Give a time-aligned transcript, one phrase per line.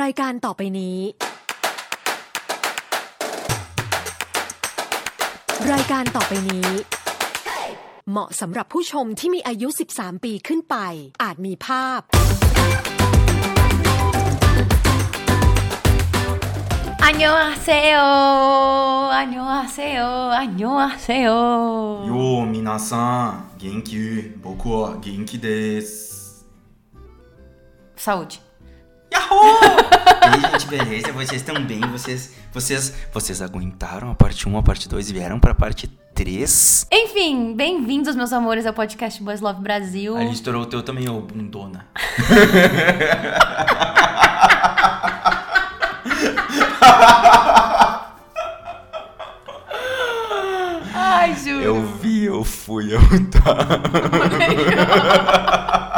[0.00, 0.98] รายการต่อไปนี้
[5.72, 6.68] รายการต่อไปนี้
[8.10, 10.76] เหมาะสำหรับผู้ชมที่มีอายุ 13 ปีขึ้นไป
[11.22, 12.00] อาจมีภาพ
[17.04, 18.00] อันยองอาเซโอ
[19.16, 20.02] อันยองอาเซโอ
[20.38, 21.30] อันยองอาเซโอ
[22.10, 22.56] よー皆
[22.88, 22.90] さ
[23.24, 23.90] ん元気
[24.44, 26.16] 僕は元気です
[28.06, 28.36] Saúde.
[29.11, 29.59] Yahoo!
[30.23, 31.11] e aí, gente, beleza?
[31.11, 31.81] Vocês estão bem?
[31.81, 36.87] Vocês, vocês, vocês aguentaram a parte 1, a parte 2 e vieram pra parte 3?
[36.91, 40.15] Enfim, bem-vindos, meus amores, ao podcast Boys Love Brasil.
[40.15, 41.87] Ali estourou o teu também, ô bundona.
[50.93, 51.61] Ai, juro.
[51.63, 52.99] Eu vi, eu fui, eu
[53.31, 53.81] tá.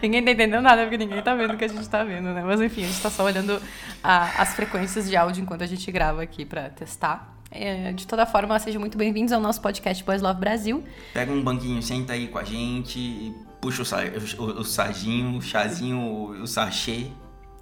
[0.02, 2.42] Ninguém tá entendendo nada porque ninguém tá vendo o que a gente tá vendo, né?
[2.44, 3.60] Mas enfim, a gente tá só olhando
[4.02, 7.36] a- as frequências de áudio enquanto a gente grava aqui pra testar.
[7.50, 10.84] É, de toda forma, sejam muito bem-vindos ao nosso podcast Boys Love Brasil.
[11.12, 13.98] Pega um banquinho, senta aí com a gente, puxa o, sa
[14.38, 17.08] o, o saginho, o chazinho, o, o sachê.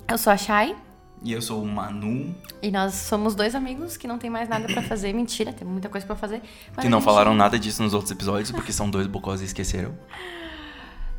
[0.07, 0.77] Eu sou a Shai
[1.23, 4.67] E eu sou o Manu, e nós somos dois amigos que não tem mais nada
[4.67, 5.13] pra fazer.
[5.15, 6.41] Mentira, tem muita coisa pra fazer.
[6.81, 9.95] que não gente- falaram nada disso nos outros episódios, porque são dois bocós e esqueceram.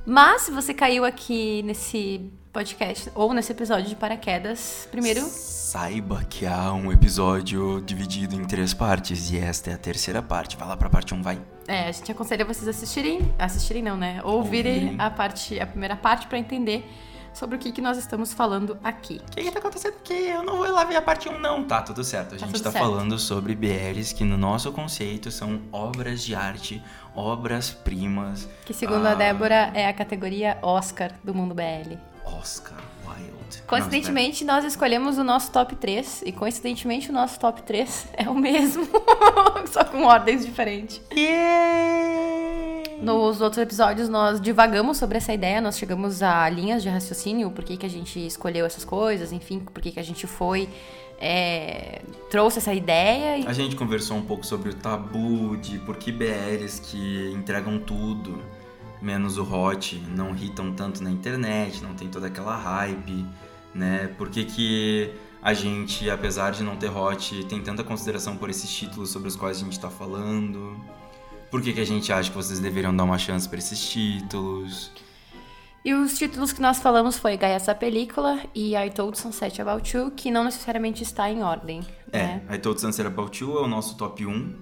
[0.06, 6.48] Mas se você caiu aqui nesse podcast ou nesse episódio de paraquedas, primeiro, Saiba que
[6.48, 10.58] há um episódio dividido em três partes e esta é a terceira parte.
[10.58, 11.40] Vai lá pra parte 1, vai.
[11.68, 14.20] é, a gente aconselha vocês assistirem, assistirem não, né?
[14.24, 14.96] Ouvirem, Ouvirem.
[15.00, 16.90] a parte, a primeira parte pra entender
[17.32, 19.22] sobre o que, que nós estamos falando aqui.
[19.28, 20.14] O que, que tá acontecendo aqui?
[20.14, 21.64] Eu não vou lá ver a parte 1, não.
[21.64, 22.34] Tá, tudo certo.
[22.34, 26.82] A Tá gente tá falando sobre BLs que, no nosso conceito, são obras de arte,
[27.16, 28.48] obras-primas.
[28.66, 29.16] Que segundo a Ah.
[29.16, 31.98] Débora é a categoria Oscar do mundo BL.
[32.26, 33.62] Oscar Wilde.
[33.68, 38.36] Coincidentemente, nós escolhemos o nosso top 3 e coincidentemente o nosso top 3 é o
[38.36, 38.88] mesmo,
[39.72, 41.02] só com ordens diferentes.
[41.14, 42.90] Yeah!
[43.02, 47.64] Nos outros episódios nós divagamos sobre essa ideia, nós chegamos a linhas de raciocínio, por
[47.64, 50.68] que, que a gente escolheu essas coisas, enfim, por que, que a gente foi,
[51.20, 53.38] é, trouxe essa ideia.
[53.38, 53.48] E...
[53.48, 58.42] A gente conversou um pouco sobre o tabu de por que BLs que entregam tudo,
[59.02, 63.26] menos o hot, não hitam tanto na internet, não tem toda aquela hype,
[63.74, 64.10] né?
[64.18, 68.70] Por que, que a gente, apesar de não ter hot, tem tanta consideração por esses
[68.70, 70.80] títulos sobre os quais a gente tá falando?
[71.52, 74.92] Por que, que a gente acha que vocês deveriam dar uma chance pra esses títulos?
[75.84, 79.96] E os títulos que nós falamos foi Gaia essa película e I Told Sunset About
[79.96, 81.82] You, que não necessariamente está em ordem.
[82.12, 82.42] É, né?
[82.52, 84.56] I Told Sunset About You é o nosso top 1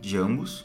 [0.00, 0.64] de ambos.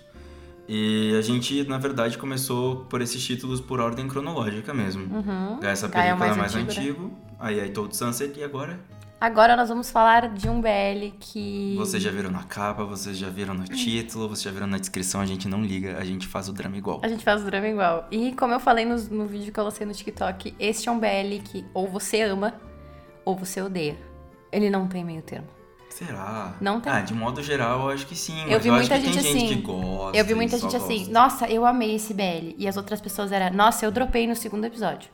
[0.68, 5.04] E a gente, na verdade, começou por esses títulos por ordem cronológica mesmo.
[5.14, 5.60] Uhum.
[5.64, 8.80] Essa Gaia é película é mais mais antigo, antigo, aí I Told Sunset e agora
[9.22, 11.76] Agora nós vamos falar de um BL que.
[11.78, 15.20] vocês já viram na capa, vocês já viram no título, vocês já viram na descrição,
[15.20, 17.02] a gente não liga, a gente faz o drama igual.
[17.04, 18.08] A gente faz o drama igual.
[18.10, 20.98] E como eu falei no, no vídeo que eu lancei no TikTok, este é um
[20.98, 22.54] BL que ou você ama
[23.26, 23.98] ou você odeia.
[24.54, 25.48] Ele não tem meio termo.
[25.90, 26.56] Será?
[26.62, 26.94] Não tem.
[26.94, 28.50] Ah, de modo geral, eu acho que sim.
[28.50, 29.48] Eu vi eu muita gente tem gente assim.
[29.48, 30.18] que gosta.
[30.18, 31.12] Eu vi muita gente assim, gosta.
[31.12, 32.56] nossa, eu amei esse BL.
[32.58, 35.10] E as outras pessoas eram, nossa, eu dropei no segundo episódio.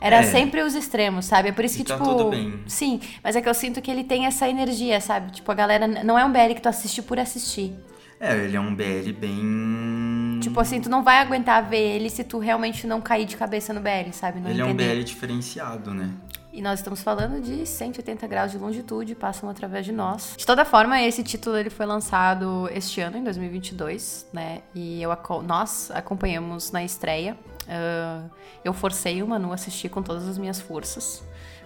[0.00, 0.22] Era É.
[0.24, 1.48] sempre os extremos, sabe?
[1.48, 2.06] É por isso que, tá tipo.
[2.08, 2.60] tudo bem.
[2.66, 5.32] Sim, mas é que eu sinto que ele tem essa energia, sabe?
[5.32, 5.86] Tipo, a galera.
[5.86, 7.72] Não é um BL que tu assiste por assistir.
[8.20, 10.38] É, ele é um BL bem.
[10.40, 13.72] Tipo assim, tu não vai aguentar ver ele se tu realmente não cair de cabeça
[13.72, 14.40] no BL, sabe?
[14.40, 14.96] Não Ele é um entender.
[14.96, 16.10] BL diferenciado, né?
[16.52, 20.34] E nós estamos falando de 180 graus de longitude, passam através de nós.
[20.38, 24.62] De toda forma, esse título ele foi lançado este ano, em 2022, né?
[24.74, 25.10] E eu,
[25.46, 27.36] nós acompanhamos na estreia.
[27.68, 28.24] Ah,
[28.64, 31.22] eu forcei o Manu a assistir com todas as minhas forças.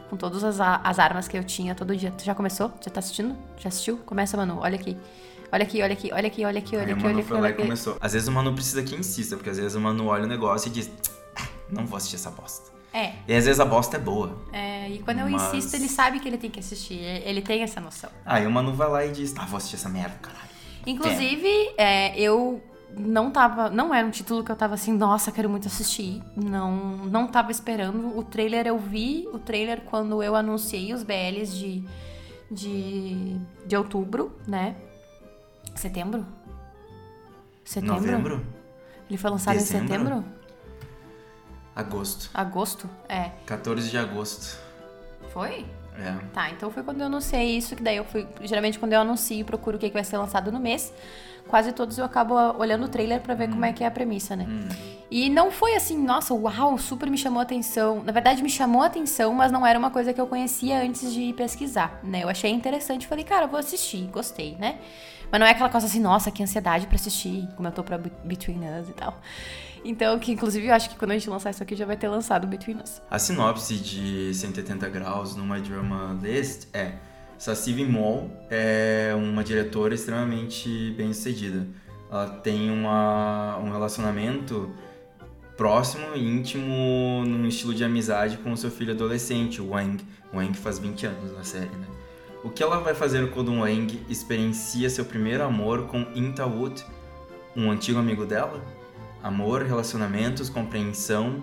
[0.08, 2.10] Com todas as, as armas que eu tinha todo dia.
[2.10, 2.72] Tu já começou?
[2.84, 3.36] Já tá assistindo?
[3.58, 3.96] Já assistiu?
[3.98, 4.58] Começa, Manu.
[4.60, 4.96] Olha aqui.
[5.52, 7.42] Olha aqui, olha aqui, olha aqui, olha aqui, olha Aí aqui, olha aqui, foi lá
[7.42, 7.62] olha e aqui.
[7.62, 7.96] começou.
[8.00, 10.68] Às vezes o Manu precisa que insista, porque às vezes o Manu olha o negócio
[10.68, 10.90] e diz:
[11.36, 12.70] "Ah, Não vou assistir essa bosta.
[12.92, 14.36] É, E às vezes a bosta é boa.
[14.52, 16.98] é, e quando eu Mas- insisto, ele sabe que ele tem que assistir.
[17.00, 18.10] Ele tem essa noção.
[18.24, 20.50] Aí o Manu vai lá e diz: Ah, vou assistir essa merda, caralho.
[20.86, 22.60] Inclusive, é, eu
[22.96, 23.70] não tava.
[23.70, 26.22] Não era um título que eu tava assim, nossa, quero muito assistir.
[26.36, 28.16] Não, não tava esperando.
[28.16, 31.84] O trailer eu vi, o trailer quando eu anunciei os BLs de,
[32.50, 34.76] de, de outubro, né?
[35.74, 36.26] Setembro?
[37.64, 37.94] Setembro?
[37.94, 38.46] Novembro?
[39.08, 39.84] Ele foi lançado Dezembro?
[39.84, 40.24] em setembro?
[41.74, 42.30] Agosto.
[42.34, 42.90] Agosto?
[43.08, 43.30] É.
[43.46, 44.58] 14 de agosto.
[45.32, 45.66] Foi?
[45.96, 46.16] É.
[46.32, 48.26] Tá, então foi quando eu anunciei isso, que daí eu fui.
[48.42, 50.92] Geralmente, quando eu anuncio, procuro o que, que vai ser lançado no mês.
[51.50, 54.34] Quase todos eu acabo olhando o trailer pra ver como é que é a premissa,
[54.36, 54.46] né?
[55.10, 58.02] E não foi assim, nossa, uau, super me chamou a atenção.
[58.04, 61.12] Na verdade, me chamou a atenção, mas não era uma coisa que eu conhecia antes
[61.12, 62.22] de pesquisar, né?
[62.22, 64.78] Eu achei interessante, falei, cara, vou assistir, gostei, né?
[65.30, 67.98] Mas não é aquela coisa assim, nossa, que ansiedade pra assistir, como eu tô pra
[67.98, 69.16] Be- Between Us e tal.
[69.84, 72.08] Então, que inclusive eu acho que quando a gente lançar isso aqui já vai ter
[72.08, 73.00] lançado Between Us.
[73.10, 76.92] A sinopse de 180 graus numa drama list é
[77.40, 81.66] Sassivi Mall é uma diretora extremamente bem sucedida.
[82.12, 84.68] Ela tem uma, um relacionamento
[85.56, 90.04] próximo e íntimo num estilo de amizade com seu filho adolescente, Wang.
[90.34, 91.86] Wang faz 20 anos na série, né?
[92.44, 96.84] O que ela vai fazer quando o Wang experiencia seu primeiro amor com Inta Wood,
[97.56, 98.62] um antigo amigo dela?
[99.22, 101.42] Amor, relacionamentos, compreensão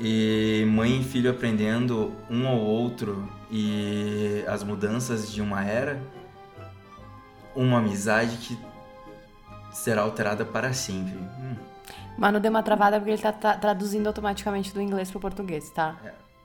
[0.00, 6.00] e mãe e filho aprendendo um ao outro e as mudanças de uma era,
[7.54, 8.58] uma amizade que
[9.72, 11.12] será alterada para sempre.
[11.16, 11.54] Hum,
[12.18, 15.96] Mano, deu uma travada porque ele tá tra- traduzindo automaticamente do inglês pro português, tá?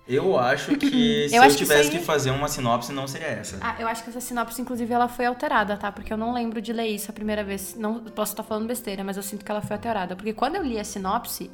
[0.07, 3.07] Eu acho que se Eu eu, que tivesse isso aí- que fazer uma sinopse, não
[3.07, 3.57] seria essa.
[3.59, 5.91] Ah, eu acho que essa sinopse, inclusive, ela foi alterada, tá?
[5.91, 7.75] Porque eu não lembro de ler isso a primeira vez.
[7.75, 10.15] Não posso estar falando besteira, mas eu sinto que ela foi alterada.
[10.15, 11.49] Porque quando eu li a sinopse,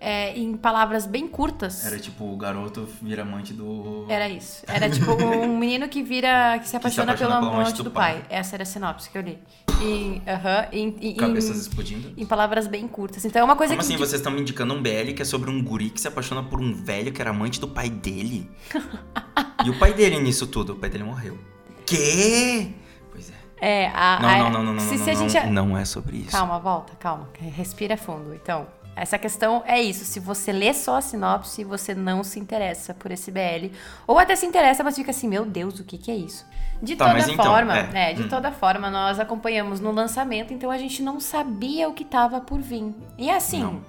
[0.00, 1.84] é, em palavras bem curtas.
[1.84, 4.06] Era tipo, o garoto vira amante do.
[4.08, 4.62] Era isso.
[4.66, 6.58] Era tipo um menino que vira.
[6.60, 8.22] que se apaixona, apaixona pelo amante do, pai.
[8.30, 9.38] Essa era a sinopse que eu li.
[9.80, 12.12] E, aham, em, em- Cabeças explodindo.
[12.16, 13.24] em palavras bem curtas.
[13.24, 13.92] Então é uma coisa Como que.
[13.94, 16.42] assim, vocês estão me indicando um BL que é sobre um guri que se apaixona
[16.42, 18.50] por um velho que era amante do pai dele?
[19.64, 20.72] e o pai dele nisso tudo?
[20.72, 21.38] O pai dele morreu.
[21.86, 22.72] Quê?
[23.10, 23.34] Pois é.
[23.60, 24.18] É, a.
[24.20, 25.46] Não, a- não, não, não, não, se, não, se a não, gente.
[25.50, 26.32] não é sobre isso.
[26.32, 27.28] Calma, volta, calma.
[27.38, 28.34] Respira fundo.
[28.34, 28.66] Então,
[29.00, 30.04] essa questão é isso.
[30.04, 33.72] Se você lê só a sinopse, você não se interessa por esse BL.
[34.06, 36.44] Ou até se interessa, mas fica assim, meu Deus, o que, que é isso?
[36.82, 38.10] De Tá, toda então, forma, é.
[38.10, 38.28] é, de Hum.
[38.28, 42.60] toda forma, nós acompanhamos no lançamento, então a gente não sabia o que tava por
[42.60, 42.94] vir.
[43.16, 43.80] E assim, Não.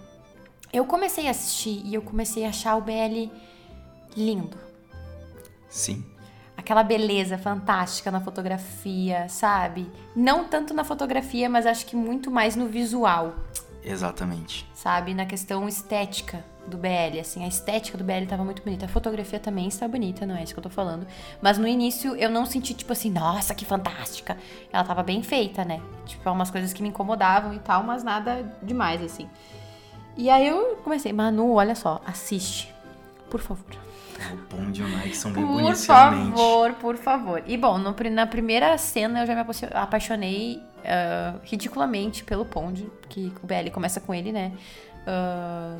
[0.73, 3.29] eu comecei a assistir e eu comecei a achar o BL
[4.17, 4.57] lindo.
[5.67, 6.03] Sim.
[6.57, 9.89] Aquela beleza fantástica na fotografia, sabe?
[10.15, 13.33] Não tanto na fotografia, mas acho que muito mais no visual
[13.83, 14.65] Exatamente.
[14.73, 15.13] sabe?
[15.13, 18.85] Na questão estética do BL, assim, a estética do BL tava muito bonita.
[18.85, 21.07] A fotografia também está bonita, não é isso que eu tô falando.
[21.41, 24.37] Mas no início eu não senti, tipo assim, nossa, que fantástica.
[24.71, 25.81] Ela tava bem feita, né?
[26.05, 29.27] Tipo, é umas coisas que me incomodavam e tal, mas nada demais, assim.
[30.15, 32.73] E aí eu comecei, Manu, olha só, assiste.
[33.29, 33.88] Por favor.
[34.33, 35.75] O Pond e o Nike são bem Por
[36.35, 37.43] favor, por favor.
[37.47, 42.89] E bom, no na primeira cena eu já me apaixo- apaixonei ah, ridiculamente pelo Pond,
[43.07, 44.51] que o BL começa com ele, né?
[45.07, 45.77] Ah,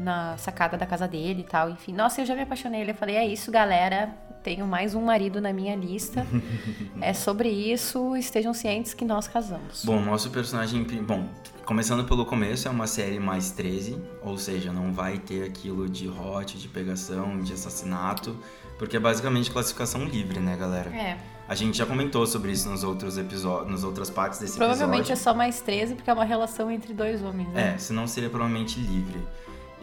[0.00, 1.92] na sacada da casa dele e tal, enfim.
[1.92, 2.88] Nossa, eu já me apaixonei.
[2.88, 4.10] Eu falei, é isso, galera.
[4.42, 6.26] Tenho mais um marido na minha lista.
[7.00, 8.16] é sobre isso.
[8.16, 9.84] Estejam cientes que nós casamos.
[9.84, 10.82] Bom, nosso personagem.
[10.82, 11.28] Bom,
[11.64, 16.08] começando pelo começo, é uma série mais 13, ou seja, não vai ter aquilo de
[16.08, 18.34] hot, de pegação, de assassinato,
[18.78, 20.88] porque é basicamente classificação livre, né, galera?
[20.90, 25.10] É, A gente já comentou sobre isso nos outros episódios, nas outras partes desse provavelmente
[25.10, 25.22] é episódio.
[25.22, 27.74] só mais 13, porque é uma relação entre dois homens, né?
[27.74, 29.20] É, senão seria provavelmente livre.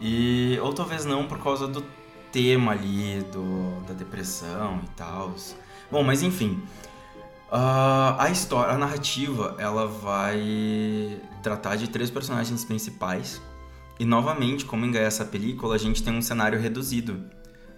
[0.00, 1.84] E ou talvez não por causa do
[2.30, 5.34] tema ali, do, da depressão e tal.
[5.90, 6.62] Bom, mas enfim.
[7.50, 13.40] Ah, a história, a narrativa, ela vai tratar de três personagens principais.
[13.98, 17.24] E novamente, como em essa película, a gente tem um cenário reduzido.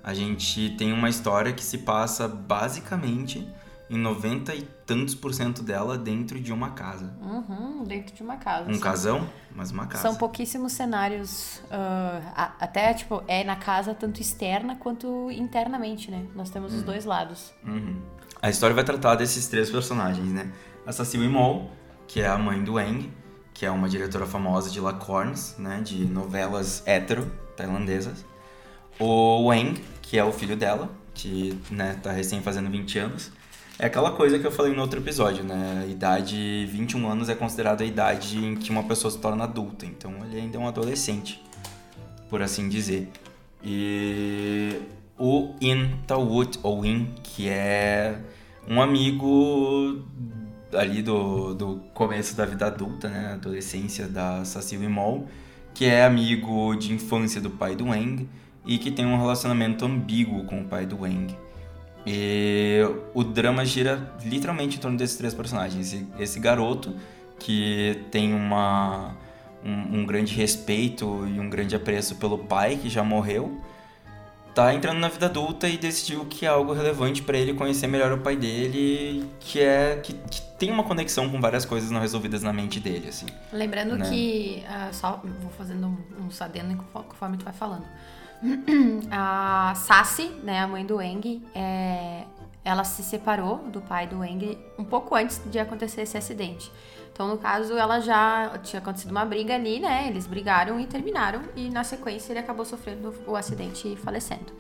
[0.02, 3.46] A gente tem uma história que se passa basicamente
[3.90, 7.12] em 90 e tantos por cento dela dentro de uma casa.
[7.20, 8.68] Uhum, dentro de uma casa.
[8.68, 8.80] Um assim.
[8.80, 10.02] casão, mas uma casa.
[10.02, 16.24] São pouquíssimos cenários, a- até, tipo, é na casa tanto externa quanto internamente, né?
[16.36, 17.52] Nós temos os dois lados.
[17.66, 18.00] Uhum.
[18.40, 20.52] A história vai tratar desses três personagens, né?
[20.86, 21.70] A Cecily Mol,
[22.06, 23.10] que é a mãe do Wang,
[23.52, 25.80] que é uma diretora famosa de Lacorns, né?
[25.82, 28.24] De novelas hétero tailandesas.
[28.98, 33.30] O Wang, que é o filho dela, que né, tá recém fazendo 20 anos.
[33.82, 35.86] É aquela coisa que eu falei no outro episódio, né?
[35.88, 39.86] Idade 21 anos é considerada a idade em que uma pessoa se torna adulta.
[39.86, 41.42] Então ele ainda é um adolescente,
[42.28, 43.08] por assim dizer.
[43.64, 44.82] E
[45.18, 48.20] o In Tawut, ou In, que é
[48.68, 50.04] um amigo
[50.74, 53.32] ali do, do começo da vida adulta, né?
[53.32, 55.26] Adolescência da Cecily Mol,
[55.72, 58.28] que é amigo de infância do pai do Wang
[58.66, 61.34] e que tem um relacionamento ambíguo com o pai do Wang.
[62.12, 62.80] E
[63.14, 65.92] o drama gira literalmente em torno desses três personagens.
[65.92, 66.96] Esse, esse garoto
[67.38, 69.14] que tem uma,
[69.64, 73.60] um, um grande respeito e um grande apreço pelo pai que já morreu.
[74.52, 78.10] tá entrando na vida adulta e decidiu que é algo relevante para ele conhecer melhor
[78.10, 82.42] o pai dele, que é que, que, tem uma conexão com várias coisas não resolvidas
[82.42, 83.26] na mente dele, assim.
[83.52, 84.10] Lembrando né?
[84.10, 87.86] que uh, só vou fazendo um, um sadendo conforme tu vai falando.
[89.10, 92.24] a Sassi, né, a mãe do Eng, é,
[92.64, 96.70] ela se separou do pai do Eng um pouco antes de acontecer esse acidente.
[97.12, 100.06] Então, no caso, ela já tinha acontecido uma briga ali, né?
[100.08, 104.52] Eles brigaram e terminaram, e na sequência ele acabou sofrendo o acidente e falecendo.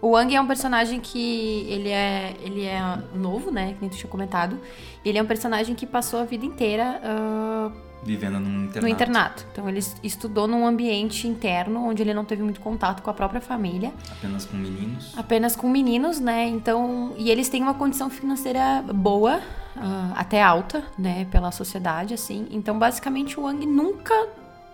[0.00, 3.74] O Wang é um personagem que ele é, ele é novo, né?
[3.74, 4.58] Que nem tu tinha comentado.
[5.04, 8.80] Ele é um personagem que passou a vida inteira uh, vivendo num internato.
[8.80, 9.46] no internato.
[9.52, 13.40] Então ele estudou num ambiente interno onde ele não teve muito contato com a própria
[13.40, 13.92] família.
[14.10, 15.12] Apenas com meninos.
[15.16, 16.46] Apenas com meninos, né?
[16.48, 19.40] Então e eles têm uma condição financeira boa,
[19.76, 22.46] uh, até alta, né, pela sociedade, assim.
[22.50, 24.14] Então, basicamente, o Wang nunca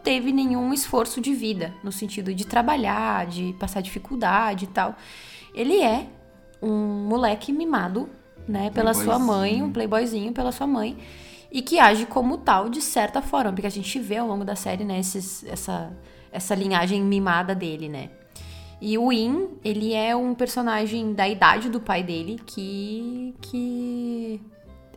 [0.07, 4.95] teve nenhum esforço de vida, no sentido de trabalhar, de passar dificuldade e tal.
[5.53, 6.07] Ele é
[6.63, 8.09] um moleque mimado,
[8.47, 10.97] né, pela sua mãe, um playboyzinho pela sua mãe,
[11.51, 14.55] e que age como tal de certa forma, porque a gente vê ao longo da
[14.55, 15.93] série, né, esses, essa,
[16.31, 18.11] essa linhagem mimada dele, né.
[18.81, 24.41] E o In, ele é um personagem da idade do pai dele que que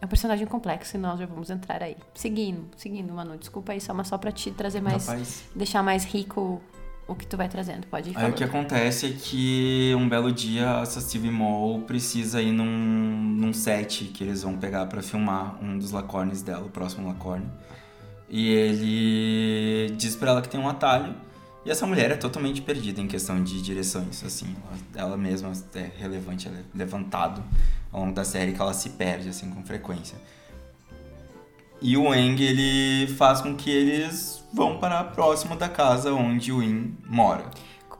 [0.01, 1.97] é um personagem complexo e nós já vamos entrar aí.
[2.13, 3.37] Seguindo, seguindo, Manu.
[3.37, 5.07] Desculpa aí, só, mas só pra te trazer mais.
[5.07, 5.43] Rapaz.
[5.53, 6.61] Deixar mais rico
[7.05, 7.85] o que tu vai trazendo.
[7.87, 8.17] Pode ir.
[8.17, 12.65] Aí o que acontece é que um belo dia a Steve Mall precisa ir num,
[12.65, 17.47] num set que eles vão pegar para filmar um dos lacornes dela, o próximo lacorne.
[18.29, 21.15] E ele diz para ela que tem um atalho.
[21.69, 24.55] E essa mulher é totalmente perdida em questão de direções, assim.
[24.95, 27.43] Ela, ela mesma é relevante, ela é levantado
[27.91, 30.17] ao longo da série que ela se perde, assim, com frequência.
[31.79, 36.63] E o Eng, ele faz com que eles vão para próximo da casa onde o
[36.63, 37.45] In mora.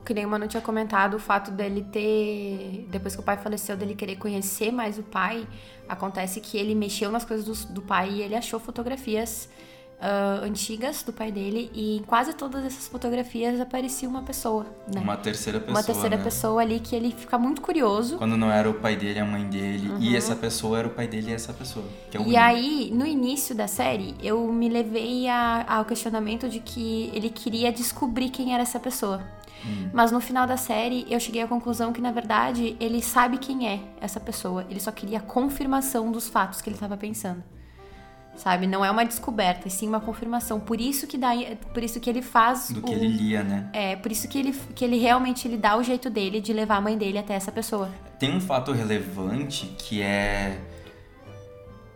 [0.04, 2.88] Que nem o Manu tinha comentado, o fato dele ter.
[2.90, 5.46] Depois que o pai faleceu, dele querer conhecer mais o pai,
[5.88, 9.48] acontece que ele mexeu nas coisas do, do pai e ele achou fotografias
[10.00, 15.00] uh, antigas do pai dele e em quase todas essas fotografias aparecia uma pessoa, né?
[15.00, 15.76] Uma terceira pessoa.
[15.76, 16.24] Uma terceira né?
[16.24, 18.16] pessoa ali que ele fica muito curioso.
[18.16, 19.98] Quando não era o pai dele, a mãe dele, uhum.
[20.00, 21.84] e essa pessoa era o pai dele e essa pessoa.
[22.12, 27.10] É e aí, no início da série, eu me levei a, ao questionamento de que
[27.14, 29.22] ele queria descobrir quem era essa pessoa.
[29.64, 29.90] Hum.
[29.92, 33.68] Mas no final da série, eu cheguei à conclusão que, na verdade, ele sabe quem
[33.68, 34.64] é essa pessoa.
[34.70, 37.44] Ele só queria a confirmação dos fatos que ele estava pensando
[38.36, 38.66] sabe?
[38.66, 40.58] Não é uma descoberta, e sim uma confirmação.
[40.58, 41.30] Por isso que dá,
[41.72, 43.68] por isso que ele faz do que o, ele lia, né?
[43.72, 46.76] É, por isso que ele que ele realmente ele dá o jeito dele de levar
[46.76, 47.90] a mãe dele até essa pessoa.
[48.18, 50.58] Tem um fato relevante que é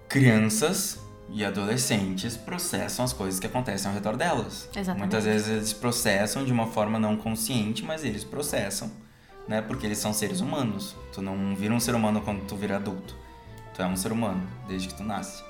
[0.08, 4.68] crianças e adolescentes processam as coisas que acontecem ao redor delas.
[4.74, 5.00] Exatamente.
[5.00, 8.90] Muitas vezes eles processam de uma forma não consciente, mas eles processam,
[9.48, 9.60] né?
[9.60, 10.94] Porque eles são seres humanos.
[11.12, 13.16] Tu não vira um ser humano quando tu vira adulto.
[13.74, 15.42] Tu é um ser humano desde que tu nasce.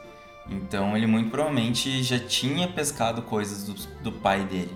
[0.49, 4.75] Então ele muito provavelmente já tinha pescado coisas do, do pai dele.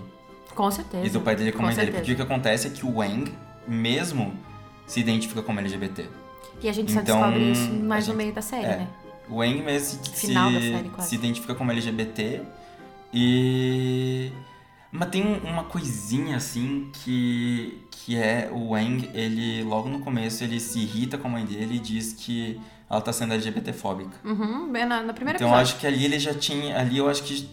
[0.55, 1.05] Com certeza.
[1.05, 1.91] E do pai dele com a mãe dele.
[1.91, 3.31] Porque o que acontece é que o Wang
[3.67, 4.33] mesmo
[4.85, 6.07] se identifica como LGBT.
[6.61, 8.87] E a gente então, só descobre isso mais gente, no meio da série, é, né?
[9.29, 12.41] O Wang mesmo se, série, se identifica como LGBT
[13.13, 14.31] e.
[14.91, 20.59] Mas tem uma coisinha assim que, que é o Wang, ele logo no começo ele
[20.59, 24.17] se irrita com a mãe dele e diz que ela tá sendo LGBTfóbica.
[24.23, 26.77] Uhum, bem na, na primeira Então eu acho que ali ele já tinha.
[26.79, 27.49] Ali eu acho que.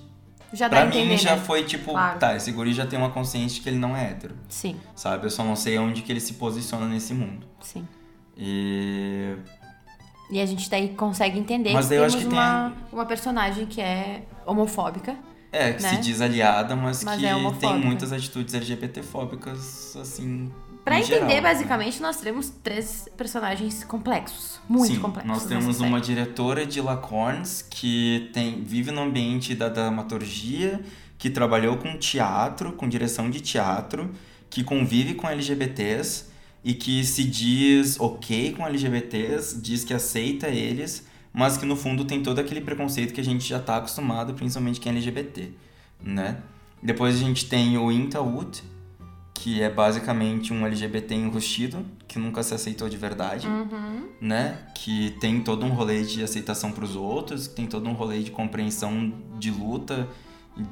[0.52, 1.42] Já pra mim entender, já né?
[1.42, 2.18] foi tipo, Claro.
[2.20, 4.34] tá, esse guri já tem uma consciência de que ele não é hétero.
[4.48, 5.26] Sim, Sabe?
[5.26, 7.46] Eu só não sei onde que ele se posiciona nesse mundo.
[7.60, 7.86] sim.
[8.36, 9.34] E.
[10.30, 13.80] E a gente daí consegue entender Mas que eu acho que uma, uma personagem que
[13.80, 15.16] é homofóbica.
[15.52, 15.88] É, que Né?
[15.90, 20.52] se diz aliada, mas, Mas que é tem muitas atitudes LGBTfóbicas, assim.
[20.86, 24.60] Pra em entender, geral, basicamente, nós temos três personagens complexos.
[24.68, 25.32] Muito Sim, complexos.
[25.32, 30.80] Nós temos uma diretora de Lacorns que tem, vive no ambiente da dramaturgia,
[31.18, 34.12] que trabalhou com teatro, com direção de teatro,
[34.48, 36.26] que convive com LGBTs
[36.62, 42.04] e que se diz ok com LGBTs, diz que aceita eles, mas que no fundo
[42.04, 45.50] tem todo aquele preconceito que a gente já está acostumado, principalmente quem é LGBT,
[46.00, 46.38] né?
[46.80, 48.62] Depois a gente tem o Intawood,
[49.46, 54.08] que é basicamente um LGBT enrustido, que nunca se aceitou de verdade, Uhum.
[54.20, 54.58] né?
[54.74, 58.24] Que tem todo um rolê de aceitação para os outros, que tem todo um rolê
[58.24, 60.08] de compreensão de luta,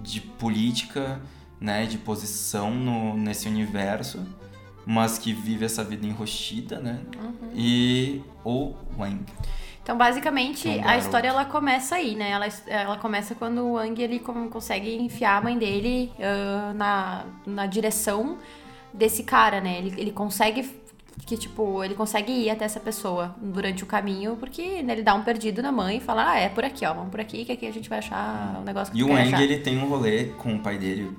[0.02, 1.20] de política,
[1.60, 1.86] né?
[1.86, 4.26] De posição no, nesse universo,
[4.84, 6.98] mas que vive essa vida enrustida, né?
[7.16, 7.50] Uhum.
[7.54, 9.20] E o Wang.
[9.84, 12.30] Então, basicamente, Um a história ela começa aí, né?
[12.30, 17.66] Ela, ela começa quando o Wang ele consegue enfiar a mãe dele ah, na, na
[17.66, 18.36] direção
[18.94, 19.78] desse cara, né?
[19.78, 20.70] Ele, ele consegue
[21.26, 25.14] que, tipo, ele consegue ir até essa pessoa durante o caminho, porque né, ele dá
[25.14, 27.52] um perdido na mãe e fala, ah, é por aqui, ó, vamos por aqui, que
[27.52, 29.40] aqui a gente vai achar o negócio que E o achar.
[29.40, 31.10] ele tem um rolê com o pai dele.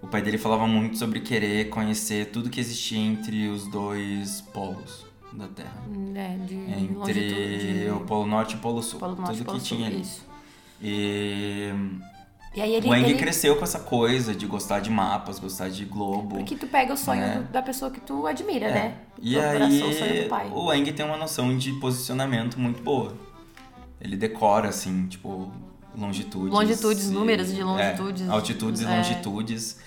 [0.00, 5.06] O pai dele falava muito sobre querer conhecer tudo que existia entre os dois polos
[5.32, 5.82] da Terra.
[6.14, 8.98] É, de Entre o Polo Norte e o Polo Sul.
[8.98, 10.00] Polo Norte tudo Polo que Sul, tinha ali.
[10.00, 10.26] Isso.
[10.82, 11.72] E
[12.60, 16.36] ele, o Eng ele- cresceu com essa coisa de gostar de mapas, gostar de globo.
[16.36, 17.48] Porque tu pega o sonho né?
[17.50, 18.74] da pessoa que tu admira, É.
[18.74, 18.94] né?
[19.20, 20.50] E Teu coração, o sonho aí do pai.
[20.52, 23.16] o Eng tem uma noção de posicionamento muito boa.
[24.00, 25.50] Ele decora, assim, tipo,
[25.96, 26.52] longitudes.
[26.52, 28.22] Longitudes, e- números de longitudes.
[28.28, 28.88] É, altitudes e É.
[28.96, 29.78] longitudes.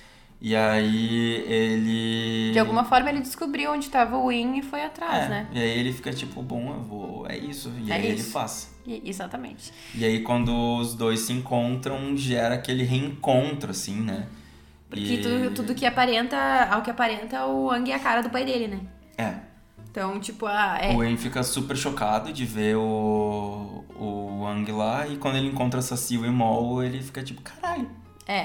[0.42, 2.52] E aí ele.
[2.52, 5.48] De alguma forma ele descobriu onde tava o Win e foi atrás, é, né?
[5.54, 7.26] E aí ele fica tipo, bom, eu vou.
[7.28, 7.72] É isso.
[7.84, 8.32] E É aí ele isso.
[8.32, 8.75] faz.
[8.88, 9.72] E- exatamente.
[9.94, 14.28] E aí quando os dois se encontram, gera aquele reencontro, assim, né?
[14.90, 16.38] Porque E- tudo, tudo que aparenta,
[16.72, 18.80] ao que aparenta, o Ang é a cara do pai dele, né?
[19.18, 19.34] É.
[19.90, 20.94] Então, tipo, ah, é.
[20.96, 25.82] O En fica super chocado de ver o, o Wang lá e quando ele encontra
[25.82, 27.90] Saci e Mol, ele fica tipo, caralho,
[28.28, 28.42] É.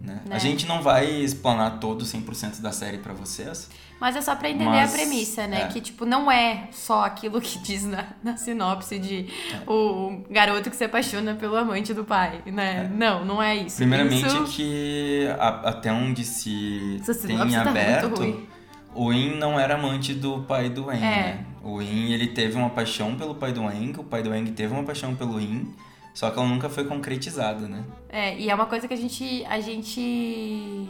[0.00, 0.20] né?
[0.24, 0.36] Né?
[0.36, 3.68] A gente não vai explanar todo 100% da série pra vocês.
[4.04, 5.62] Mas é só pra entender Mas, a premissa, né?
[5.62, 5.68] é.
[5.68, 9.62] Que, tipo, não é só aquilo que diz na, na sinopse de É.
[9.66, 12.86] o garoto que se apaixona pelo amante do pai, né?
[12.94, 13.76] Não, não é isso.
[13.78, 14.44] Primeiramente isso...
[14.54, 18.46] que a- até onde se Essa tem tá aberto,
[18.94, 21.00] o In não era amante do pai do Eng, É.
[21.00, 21.46] né?
[21.62, 24.74] O In, ele teve uma paixão pelo pai do Eng, o pai do Eng teve
[24.74, 25.72] uma paixão pelo In,
[26.12, 27.82] só que ela nunca foi concretizada, né?
[28.10, 29.42] É, e é uma coisa que a gente.
[29.48, 30.86] A gente.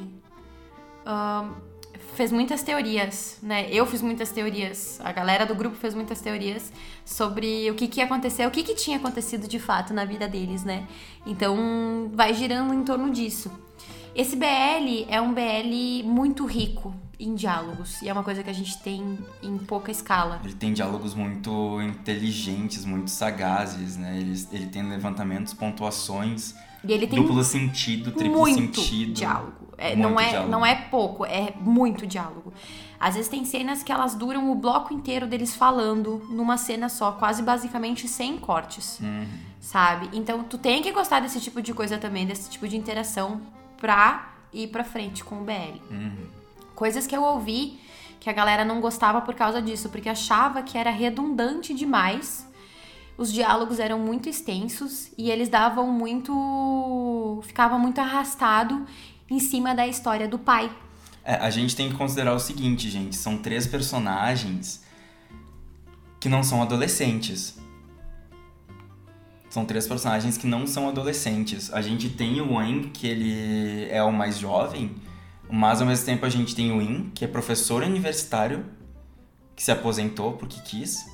[1.07, 1.51] ahn,
[2.15, 3.69] fez muitas teorias, né?
[3.71, 6.73] Eu fiz muitas teorias, a galera do grupo fez muitas teorias
[7.05, 10.27] sobre o que, que ia acontecer, o que, que tinha acontecido de fato na vida
[10.27, 10.87] deles, né?
[11.27, 13.51] Então vai girando em torno disso.
[14.15, 18.53] Esse BL é um BL muito rico em diálogos, e é uma coisa que a
[18.53, 20.41] gente tem em pouca escala.
[20.45, 24.19] Ele tem diálogos muito inteligentes, muito sagazes, né?
[24.19, 26.55] Ele, ele tem levantamentos, pontuações,
[26.85, 29.13] E ele tem duplo sentido, triplo muito sentido.
[29.15, 29.64] diálogo.
[29.77, 30.51] É, não, é, diálogo.
[30.51, 32.53] não é pouco, é muito diálogo.
[32.99, 37.13] Às vezes tem cenas que elas duram o bloco inteiro deles falando numa cena só,
[37.13, 39.27] quase basicamente sem cortes, Uhum.
[39.61, 40.09] sabe?
[40.13, 43.41] Então tu tem que gostar desse tipo de coisa também, desse tipo de interação
[43.79, 45.81] pra ir pra frente com o BL.
[45.91, 46.27] Uhum.
[46.75, 47.79] Coisas que eu ouvi
[48.21, 52.49] que a galera não gostava por causa disso, porque achava que era redundante demais.
[53.19, 57.41] Os diálogos eram muito extensos e eles davam muito.
[57.45, 58.87] ficava muito arrastado
[59.31, 60.71] em cima da história do pai.
[61.25, 63.17] É, a gente tem que considerar o seguinte, gente.
[63.17, 64.85] São três personagens
[66.21, 67.59] que não são adolescentes.
[69.49, 71.73] São três personagens que não são adolescentes.
[71.73, 74.95] A gente tem o Wang, que ele é o mais jovem,
[75.49, 78.65] mas ao mesmo tempo a gente tem o In, que é professor universitário,
[79.55, 81.07] que se aposentou porque quis.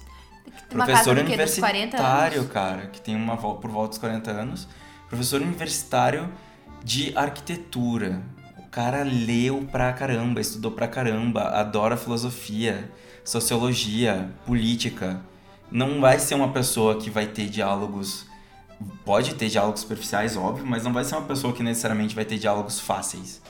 [0.68, 1.36] Professor do quê?
[1.36, 4.68] Dos 40 universitário, cara, que tem uma por volta dos 40 anos.
[5.08, 6.32] Professor universitário
[6.84, 8.22] de arquitetura.
[8.58, 12.90] O cara leu pra caramba, estudou pra caramba, adora filosofia,
[13.24, 15.20] sociologia, política.
[15.70, 18.26] Não vai ser uma pessoa que vai ter diálogos.
[19.04, 22.38] Pode ter diálogos superficiais, óbvio, mas não vai ser uma pessoa que necessariamente vai ter
[22.38, 23.40] diálogos fáceis.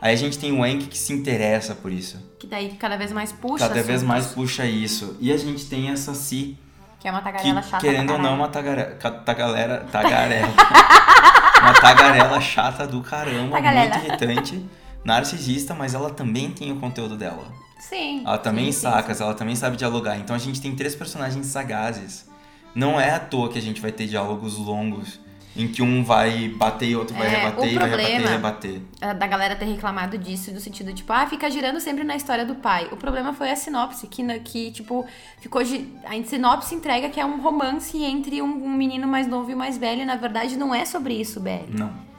[0.00, 2.16] Aí a gente tem o Enk que se interessa por isso.
[2.38, 3.68] Que daí cada vez mais puxa.
[3.68, 5.16] Cada vez mais puxa isso.
[5.20, 6.56] E a gente tem essa Si,
[6.98, 7.78] Que é uma que, tagarela chata.
[7.86, 10.48] querendo ou não, uma tagare- ca- tagalera, tagarela.
[11.62, 13.94] uma tagarela chata do caramba, Tagarela.
[13.94, 14.66] muito irritante,
[15.04, 17.44] narcisista, mas ela também tem o conteúdo dela.
[17.78, 18.22] Sim.
[18.26, 20.16] Ela também sim, sim, saca, ela também sabe dialogar.
[20.18, 22.28] Então a gente tem três personagens sagazes.
[22.74, 25.18] Não é à toa que a gente vai ter diálogos longos,
[25.56, 28.80] em que um vai bater e outro vai É, rebater, e vai rebater e rebater.
[29.00, 32.46] a- da galera ter reclamado disso, no sentido, tipo, ah, fica girando sempre na história
[32.46, 32.88] do pai.
[32.92, 35.04] O problema foi a sinopse, que, que tipo,
[35.40, 35.60] ficou.
[35.60, 39.76] A sinopse entrega que é um romance entre um, um menino mais novo e mais
[39.76, 41.66] velho, e na verdade não é sobre isso, BL.
[41.68, 42.10] Não.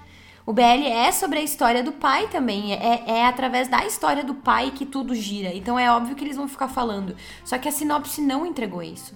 [0.45, 2.73] O BL é sobre a história do pai também.
[2.73, 5.53] É, é através da história do pai que tudo gira.
[5.55, 7.15] Então é óbvio que eles vão ficar falando.
[7.45, 9.15] Só que a sinopse não entregou isso.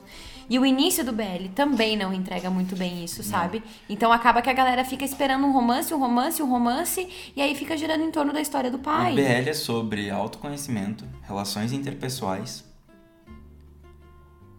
[0.50, 3.64] E o início do BL também não entrega muito bem isso, sabe?
[3.90, 7.56] Então acaba que a galera fica esperando um romance, um romance, um romance, e aí
[7.56, 9.14] fica girando em torno da história do pai.
[9.14, 12.64] O BL é sobre autoconhecimento, relações interpessoais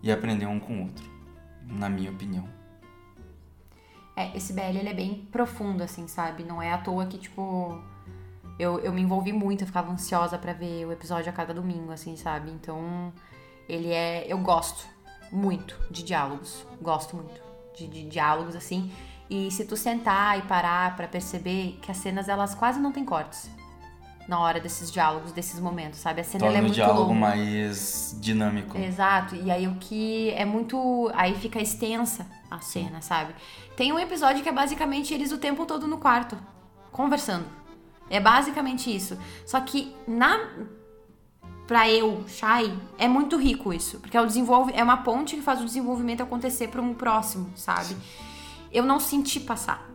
[0.02, 1.04] e aprender um com o outro,
[1.64, 2.48] na minha opinião.
[4.16, 6.42] É, esse BL ele é bem profundo, assim, sabe?
[6.42, 7.78] Não é à toa que, tipo.
[8.58, 11.92] Eu, eu me envolvi muito, eu ficava ansiosa pra ver o episódio a cada domingo,
[11.92, 12.50] assim, sabe?
[12.50, 13.12] Então,
[13.68, 14.24] ele é.
[14.26, 14.95] Eu gosto
[15.32, 16.66] muito de diálogos.
[16.80, 17.40] Gosto muito
[17.76, 18.90] de, de diálogos, assim.
[19.28, 23.04] E se tu sentar e parar pra perceber que as cenas, elas quase não têm
[23.04, 23.50] cortes.
[24.28, 26.20] na hora desses diálogos, desses momentos, sabe?
[26.20, 27.20] A cena ela Torna é o muito diálogo longa.
[27.20, 28.76] mais dinâmico.
[28.76, 31.10] Exato, e aí o que é muito.
[31.14, 33.34] Aí fica extensa a cena, sabe?
[33.76, 36.36] Tem um episódio que é basicamente eles o tempo todo no quarto,
[36.90, 37.46] conversando.
[38.10, 39.16] É basicamente isso.
[39.44, 40.38] Só que na.
[41.66, 43.98] Pra eu, Shai, é muito rico isso.
[43.98, 47.50] Porque é, o desenvolve, é uma ponte que faz o desenvolvimento acontecer para um próximo,
[47.56, 47.96] sabe?
[48.72, 49.90] Eu não senti passar.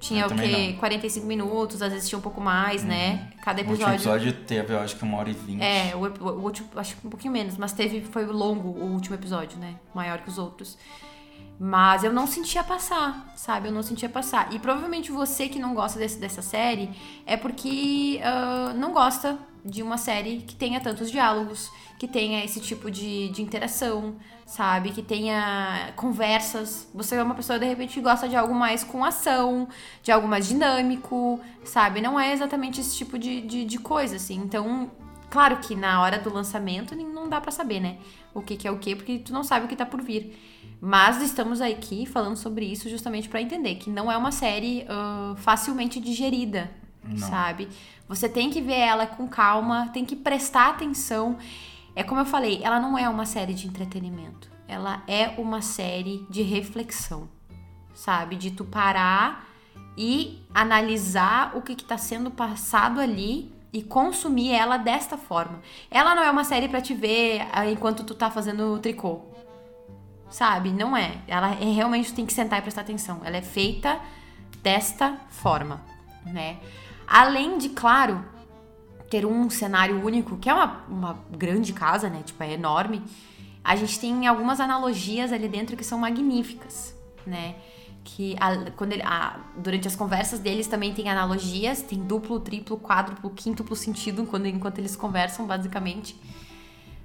[0.00, 0.76] Tinha Eu o quê?
[0.78, 3.30] 45 minutos, às vezes tinha um pouco mais, né?
[3.42, 4.28] Cada O último episódio.
[4.28, 5.62] episódio teve, eu acho que uma hora e vinte.
[5.62, 9.14] É, o, o último, acho que um pouquinho menos, mas teve, foi longo o último
[9.14, 9.76] episódio, né?
[9.94, 10.76] Maior que os outros.
[11.58, 13.68] Mas eu não sentia passar, sabe?
[13.68, 14.52] Eu não sentia passar.
[14.52, 16.90] E provavelmente você que não gosta desse- dessa série
[17.24, 22.60] é porque ah, não gosta de uma série que tenha tantos diálogos, que tenha esse
[22.60, 24.90] tipo de, de interação, sabe?
[24.90, 26.88] Que tenha conversas.
[26.94, 29.66] Você é uma pessoa, de repente, que gosta de algo mais com ação,
[30.02, 32.00] de algo mais dinâmico, sabe?
[32.00, 34.36] Não é exatamente esse tipo de, de, de coisa, assim.
[34.36, 34.90] Então,
[35.30, 37.96] claro que na hora do lançamento não dá pra saber, né?
[38.34, 40.36] O que, que é o que, porque tu não sabe o que tá por vir.
[40.80, 45.34] Mas estamos aqui falando sobre isso justamente pra entender que não é uma série ah,
[45.38, 46.70] facilmente digerida,
[47.06, 47.28] Não.
[47.28, 47.68] sabe?
[48.08, 51.38] Você tem que ver ela com calma, tem que prestar atenção.
[51.94, 54.50] É como eu falei, ela não é uma série de entretenimento.
[54.66, 57.28] Ela é uma série de reflexão,
[57.94, 58.36] sabe?
[58.36, 59.46] De tu parar
[59.96, 65.60] e analisar o que está sendo passado ali e consumir ela desta forma.
[65.90, 69.22] Ela não é uma série pra te ver ah, enquanto tu tá fazendo tricô.
[70.30, 70.70] Sabe?
[70.70, 71.18] Não é.
[71.26, 73.20] Ela é, realmente tem que sentar e prestar atenção.
[73.24, 74.00] Ela é feita
[74.62, 75.82] desta forma,
[76.24, 76.58] né?
[77.06, 78.24] Além de, claro,
[79.10, 82.22] ter um cenário único, que é uma, uma grande casa, né?
[82.24, 83.02] Tipo, é enorme.
[83.62, 86.94] A gente tem algumas analogias ali dentro que são magníficas,
[87.26, 87.54] né?
[88.02, 92.76] Que a- quando ele- a- durante as conversas deles também tem analogias, tem duplo, triplo,
[92.78, 96.14] quádruplo, quíntuplo sentido quando, enquanto eles conversam, basicamente.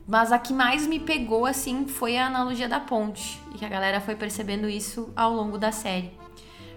[0.08, 3.40] Mas a que mais me pegou, assim, foi a analogia da ponte.
[3.54, 6.12] E que a galera foi percebendo isso ao longo da série.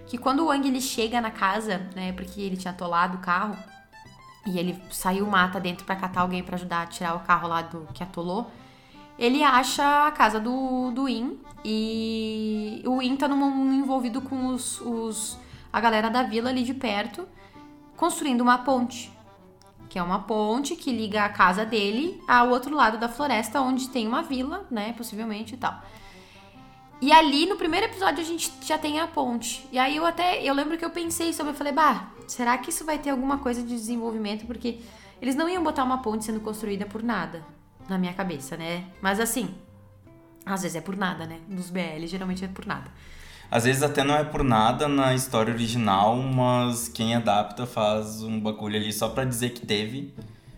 [0.07, 3.57] Que quando o Wang ele chega na casa, né, porque ele tinha atolado o carro,
[4.45, 7.61] e ele saiu mata dentro pra catar alguém pra ajudar a tirar o carro lá
[7.61, 8.51] do que atolou,
[9.17, 14.81] ele acha a casa do, do In e o In tá num, envolvido com os,
[14.81, 15.37] os
[15.71, 17.27] a galera da vila ali de perto,
[17.95, 19.11] construindo uma ponte.
[19.89, 23.89] Que é uma ponte que liga a casa dele ao outro lado da floresta, onde
[23.89, 24.93] tem uma vila, né?
[24.93, 25.81] Possivelmente e tal.
[27.03, 29.67] E ali no primeiro episódio a gente já tem a ponte.
[29.73, 30.41] E aí eu até.
[30.41, 33.39] Eu lembro que eu pensei sobre, eu falei, bah, será que isso vai ter alguma
[33.39, 34.45] coisa de desenvolvimento?
[34.45, 34.79] Porque
[35.21, 37.43] eles não iam botar uma ponte sendo construída por nada.
[37.89, 38.85] Na minha cabeça, né?
[39.01, 39.53] Mas assim.
[40.45, 41.39] Às vezes é por nada, né?
[41.49, 42.89] Nos BL, geralmente é por nada.
[43.51, 48.39] Às vezes até não é por nada na história original, mas quem adapta faz um
[48.39, 50.13] bagulho ali só pra dizer que teve e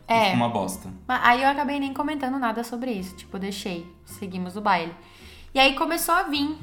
[0.07, 0.25] É.
[0.25, 0.89] fica uma bosta.
[1.07, 3.15] Mas aí eu acabei nem comentando nada sobre isso.
[3.15, 3.91] Tipo, deixei.
[4.05, 4.93] Seguimos o baile.
[5.55, 6.53] E aí começou a vir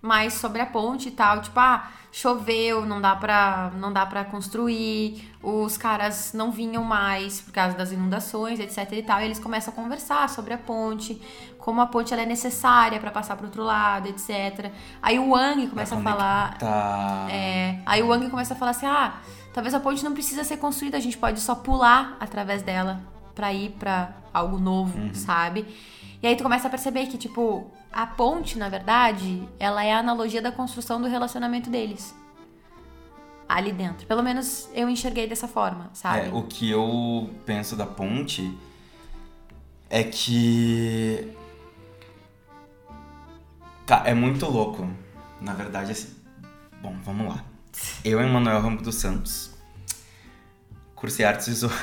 [0.00, 1.42] mais sobre a ponte e tal.
[1.42, 5.28] Tipo, ah, choveu, não dá pra, não dá pra construir.
[5.42, 9.20] Os caras não vinham mais por causa das inundações, etc e tal.
[9.20, 11.20] E eles começam a conversar sobre a ponte.
[11.58, 14.70] Como a ponte ela é necessária pra passar pro outro lado, etc.
[15.02, 16.58] Aí o Wang começa a falar...
[16.58, 17.26] Tá.
[17.28, 19.14] É, aí o Wang começa a falar assim: ah,
[19.52, 23.00] talvez a ponte não precisa ser construída, a gente pode só pular através dela
[23.34, 25.66] pra ir pra algo novo, sabe?
[26.22, 29.98] E aí tu começa a perceber que, tipo, a ponte, na verdade, ela é a
[29.98, 32.14] analogia da construção do relacionamento deles.
[33.48, 34.06] Ali dentro.
[34.06, 36.28] Pelo menos eu enxerguei dessa forma, sabe?
[36.28, 38.56] É, o que eu penso da ponte
[39.90, 41.36] é que.
[43.84, 44.88] Tá, é muito louco.
[45.38, 46.14] Na verdade, assim.
[46.80, 47.44] Bom, vamos lá.
[48.04, 49.50] Eu, Emanuel Ramos dos Santos,
[50.94, 51.76] cursei artes visuais.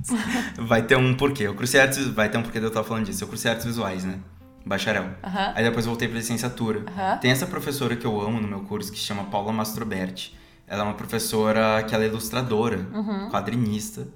[0.56, 1.44] vai ter um porquê.
[1.44, 2.06] Eu cursei artes.
[2.08, 3.22] Vai ter um porquê de eu estar falando disso.
[3.22, 4.18] Eu cursei artes visuais, né?
[4.64, 5.10] Bacharel.
[5.54, 6.84] Aí depois voltei pra licenciatura.
[7.20, 10.36] Tem essa professora que eu amo no meu curso que se chama Paula Mastroberti.
[10.66, 13.28] Ela é uma professora que ela é ilustradora, Uhum.
[13.30, 14.06] quadrinista.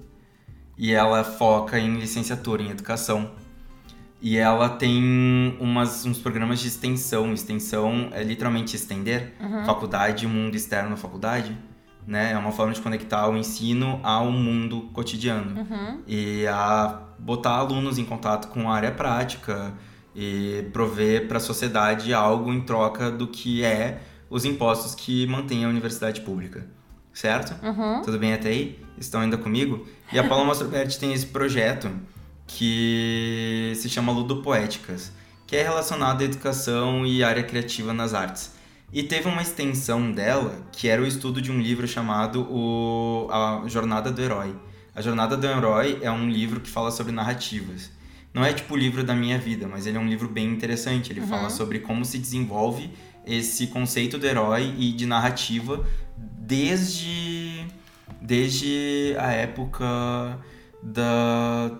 [0.77, 3.31] E ela foca em licenciatura em educação.
[4.21, 7.31] E ela tem umas, uns programas de extensão.
[7.33, 9.65] Extensão é literalmente estender Uhum.
[9.65, 11.55] faculdade mundo externo à faculdade.
[12.05, 12.31] Né?
[12.31, 15.59] É uma forma de conectar o ensino ao mundo cotidiano.
[15.61, 16.01] Uhum.
[16.07, 19.73] E a botar alunos em contato com a área prática
[20.17, 24.01] e prover para a sociedade algo em troca do que é
[24.31, 26.65] os impostos que mantém a universidade pública.
[27.13, 27.53] Certo?
[27.63, 28.01] Uhum.
[28.01, 28.79] Tudo bem até aí?
[28.97, 29.87] Estão ainda comigo?
[30.11, 31.91] E a Paula Mastroberti tem esse projeto
[32.47, 35.11] que se chama Ludopoéticas,
[35.45, 38.53] que é relacionado à educação e área criativa nas artes.
[38.91, 43.63] E teve uma extensão dela, que era o estudo de um livro chamado o, A
[43.67, 44.55] Jornada do Herói.
[44.95, 47.91] A Jornada do Herói é um livro que fala sobre narrativas.
[48.37, 51.11] Não é tipo o livro da minha vida, mas ele é um livro bem interessante.
[51.11, 52.87] Ele fala sobre como se desenvolve
[53.25, 55.83] esse conceito do herói e de narrativa
[56.15, 57.65] desde,
[58.21, 60.37] desde a época
[60.83, 61.79] da,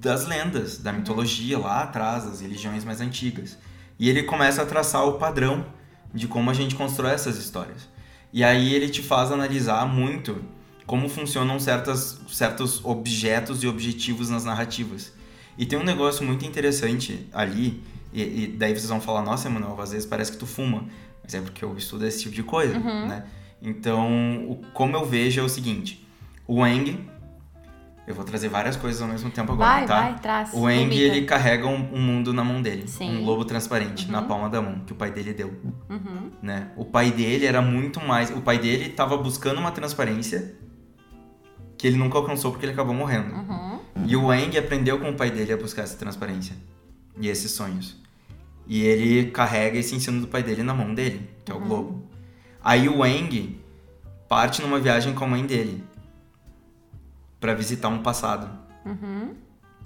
[0.00, 3.56] das lendas, da mitologia lá atrás, das religiões mais antigas.
[4.00, 5.64] E ele começa a traçar o padrão
[6.12, 7.88] de como a gente constrói essas histórias.
[8.32, 10.44] E aí ele te faz analisar muito
[10.86, 15.16] como funcionam certas, certos objetos e objetivos nas narrativas.
[15.58, 19.78] E tem um negócio muito interessante ali, e, e daí vocês vão falar, nossa, Emanuel,
[19.80, 20.84] às vezes parece que tu fuma.
[21.22, 23.08] Mas é porque eu estudo esse tipo de coisa, Uhum.
[23.08, 23.24] né?
[23.60, 26.06] Então, o, como eu vejo é o seguinte,
[26.46, 27.06] o Eng,
[28.06, 30.00] eu vou trazer várias coisas ao mesmo tempo agora, Vai, tá?
[30.00, 30.50] vai, traz.
[30.54, 32.86] O Eng, ele carrega um, um mundo na mão dele.
[32.88, 33.18] Sim.
[33.18, 34.28] Um lobo transparente na Uhum.
[34.28, 35.48] palma da mão, que o pai dele deu,
[35.90, 36.30] Uhum.
[36.40, 36.70] né?
[36.76, 38.30] O pai dele era muito mais...
[38.30, 40.54] O pai dele tava buscando uma transparência
[41.76, 43.34] que ele nunca alcançou porque ele acabou morrendo.
[43.34, 43.67] Uhum.
[44.06, 46.56] E o Eng aprendeu com o pai dele a buscar essa transparência
[47.20, 47.96] e esses sonhos.
[48.66, 52.02] E ele carrega esse ensino do pai dele na mão dele, que é o globo.
[52.62, 53.58] Aí o Eng
[54.28, 55.82] parte numa viagem com a mãe dele
[57.40, 58.48] para visitar um passado,
[58.84, 59.34] Uhum.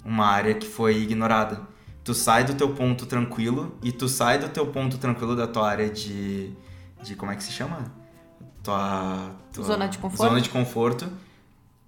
[0.05, 1.61] uma área que foi ignorada.
[2.05, 5.69] Tu sai do teu ponto tranquilo e tu sai do teu ponto tranquilo da tua
[5.69, 6.53] área de
[7.03, 7.85] de como é que se chama?
[8.63, 10.29] Tua, tua Zona de conforto?
[10.29, 11.09] Zona de conforto.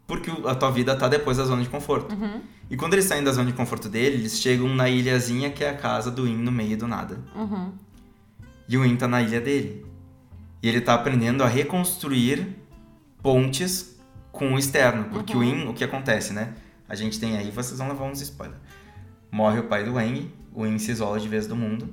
[0.06, 2.14] Porque a tua vida tá depois da zona de conforto.
[2.14, 2.40] Uhum.
[2.70, 5.70] E quando eles saem da zona de conforto dele, eles chegam na ilhazinha que é
[5.70, 7.18] a casa do In no meio do nada.
[7.34, 7.72] Uhum.
[8.68, 9.84] E o In tá na ilha dele.
[10.62, 12.48] E ele tá aprendendo a reconstruir
[13.22, 13.98] pontes
[14.32, 15.04] com o externo.
[15.04, 16.52] Porque o In, o que acontece, né?
[16.88, 18.60] A gente tem aí, vocês vão levar uns spoilers.
[19.30, 21.88] Morre o pai do Wang, o In se isola de vez do mundo.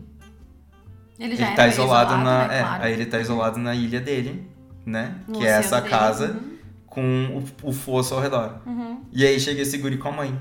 [1.17, 2.47] Ele Ele já tá era isolado, na.
[2.47, 2.57] né?
[2.59, 2.83] é, Claro.
[2.83, 4.47] aí ele tá isolado na ilha dele,
[4.85, 5.15] né?
[5.27, 5.89] No que é essa dele.
[5.89, 6.50] casa Uhum.
[6.91, 8.59] Com o, o fosso ao redor.
[8.65, 9.01] Uhum.
[9.13, 10.39] E aí chega esse guri com a mãe.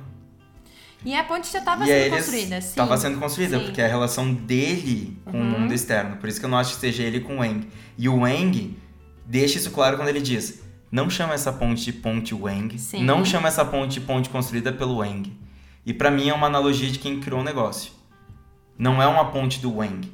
[1.05, 2.75] E a ponte já tava e aí sendo construída, sim.
[2.75, 3.65] tava sendo construída, Sim.
[3.65, 5.61] porque é a relação dele com o Uhum.
[5.61, 6.17] mundo externo.
[6.17, 7.67] Por isso que eu não acho que seja ele com o Wang.
[7.97, 8.77] E o Wang
[9.25, 10.61] deixa isso claro quando ele diz:
[10.93, 13.05] não chama essa ponte de ponte Wang, Sim.
[13.05, 15.33] não chama essa ponte de ponte construída pelo Wang.
[15.87, 17.93] E pra mim é uma analogia de quem criou o negócio.
[18.77, 20.13] Não é uma ponte do Wang.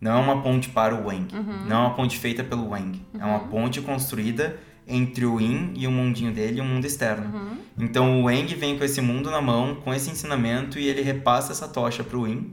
[0.00, 1.34] Não é uma ponte para o Wang.
[1.34, 1.64] Uhum.
[1.66, 3.00] Não é uma ponte feita pelo Wang.
[3.18, 4.56] É uma ponte construída
[4.94, 7.34] entre o Yin e o mundinho dele e o mundo externo.
[7.34, 7.56] Uhum.
[7.78, 11.52] Então o Wang vem com esse mundo na mão, com esse ensinamento e ele repassa
[11.52, 12.52] essa tocha pro Win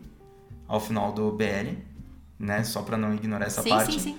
[0.68, 1.76] ao final do BL,
[2.40, 2.64] né?
[2.64, 3.94] Só pra não ignorar essa sim, parte.
[3.94, 4.18] sim, sim.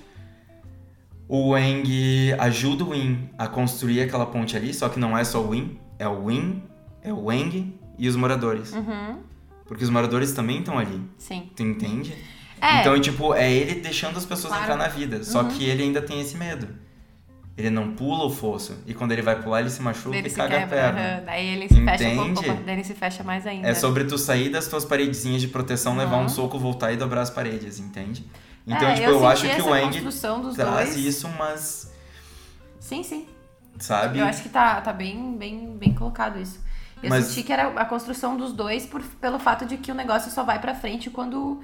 [1.28, 5.40] O Wang ajuda o Win a construir aquela ponte ali, só que não é só
[5.40, 6.62] o Win, é o Win,
[7.02, 8.72] é o Wang e os moradores.
[8.72, 9.18] Uhum.
[9.66, 11.48] Porque os moradores também estão ali, Sim.
[11.54, 12.16] tu entende?
[12.60, 12.80] É.
[12.80, 14.64] Então, tipo, é ele deixando as pessoas Claro.
[14.64, 15.48] entrar na vida, só Uhum.
[15.48, 16.66] que ele ainda tem esse medo.
[17.60, 20.30] Ele não pula o fosso, e quando ele vai pular, ele se machuca Ele e
[20.30, 21.00] se caga a quebra, perna.
[21.00, 21.22] aham.
[21.26, 22.62] Daí ele se fecha um pouco, Entende?
[22.64, 23.68] daí ele se fecha mais ainda.
[23.68, 27.20] É sobre tu sair das tuas paredezinhas de proteção, levar um soco, voltar e dobrar
[27.20, 28.24] as paredes, entende?
[28.66, 30.00] Então, É, tipo, eu eu, acho que o
[30.40, 31.04] dos traz dois.
[31.04, 31.92] isso, mas,
[32.78, 33.26] Sim, sim.
[33.78, 34.18] sabe?
[34.18, 36.60] Eu acho que tá, tá bem, bem, bem colocado isso.
[37.02, 39.94] Eu Mas- senti que era a construção dos dois por, pelo fato de que o
[39.94, 41.60] negócio só vai pra frente quando,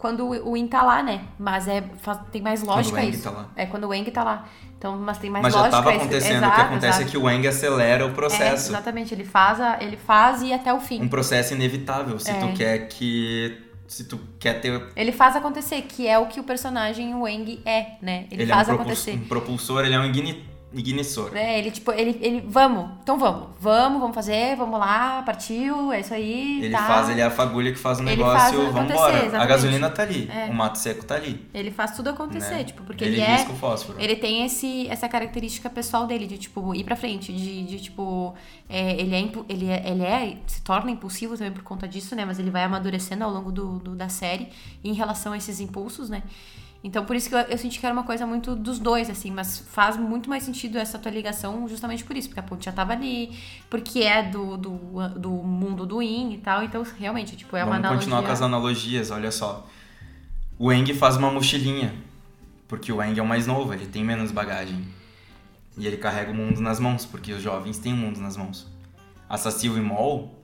[0.00, 1.20] quando o Wing tá lá, né?
[1.38, 1.84] Mas é,
[2.32, 3.22] tem mais lógica Wang isso.
[3.24, 3.48] tá lá.
[3.54, 4.44] É quando o Wang tá lá.
[4.78, 6.00] Então, mas tem mais Mas já lógica tava isso.
[6.04, 7.02] acontecendo, Exato, o que acontece exato.
[7.02, 8.70] é que o Wang acelera o É, processo.
[8.72, 11.02] exatamente, ele faz, a, ele faz e até o fim.
[11.02, 12.34] um processo inevitável, se É.
[12.34, 13.66] tu quer que...
[13.86, 14.80] Se tu quer ter...
[14.94, 18.24] Ele faz acontecer, que é o que o personagem Wang é, né?
[18.30, 19.12] Ele, Ele, faz é um, acontecer.
[19.16, 21.36] um propulsor, ele é um igni- ignissor.
[21.36, 26.00] É, ele, tipo, ele, ele, vamos, então vamos, vamos, vamos fazer, vamos lá, partiu, é
[26.00, 26.86] isso aí, Ele tá.
[26.86, 29.14] faz, ele é a fagulha que faz o negócio, faz vamos embora.
[29.14, 29.48] A exatamente.
[29.48, 30.46] gasolina tá ali, É.
[30.46, 31.44] o mato seco tá ali.
[31.52, 32.64] Ele faz tudo acontecer, né?
[32.64, 33.42] tipo, porque ele, ele, é...
[33.48, 34.00] o fósforo.
[34.00, 38.34] Ele tem esse, essa característica pessoal dele, de, tipo, ir pra frente, de, de tipo,
[38.68, 42.24] é, ele, é, ele, é, ele é, se torna impulsivo também por conta disso, né,
[42.24, 44.48] mas ele vai amadurecendo ao longo do, do- da série
[44.84, 46.22] em relação a esses impulsos, né.
[46.82, 49.30] Então, por isso que eu, eu senti que era uma coisa muito dos dois, assim,
[49.30, 52.72] mas faz muito mais sentido essa tua ligação justamente por isso, porque a ponte já
[52.72, 53.36] tava ali,
[53.68, 57.72] porque é do, do, do mundo do In e tal, então, realmente, tipo, é uma
[57.72, 58.04] Vamos analogia.
[58.04, 59.66] continuar com as analogias, olha só.
[60.58, 61.94] O Eng faz uma mochilinha,
[62.66, 64.82] porque o Eng é o mais novo, ele tem menos bagagem.
[65.76, 68.66] E ele carrega o mundo nas mãos, porque os jovens têm o mundo nas mãos.
[69.28, 70.39] A Sasil e Mol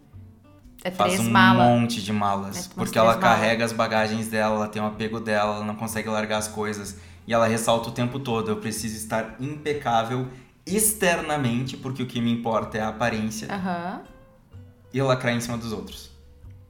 [0.86, 1.66] É faz um malas.
[1.80, 3.20] monte de malas, É, porque ela malas.
[3.22, 6.96] carrega as bagagens dela, ela tem o apego dela, ela não consegue largar as coisas.
[7.26, 10.28] E ela ressalta o tempo todo, eu preciso estar impecável
[10.64, 14.00] externamente, porque o que me importa é a aparência, Aham.
[14.92, 16.10] e lacrar em cima dos outros.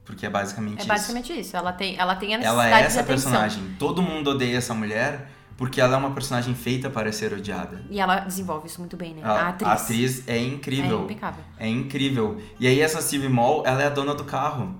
[0.05, 0.88] Porque é basicamente É isso.
[0.88, 1.57] basicamente isso.
[1.57, 3.76] Ela tem, ela tem a Ela necessidade é de essa personagem.
[3.79, 7.83] Todo mundo odeia essa mulher porque ela é uma personagem feita para ser odiada.
[7.90, 9.23] E ela desenvolve isso muito bem, né?
[9.25, 9.69] A, a atriz.
[9.69, 11.05] a atriz é é incrível.
[11.05, 11.45] impecável.
[11.59, 12.40] É incrível.
[12.61, 14.75] E aí essa Steve Mall, ela é a dona do carro.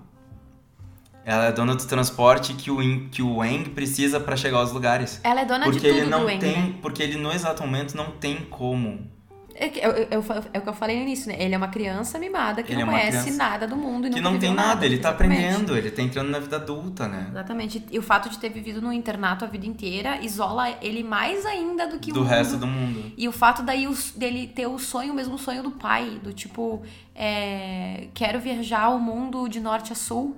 [1.25, 4.71] Ela é a dona do transporte que o, que o Wang precisa para chegar aos
[4.71, 5.21] lugares.
[5.25, 6.75] Ela é dona Porque de tudo ele não Wang, tem, né?
[6.81, 9.11] porque ele no exato momento não tem como.
[9.59, 11.37] É, eu- eu- eu- é o que eu falei no início, né?
[11.43, 14.11] Ele é uma criança mimada que Ele é não uma conhece nada do mundo e
[14.11, 17.29] que não tem viveu nada, ele tá aprendendo, ele tá entrando na vida adulta, né?
[17.31, 17.83] Exatamente.
[17.91, 21.87] E o fato de ter vivido no internato a vida inteira isola ele mais ainda
[21.87, 22.61] do que Do o resto mundo.
[22.61, 23.13] do mundo.
[23.17, 26.35] E o fato daí os- dele ter o sonho, o mesmo sonho do pai, do
[26.35, 26.83] tipo,
[27.15, 30.37] é, quero viajar o mundo de norte a sul,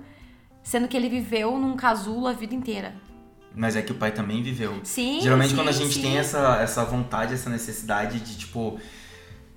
[0.63, 2.93] sendo que ele viveu num casulo a vida inteira.
[3.55, 4.79] Mas é que o pai também viveu.
[4.83, 5.19] Sim.
[5.21, 6.01] Geralmente sim, quando a gente sim.
[6.03, 8.79] tem essa, essa vontade, essa necessidade de, tipo,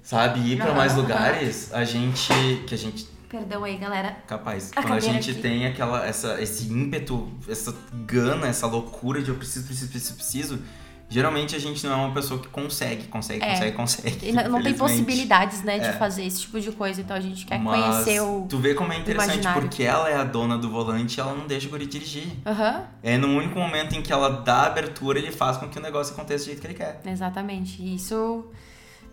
[0.03, 2.29] sabe, ir pra Aham, mais lugares, a gente.
[2.67, 3.07] Que a gente.
[3.29, 4.17] Perdão aí, galera.
[4.27, 4.71] Capaz.
[4.77, 5.41] A quando a gente aqui.
[5.41, 7.75] tem aquela, essa, esse ímpeto, essa
[8.07, 10.63] gana, essa loucura de eu preciso, preciso, preciso, preciso.
[11.09, 13.51] Geralmente a gente não é uma pessoa que consegue, consegue, É.
[13.51, 14.33] consegue, consegue.
[14.33, 15.93] Não, não tem possibilidades, né, de É.
[15.93, 17.01] fazer esse tipo de coisa.
[17.03, 18.47] Então a gente quer Mas conhecer o.
[18.49, 21.47] tu vê como é interessante, porque ela é a dona do volante e ela não
[21.47, 22.29] deixa o guri dirigir.
[22.47, 25.83] Aham, É no único momento em que ela dá abertura, ele faz com que o
[25.83, 27.01] negócio aconteça do jeito que ele quer.
[27.07, 27.83] exatamente.
[27.83, 28.47] E Isso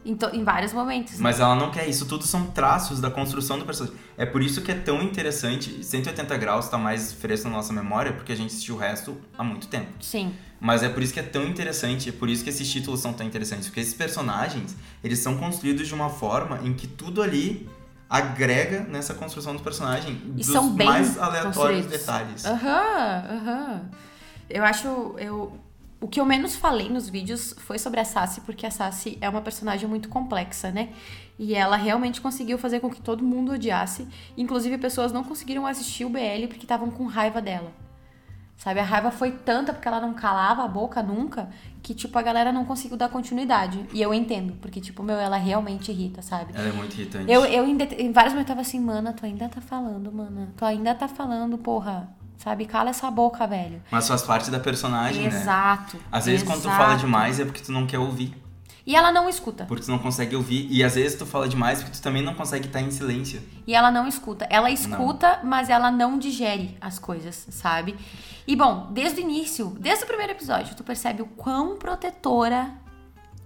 [0.06, 1.14] em, to- em vários momentos.
[1.14, 1.20] né?
[1.22, 3.98] Mas ela não quer isso, tudo são traços da construção do personagem.
[4.18, 8.14] É por isso que é tão interessante, 180 graus tá mais fresco na nossa memória,
[8.14, 9.88] porque a gente assistiu o resto há muito tempo.
[10.02, 10.34] Sim.
[10.62, 13.14] Mas é por isso que é tão interessante, é por isso que esses títulos são
[13.14, 17.68] tão interessantes, porque esses personagens, eles são construídos de uma forma em que tudo ali
[18.10, 22.44] agrega nessa construção do personagem E dos são bem mais aleatórios detalhes.
[22.46, 23.82] Aham, aham.
[24.50, 24.88] Eu acho.
[25.20, 25.58] Eu,
[26.02, 29.28] o que eu menos falei nos vídeos foi sobre a Sassy, porque a Sassy é
[29.28, 30.90] uma personagem muito complexa, né?
[31.38, 34.08] E ela realmente conseguiu fazer com que todo mundo odiasse.
[34.38, 37.72] Inclusive, pessoas não conseguiram assistir o BL porque estavam com raiva dela.
[38.56, 38.82] Sabe?
[38.82, 41.50] A raiva foi tanta porque ela não calava a boca nunca
[41.82, 43.86] que, tipo, a galera não conseguiu dar continuidade.
[43.94, 46.52] E eu entendo, porque, tipo, meu, ela realmente irrita, sabe?
[46.54, 47.32] Ela é muito irritante.
[47.32, 50.50] Eu, eu em, vários momentos tava assim, mana, tu ainda tá falando, mana.
[50.58, 52.10] Tu ainda tá falando, porra.
[52.40, 52.66] Sabe?
[52.66, 53.82] Cala essa boca, velho.
[53.92, 55.28] Mas faz parte da personagem, né?
[55.28, 55.98] Exato.
[56.10, 56.78] Às vezes quando tu exato.
[56.78, 58.34] fala demais é porque tu não quer ouvir.
[58.88, 59.66] E ela não escuta.
[59.66, 60.66] Porque tu não consegue ouvir.
[60.72, 63.42] E às vezes tu fala demais porque tu também não consegue estar em silêncio.
[63.68, 64.48] E ela não escuta.
[64.50, 67.96] Ela escuta, mas ela não digere as coisas, sabe?
[68.48, 72.72] E bom, desde o início, desde o primeiro episódio, tu percebe o quão protetora,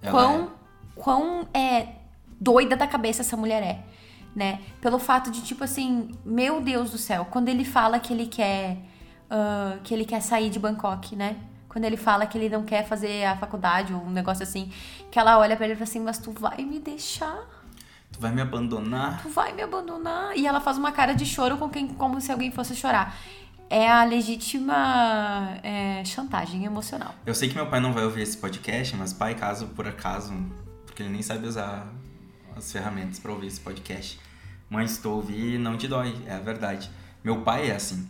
[0.00, 0.50] Ela quão,
[0.94, 1.88] quão é,
[2.40, 3.82] doida da cabeça essa mulher é,
[4.34, 4.60] né?
[4.80, 8.78] Pelo fato de, tipo assim, meu Deus do céu, quando ele fala que ele quer.
[9.30, 11.36] ah, que ele quer sair de Bangkok, né?
[11.68, 14.70] Quando ele fala que ele não quer fazer a faculdade ou um negócio assim,
[15.10, 17.38] que ela olha pra ele e fala assim, mas tu vai me deixar?
[18.12, 19.20] Tu vai me abandonar?
[19.22, 20.36] tu vai me abandonar.
[20.36, 23.16] E ela faz uma cara de choro com quem, como se alguém fosse chorar.
[23.68, 27.12] É a legítima é, chantagem emocional.
[27.26, 30.32] Eu sei que meu pai não vai ouvir esse podcast, mas pai, caso por acaso,
[30.86, 31.88] porque ele nem sabe usar
[32.56, 34.18] as ferramentas pra ouvir esse podcast.
[34.68, 36.90] Mãe, se tu ouvir, não te dói, é a verdade.
[37.22, 38.08] Meu pai é assim.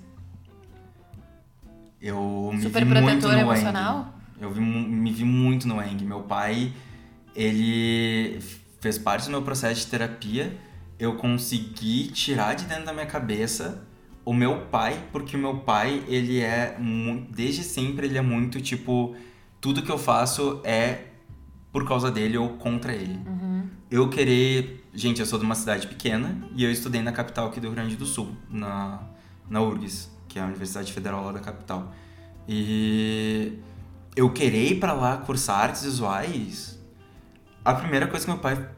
[2.00, 3.96] Eu me Super vi muito no emocional?
[3.96, 4.14] Wang.
[4.40, 6.04] Eu vi me vi muito no Wang.
[6.04, 6.72] Meu pai,
[7.34, 8.40] ele
[8.80, 10.56] fez parte do meu processo de terapia.
[10.98, 13.82] Eu consegui tirar de dentro da minha cabeça
[14.24, 16.76] o meu pai, porque o meu pai, ele é
[17.30, 19.14] desde sempre ele é muito tipo
[19.60, 21.04] tudo que eu faço é
[21.72, 23.18] por causa dele ou contra ele.
[23.94, 27.60] Eu querer, gente, eu sou de uma cidade pequena e eu estudei na capital aqui
[27.60, 29.00] do Rio Grande do Sul, na
[29.48, 31.94] na URGS, que é a Universidade Federal lá da capital.
[32.48, 33.52] E
[34.16, 36.76] eu querer ir pra lá cursar artes visuais,
[37.64, 38.68] a primeira coisa que meu pai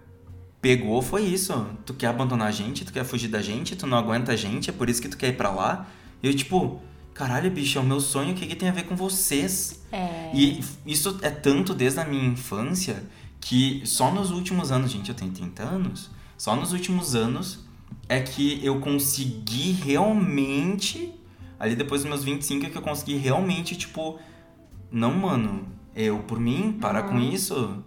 [0.61, 1.67] pegou foi isso.
[1.87, 2.85] Tu quer abandonar a gente?
[2.85, 3.75] Tu quer fugir da gente?
[3.75, 4.69] Tu não aguenta a gente?
[4.69, 5.87] É por isso que tu quer ir pra lá?
[6.23, 6.83] E eu, tipo,
[7.15, 8.33] caralho, bicho, é o meu sonho.
[8.33, 9.83] O que, que tem a ver com vocês?
[9.91, 10.31] É.
[10.35, 13.03] E isso é tanto desde a minha infância
[13.49, 17.61] que só nos últimos anos, gente, eu tenho 30 anos, só nos últimos anos
[18.09, 21.15] é que eu consegui realmente,
[21.57, 24.19] ali depois dos meus 25, é que eu consegui realmente, tipo,
[24.91, 27.85] não, mano, eu por mim, para com isso.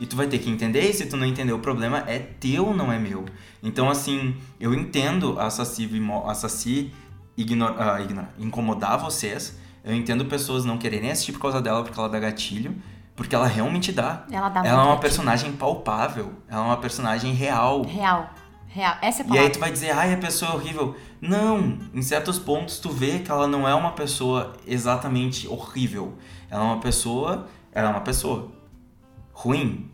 [0.00, 2.74] E tu vai ter que entender, e se tu não entender, o problema é teu,
[2.74, 3.26] não é meu.
[3.62, 5.86] Então, assim, eu entendo a Saci,
[6.24, 6.90] a Saci
[7.36, 9.58] ignor, ignorar, incomodar vocês.
[9.84, 12.74] Eu entendo pessoas não quererem assistir por causa dela, porque ela dá gatilho.
[13.16, 14.24] Porque ela realmente dá.
[14.30, 16.32] Ela dá ela é uma personagem palpável.
[16.48, 17.82] Ela é uma personagem real.
[17.82, 18.28] Real.
[18.66, 18.96] Real.
[19.00, 19.42] Essa é a E palavra.
[19.42, 20.96] aí tu vai dizer, ai, a pessoa é horrível.
[21.20, 26.18] Não, em certos pontos tu vê que ela não é uma pessoa exatamente horrível.
[26.50, 28.50] Ela é uma pessoa, ela é uma pessoa
[29.32, 29.90] ruim.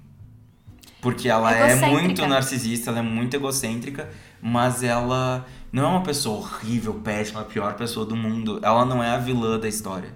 [1.03, 6.39] Porque ela é muito narcisista, ela é muito egocêntrica, mas ela não é uma pessoa
[6.39, 8.61] horrível, péssima, a pior pessoa do mundo.
[8.63, 10.15] Ela não é a vilã da história.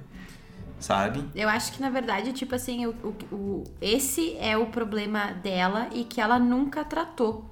[0.85, 1.25] Sabe?
[1.35, 5.89] Eu acho que, na verdade, tipo assim, o, o, o, esse é o problema dela
[5.93, 7.51] e que ela nunca tratou.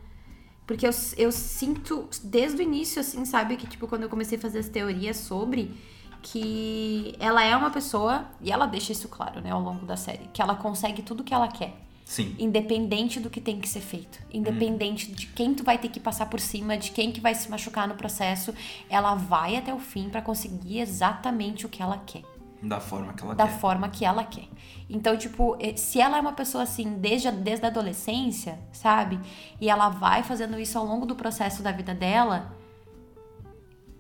[0.67, 3.57] Porque eu, eu sinto, desde o início, assim, sabe?
[3.57, 5.75] Que, tipo, quando eu comecei a fazer as teorias sobre,
[6.21, 10.29] que ela é uma pessoa, e ela deixa isso claro, né, ao longo da série,
[10.33, 11.75] que ela consegue tudo que ela quer.
[12.05, 12.37] Sim.
[12.39, 14.19] Independente do que tem que ser feito.
[14.31, 17.51] Independente de quem tu vai ter que passar por cima, de quem que vai se
[17.51, 18.53] machucar no processo,
[18.91, 22.23] ela vai até o fim para conseguir exatamente o que ela quer.
[22.63, 23.59] Da forma que ela da quer.
[23.59, 24.49] forma que ela quer.
[24.89, 29.19] Então, tipo, eh, se ela é uma pessoa assim desde a, desde a adolescência, sabe?
[29.61, 32.55] E ela vai fazendo isso ao longo do processo da vida dela,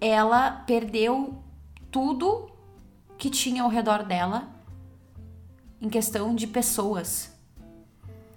[0.00, 1.42] ela perdeu
[1.90, 2.50] tudo
[3.18, 4.48] que tinha ao redor dela
[5.80, 7.31] em questão de pessoas,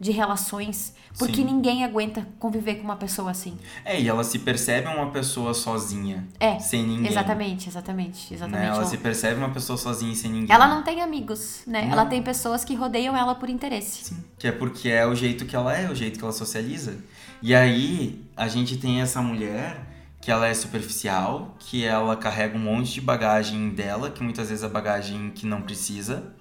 [0.05, 1.45] de relações, porque Sim.
[1.45, 3.57] ninguém aguenta conviver com uma pessoa assim.
[3.83, 6.27] É, e ela se percebe uma pessoa sozinha.
[6.39, 7.07] É, Sem ninguém.
[7.11, 8.35] Exatamente, exatamente, Né?
[8.37, 8.67] exatamente.
[8.67, 10.53] Ela Ela- se percebe uma pessoa sozinha e sem ninguém.
[10.55, 11.83] Ela não tem amigos, né?
[11.83, 11.91] Não.
[11.93, 14.05] Ela tem pessoas que rodeiam ela por interesse.
[14.05, 16.97] Sim, que é porque é o jeito que ela é, o jeito que ela socializa.
[17.41, 19.81] E aí, a gente tem essa mulher
[20.21, 24.63] que ela é superficial, que ela carrega um monte de bagagem dela, que muitas vezes
[24.63, 26.33] é bagagem que não precisa.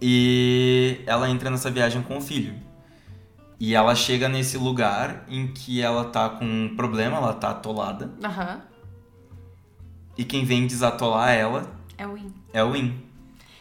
[0.00, 2.54] E ela entra nessa viagem com o filho.
[3.58, 8.12] E ela chega nesse lugar em que ela tá com um problema, ela tá atolada.
[8.22, 8.60] Aham.
[10.18, 12.32] E quem vem desatolar ela É o Win.
[12.52, 13.02] é o Win.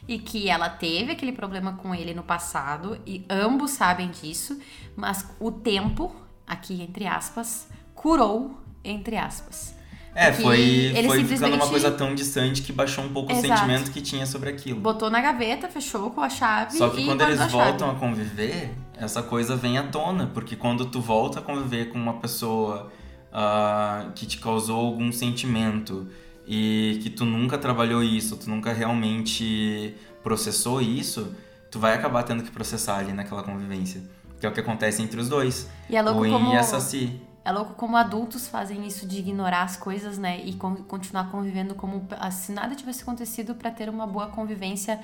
[0.08, 4.60] E que ela teve aquele problema com ele no passado, e ambos sabem disso,
[4.96, 6.14] mas o tempo,
[6.46, 9.76] aqui entre aspas, curou, entre aspas.
[10.16, 13.36] É, foi, ele foi ficando uma simplesmente- coisa tão distante que baixou um pouco o
[13.36, 13.48] Exato.
[13.48, 14.80] sentimento que tinha sobre aquilo.
[14.80, 17.96] Botou na gaveta, fechou com a chave Só que e quando eles a voltam a
[17.96, 22.92] conviver, essa coisa vem à tona, porque quando tu volta a conviver com uma pessoa
[23.32, 26.08] ah, que te causou algum sentimento
[26.46, 31.34] e que tu nunca trabalhou isso, tu nunca realmente processou isso,
[31.72, 34.02] tu vai acabar tendo que processar ali naquela convivência.
[34.40, 35.68] Que é o que acontece entre os dois.
[35.90, 36.54] E é louco o como...
[36.54, 37.20] e a Saci.
[37.46, 40.40] É louco como adultos fazem isso de ignorar as coisas, né?
[40.46, 45.00] E con- continuar convivendo como ah, se nada tivesse acontecido pra ter uma boa convivência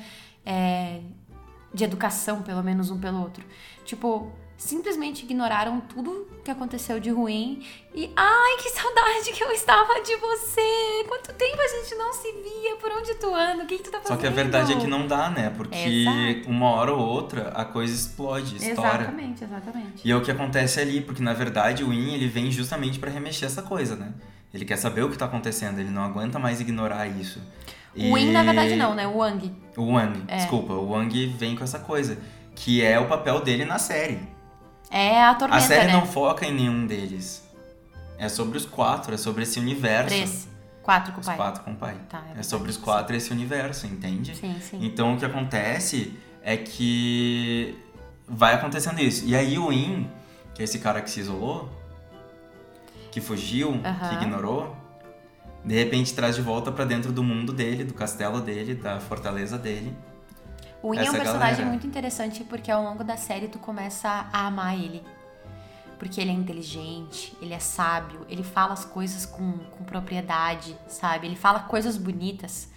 [0.46, 1.02] é,
[1.74, 3.46] de educação, pelo menos um pelo outro.
[3.84, 10.01] Tipo, simplesmente ignoraram tudo que aconteceu de ruim e ai, que saudade que eu estava
[10.01, 11.05] de você!
[11.07, 12.76] Quanto tempo a gente não se via?
[12.76, 13.64] Por onde tu anda?
[13.64, 14.18] O que, que tu tá fazendo?
[14.18, 15.49] Só que a verdade é que não dá, né?
[15.55, 16.49] Porque Exato.
[16.49, 19.03] uma hora ou outra a coisa explode, estoura.
[19.03, 20.07] Exatamente, exatamente.
[20.07, 23.10] E é o que acontece ali, porque na verdade o In ele vem justamente pra
[23.10, 24.14] remexer essa coisa, né?
[24.53, 27.41] Ele quer saber o que tá acontecendo, ele não aguenta mais ignorar isso.
[27.95, 29.07] O Win, na verdade, não, né?
[29.07, 29.51] O Wang.
[29.78, 30.38] O Wang, É.
[30.38, 32.18] desculpa, o Wang vem com essa coisa,
[32.55, 34.20] que é o papel dele na série.
[34.90, 35.94] É a tormenta, a série né?
[35.94, 37.48] não foca em nenhum deles.
[38.18, 40.08] É sobre os quatro, é sobre esse universo.
[40.08, 40.48] Três.
[40.82, 41.36] Quatro com o Os pai.
[41.36, 41.96] quatro com o pai.
[42.10, 44.36] Tá, é é sobre os quatro esse universo, entende?
[44.36, 44.80] Sim, sim.
[44.82, 47.78] Então o que acontece é que
[48.28, 49.26] vai acontecendo isso.
[49.26, 50.10] E aí o In,
[50.56, 51.70] que é esse cara que se isolou,
[53.12, 53.80] que fugiu,
[54.10, 54.76] que ignorou,
[55.64, 59.58] de repente traz de volta pra dentro do mundo dele, do castelo dele, da fortaleza
[59.58, 59.96] dele.
[60.82, 61.70] O Win é um Essa personagem galera.
[61.70, 65.04] muito interessante porque ao longo da série tu começa a amar ele.
[65.98, 71.28] Porque ele é inteligente, ele é sábio, ele fala as coisas com, com propriedade, sabe?
[71.28, 72.70] Ele fala coisas bonitas.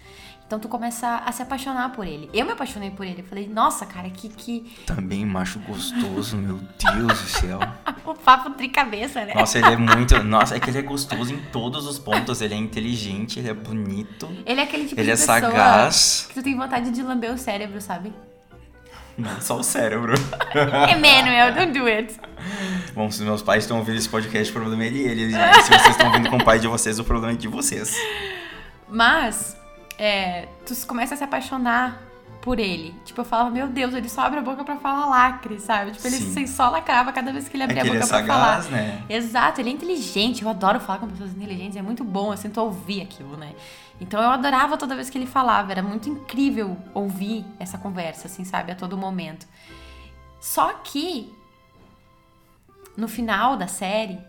[0.45, 2.29] Então tu começa a se apaixonar por ele.
[2.33, 3.21] Eu me apaixonei por ele.
[3.21, 4.75] Eu falei, nossa, cara, que, que.
[4.85, 7.59] Também macho gostoso, meu Deus do céu.
[8.05, 9.33] O papo tricabeça, né?
[9.33, 10.21] Nossa, ele é muito.
[10.23, 12.41] Nossa, é que ele é gostoso em todos os pontos.
[12.41, 16.25] Ele é inteligente, ele é bonito, Ele é aquele tipo ele de é pessoa sagaz.
[16.27, 18.13] que tu tem vontade de lamber o cérebro, sabe?
[19.17, 20.15] Não só o cérebro.
[20.91, 22.13] Emmanuel, don't do it.
[22.93, 25.33] Bom, se meus pais estão ouvindo esse podcast, o problema é deles.
[25.63, 27.95] Se vocês estão ouvindo com o pai de vocês, o problema é de vocês.
[28.89, 29.55] Mas,
[30.03, 32.01] é, tu começa a se apaixonar
[32.41, 32.93] por ele.
[33.05, 35.91] Tipo, eu falava, meu Deus, ele só abre a boca pra falar lacre, sabe?
[35.91, 36.45] Tipo, ele Sim.
[36.45, 38.61] só lacrava cada vez que ele É abria que a boca é pra falar.
[38.61, 39.01] sagaz, né?
[39.09, 40.43] Exato, ele é inteligente.
[40.43, 43.53] Eu adoro falar com pessoas inteligentes, é muito bom, eu sinto ouvir aquilo, né?
[44.01, 48.43] Então eu adorava toda vez que ele falava, era muito incrível ouvir essa conversa, assim,
[48.43, 49.47] sabe, a todo momento.
[50.41, 51.33] Só que
[52.97, 54.19] no final da série,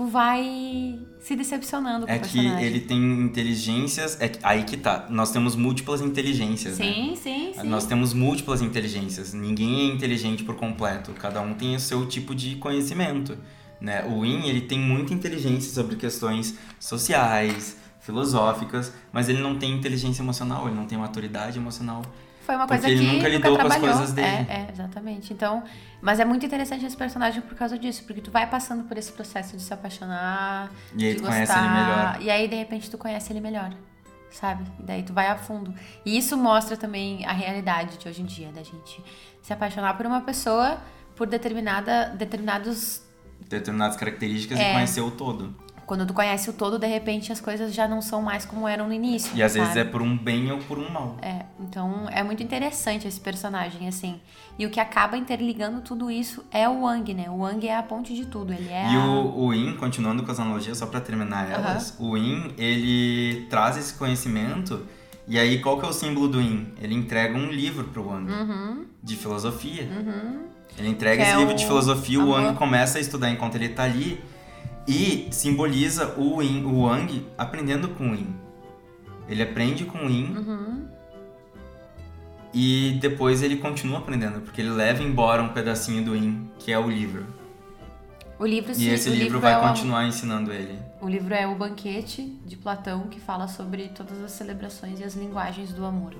[0.00, 2.64] tu vai se decepcionando com É o que personagem.
[2.64, 4.18] ele tem inteligências.
[4.18, 5.06] É que- aí que tá.
[5.10, 6.86] Nós temos múltiplas inteligências, né?
[6.86, 7.68] Sim, sim, sim.
[7.68, 9.34] Nós temos múltiplas inteligências.
[9.34, 11.12] Ninguém é inteligente por completo.
[11.12, 13.36] Cada um tem o seu tipo de conhecimento.
[13.78, 14.02] Né?
[14.06, 20.22] O Win, ele tem muita inteligência sobre questões sociais, filosóficas, mas ele não tem inteligência
[20.22, 22.00] emocional, ele não tem maturidade emocional.
[22.40, 23.96] Foi uma coisa Porque ele que nunca lidou com as trabalhou.
[23.96, 24.26] coisas dele.
[24.28, 25.32] É, é, exatamente.
[25.32, 25.62] Então,
[26.00, 29.12] mas é muito interessante esse personagem por causa disso, porque tu vai passando por esse
[29.12, 32.18] processo de se apaixonar, E aí de tu gostar, conhece ele melhor.
[32.22, 33.72] e aí de repente tu conhece ele melhor.
[34.32, 34.64] sabe?
[34.78, 35.74] E daí tu vai a fundo.
[36.06, 39.02] E isso mostra também a realidade de hoje em dia, da gente
[39.42, 40.78] se apaixonar por uma pessoa
[41.16, 43.02] por determinada, determinados
[43.48, 44.70] Determinadas características É.
[44.70, 45.54] e conhecer o todo.
[45.90, 48.86] Quando tu conhece o todo, de repente as coisas já não são mais como eram
[48.86, 49.32] no início.
[49.34, 49.80] E às vezes sabe?
[49.80, 51.16] é por um bem ou por um mal.
[51.20, 54.20] É, então é muito interessante esse personagem, assim.
[54.56, 57.28] E o que acaba interligando tudo isso é o Wang, né?
[57.28, 58.52] O Wang é a ponte de tudo.
[58.52, 59.04] Ele é E a...
[59.04, 63.76] o, o Yin, continuando com as analogias, só pra terminar elas, o Yin, ele traz
[63.76, 64.86] esse conhecimento,
[65.26, 66.68] e aí qual que é o símbolo do Yin?
[66.80, 69.88] Ele entrega um livro pro Wang, Uhum, de filosofia.
[69.90, 70.42] uhum.
[70.78, 73.56] Ele entrega Que esse é livro o de filosofia, o Wang começa a estudar enquanto
[73.56, 74.20] ele tá ali,
[74.90, 78.34] e simboliza o, Yin, o Wang aprendendo com o Yin.
[79.28, 80.88] Ele aprende com o Yin, Uhum.
[82.52, 86.78] e depois ele continua aprendendo, porque ele leva embora um pedacinho do Yin, que é
[86.78, 87.24] o livro.
[88.38, 90.78] O livro, E esse o livro, é vai o- continuar ensinando ele.
[91.00, 95.14] O livro é o Banquete de Platão, que fala sobre todas as celebrações e as
[95.14, 96.14] linguagens do amor.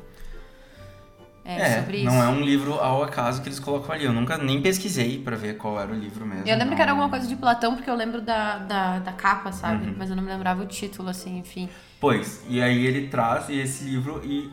[1.44, 2.22] É, É, sobre não isso.
[2.22, 4.04] é um livro ao acaso que eles colocam ali.
[4.04, 6.46] Eu nunca nem pesquisei pra ver qual era o livro mesmo.
[6.46, 9.12] Eu lembro que era Não- alguma coisa de Platão, porque eu lembro da, da, da
[9.12, 9.86] capa, sabe?
[9.88, 9.94] Uhum.
[9.98, 11.68] Mas eu não me lembrava o título, assim, enfim.
[11.98, 14.50] Pois, e aí ele traz esse livro e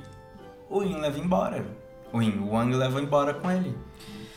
[0.69, 1.65] o Yin leva embora.
[2.11, 3.75] O Yin, o Wang leva embora com ele.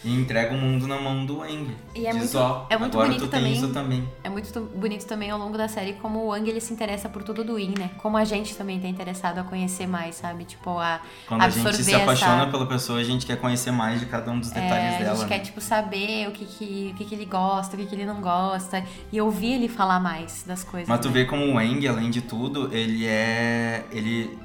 [0.02, 1.76] E entrega o mundo na mão do Wang.
[1.94, 3.52] E é muito- ó, é muito agora bonito tu tem também.
[3.52, 4.08] isso também.
[4.24, 7.22] É muito bonito também ao longo da série como o Wang ele se interessa por
[7.22, 7.90] tudo do Yin, né?
[7.98, 10.44] Como a gente também tá interessado a conhecer mais, sabe?
[10.44, 12.50] Tipo, a Quando a gente absorver se apaixona essa...
[12.50, 15.10] pela pessoa, a gente quer conhecer mais de cada um dos detalhes É, dela.
[15.12, 15.28] a gente né?
[15.28, 18.06] quer, tipo, saber o que, que, o que, que ele gosta, o que, que ele
[18.06, 18.82] não gosta.
[19.12, 20.88] E ouvir ele falar mais das coisas.
[20.88, 21.14] Mas tu né?
[21.14, 23.84] vê como o Wang, além de tudo, ele é.
[23.92, 24.38] Ele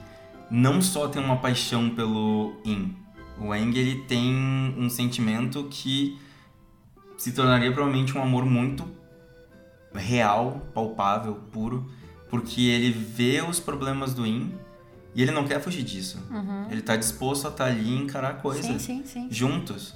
[0.52, 2.94] não só tem uma paixão pelo Yin.
[3.40, 4.34] O Wang, ele tem
[4.78, 6.18] um sentimento que
[7.18, 8.88] se tornaria provavelmente um amor muito
[9.94, 11.90] real, palpável, puro,
[12.30, 14.54] porque ele vê os problemas do Yin
[15.14, 16.22] e ele não quer fugir disso.
[16.30, 16.68] Uhum.
[16.70, 18.64] Ele tá disposto a estar ali e encarar a coisa.
[18.64, 19.28] Sim, sim, sim.
[19.32, 19.94] Juntos.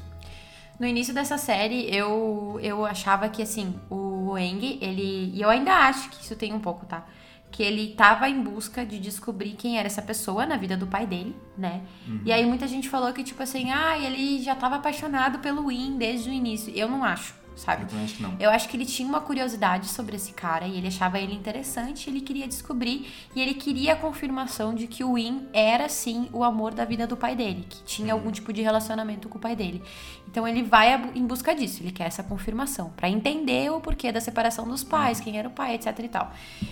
[0.79, 5.31] No início dessa série, eu, eu achava que, assim, o Eng, ele...
[5.33, 7.05] E eu ainda acho que isso tem um pouco, tá?
[7.51, 11.05] Que ele tava em busca de descobrir quem era essa pessoa na vida do pai
[11.07, 11.81] dele, né?
[12.25, 15.97] E aí muita gente falou que, tipo assim, ah, ele já tava apaixonado pelo Win
[15.97, 16.71] desde o início.
[16.75, 17.83] Eu não acho, sabe?
[17.83, 18.35] Eu também acho que não.
[18.39, 22.09] Eu acho que ele tinha uma curiosidade sobre esse cara e ele achava ele interessante,
[22.09, 26.43] ele queria descobrir e ele queria a confirmação de que o Win era sim o
[26.43, 29.55] amor da vida do pai dele, que tinha algum tipo de relacionamento com o pai
[29.55, 29.83] dele.
[30.27, 34.21] Então ele vai em busca disso, ele quer essa confirmação, pra entender o porquê da
[34.21, 36.31] separação dos pais, quem era o pai, etc e tal.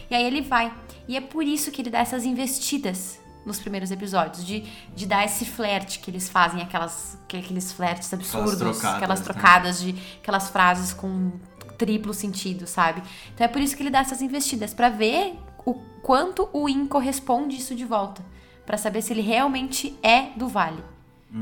[0.09, 0.73] E aí ele vai.
[1.07, 4.63] E é por isso que ele dá essas investidas nos primeiros episódios, de,
[4.95, 9.25] de dar esse flerte que eles fazem, aquelas, que- aqueles flertes absurdos, trocadas, aquelas né?
[9.25, 11.31] trocadas de aquelas frases com
[11.77, 13.01] triplo sentido, sabe?
[13.33, 15.73] Então é por isso que ele dá essas investidas pra ver o
[16.03, 18.23] quanto o In corresponde isso de volta,
[18.65, 20.83] Pra saber se ele realmente é do Vale,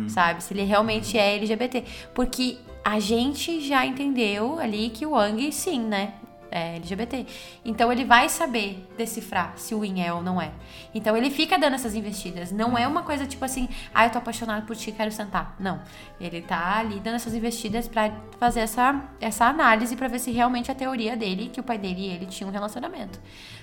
[0.08, 0.43] sabe?
[0.43, 1.84] Se ele realmente é LGBT,
[2.14, 6.14] porque a gente já entendeu ali que o Wang sim, né?
[6.58, 7.28] É LGBT.
[7.66, 10.53] Então ele vai saber decifrar se o In é ou não é.
[10.93, 12.49] Então ele fica dando essas investidas.
[12.49, 15.53] Não é uma coisa tipo assim, ah, eu tô apaixonado por ti, quero sentar.
[15.60, 15.82] Não.
[16.18, 20.72] Ele tá ali dando essas investidas pra fazer essa, essa análise pra ver se realmente
[20.72, 23.20] a teoria dele, que o pai dele e ele tinham um relacionamento.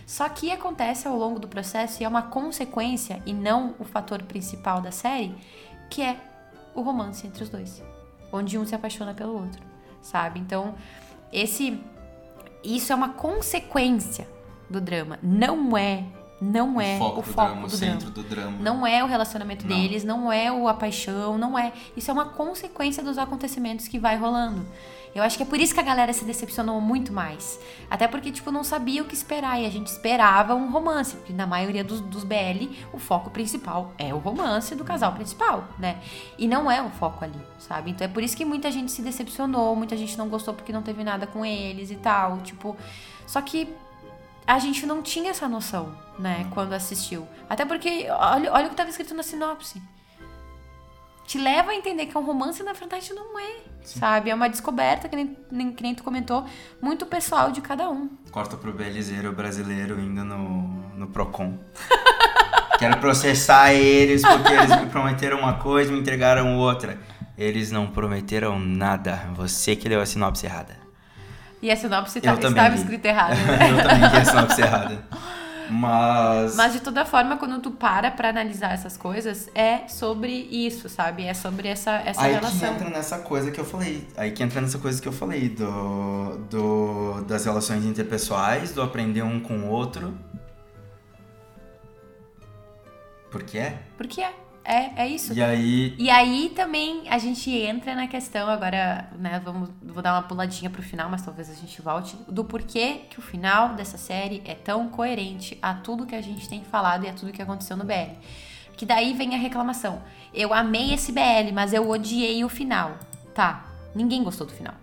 [0.07, 4.23] Só que acontece ao longo do processo e é uma consequência e não o fator
[4.25, 5.35] principal da série,
[5.89, 6.19] que é
[6.75, 7.83] o romance entre os dois,
[8.31, 9.63] onde um se apaixona pelo outro,
[10.03, 10.39] sabe?
[10.41, 10.75] Então,
[11.33, 11.81] esse
[12.65, 14.29] isso é uma consequência
[14.69, 16.05] do drama, não é,
[16.41, 18.15] não é o foco o do foco drama, o do centro drama.
[18.15, 18.59] do drama.
[18.61, 19.77] Não é o relacionamento Não.
[19.77, 21.73] deles, não é o, a paixão, não é.
[21.97, 24.67] Isso é uma consequência dos acontecimentos que vai rolando.
[25.15, 27.61] Eu acho que é por isso que a galera se decepcionou muito mais.
[27.91, 29.61] Até porque, tipo, não sabia o que esperar.
[29.61, 31.17] E a gente esperava um romance.
[31.17, 35.69] Porque na maioria dos, dos BL, o foco principal é o romance do casal principal,
[35.79, 36.01] né?
[36.39, 37.91] E não é o foco ali, sabe?
[37.91, 40.83] Então é por isso que muita gente se decepcionou, muita gente não gostou porque não
[40.83, 42.39] teve nada com eles e tal.
[42.39, 42.77] Tipo.
[43.27, 43.69] Só que
[44.47, 47.27] a gente não tinha essa noção, né, quando assistiu.
[47.49, 49.81] Até porque, olha, olha o que estava escrito na sinopse.
[51.33, 54.29] Te leva a entender que é um romance e na verdade não é, sabe?
[54.29, 56.45] É uma descoberta, que nem, nem- que nem tu comentou,
[56.79, 58.11] muito pessoal de cada um.
[58.31, 61.59] Corta pro belizeiro brasileiro indo no, no Procon.
[62.79, 66.99] Quero processar eles porque eles me prometeram uma coisa e me entregaram outra.
[67.39, 69.31] Eles não prometeram nada.
[69.35, 70.77] Você que leu a sinopse errada.
[71.63, 73.35] E a sinopse tá- estava escrita errada.
[73.37, 73.71] né?
[73.73, 75.03] Eu também li a sinopse errada.
[75.71, 76.57] Mas.
[76.57, 81.25] Mas de toda forma, quando tu para pra analisar essas coisas, é sobre isso, sabe?
[81.25, 82.75] É sobre essa, essa Aí que relação.
[82.75, 84.07] entra nessa coisa que eu falei.
[84.17, 89.23] Aí que entra nessa coisa que eu falei do, do das relações interpessoais, do aprender
[89.23, 90.17] um com o outro.
[93.31, 93.79] Porque é.
[93.97, 94.42] Porque é.
[94.65, 95.33] É, é isso.
[95.33, 95.95] E aí.
[95.99, 99.41] E aí também a gente entra na questão agora, né?
[99.45, 103.19] Vamos, vou dar uma puladinha pro final, mas talvez a gente volte do porquê que
[103.19, 107.09] o final dessa série é tão coerente a tudo que a gente tem falado e
[107.09, 108.15] a tudo que aconteceu no BL.
[108.77, 110.03] Que daí vem a reclamação.
[110.33, 112.99] Eu amei esse BL, mas eu odiei o final.
[113.35, 114.75] Tá, ninguém gostou do final.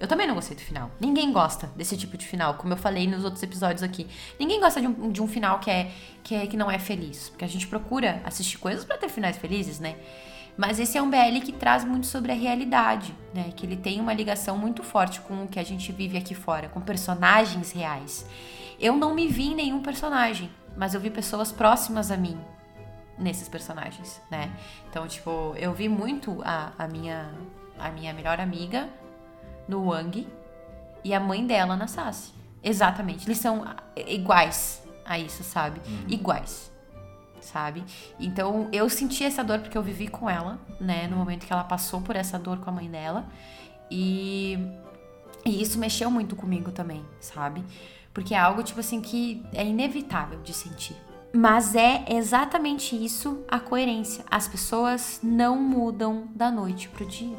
[0.00, 0.90] Eu também não gostei do final.
[1.00, 4.06] Ninguém gosta desse tipo de final, como eu falei nos outros episódios aqui.
[4.38, 5.90] Ninguém gosta de um, de um final que, é,
[6.22, 7.28] que, é, que não é feliz.
[7.28, 9.96] Porque a gente procura assistir coisas para ter finais felizes, né?
[10.56, 13.50] Mas esse é um BL que traz muito sobre a realidade, né?
[13.56, 16.68] Que ele tem uma ligação muito forte com o que a gente vive aqui fora,
[16.68, 18.26] com personagens reais.
[18.78, 22.38] Eu não me vi em nenhum personagem, mas eu vi pessoas próximas a mim
[23.18, 24.50] nesses personagens, né?
[24.88, 27.32] Então, tipo, eu vi muito a, a minha
[27.78, 28.88] a minha melhor amiga
[29.68, 30.26] no Wang
[31.02, 32.32] e a mãe dela na Sassy.
[32.62, 33.26] Exatamente.
[33.26, 33.64] Eles são
[34.06, 35.80] iguais a isso, sabe?
[35.86, 36.04] Uhum.
[36.08, 36.72] Iguais.
[37.40, 37.84] Sabe?
[38.18, 41.06] Então eu senti essa dor porque eu vivi com ela, né?
[41.06, 43.26] No momento que ela passou por essa dor com a mãe dela.
[43.90, 44.58] E,
[45.44, 47.62] e isso mexeu muito comigo também, sabe?
[48.14, 50.96] Porque é algo, tipo assim, que é inevitável de sentir.
[51.34, 54.24] Mas é exatamente isso a coerência.
[54.30, 57.36] As pessoas não mudam da noite pro dia.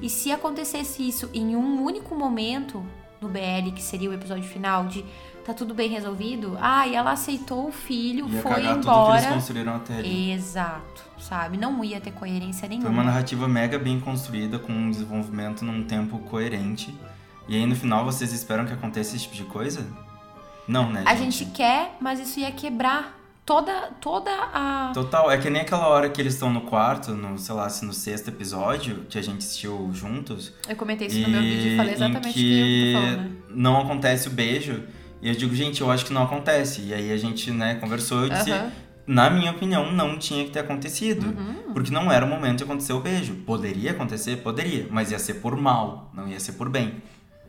[0.00, 2.84] E se acontecesse isso em um único momento
[3.20, 5.04] no BL, que seria o episódio final, de
[5.44, 9.18] tá tudo bem resolvido, ah, e ela aceitou o filho, ia foi embora.
[9.18, 10.30] Eles construíram até ali.
[10.30, 11.56] Exato, sabe?
[11.56, 12.86] Não ia ter coerência nenhuma.
[12.86, 16.94] Foi uma narrativa mega bem construída, com um desenvolvimento num tempo coerente.
[17.48, 19.86] E aí no final vocês esperam que aconteça esse tipo de coisa?
[20.66, 21.02] Não, né?
[21.06, 23.17] A gente quer, mas isso ia quebrar
[23.48, 24.90] toda, toda a.
[24.92, 27.82] Total, é que nem aquela hora que eles estão no quarto, no, sei lá, se
[27.86, 30.52] no sexto episódio, que a gente assistiu juntos.
[30.68, 33.36] Eu comentei isso no meu vídeo e falei exatamente o que eu tô falando, né?
[33.48, 34.82] Não acontece o beijo.
[35.22, 36.82] E eu digo, gente, eu acho que não acontece.
[36.82, 38.50] E aí a gente, né, conversou e disse.
[39.06, 41.28] Na minha opinião, não tinha que ter acontecido.
[41.28, 41.72] Uhum.
[41.72, 43.34] Porque não era o momento de acontecer o beijo.
[43.46, 44.36] Poderia acontecer?
[44.36, 44.86] Poderia.
[44.90, 47.02] Mas ia ser por mal, não ia ser por bem.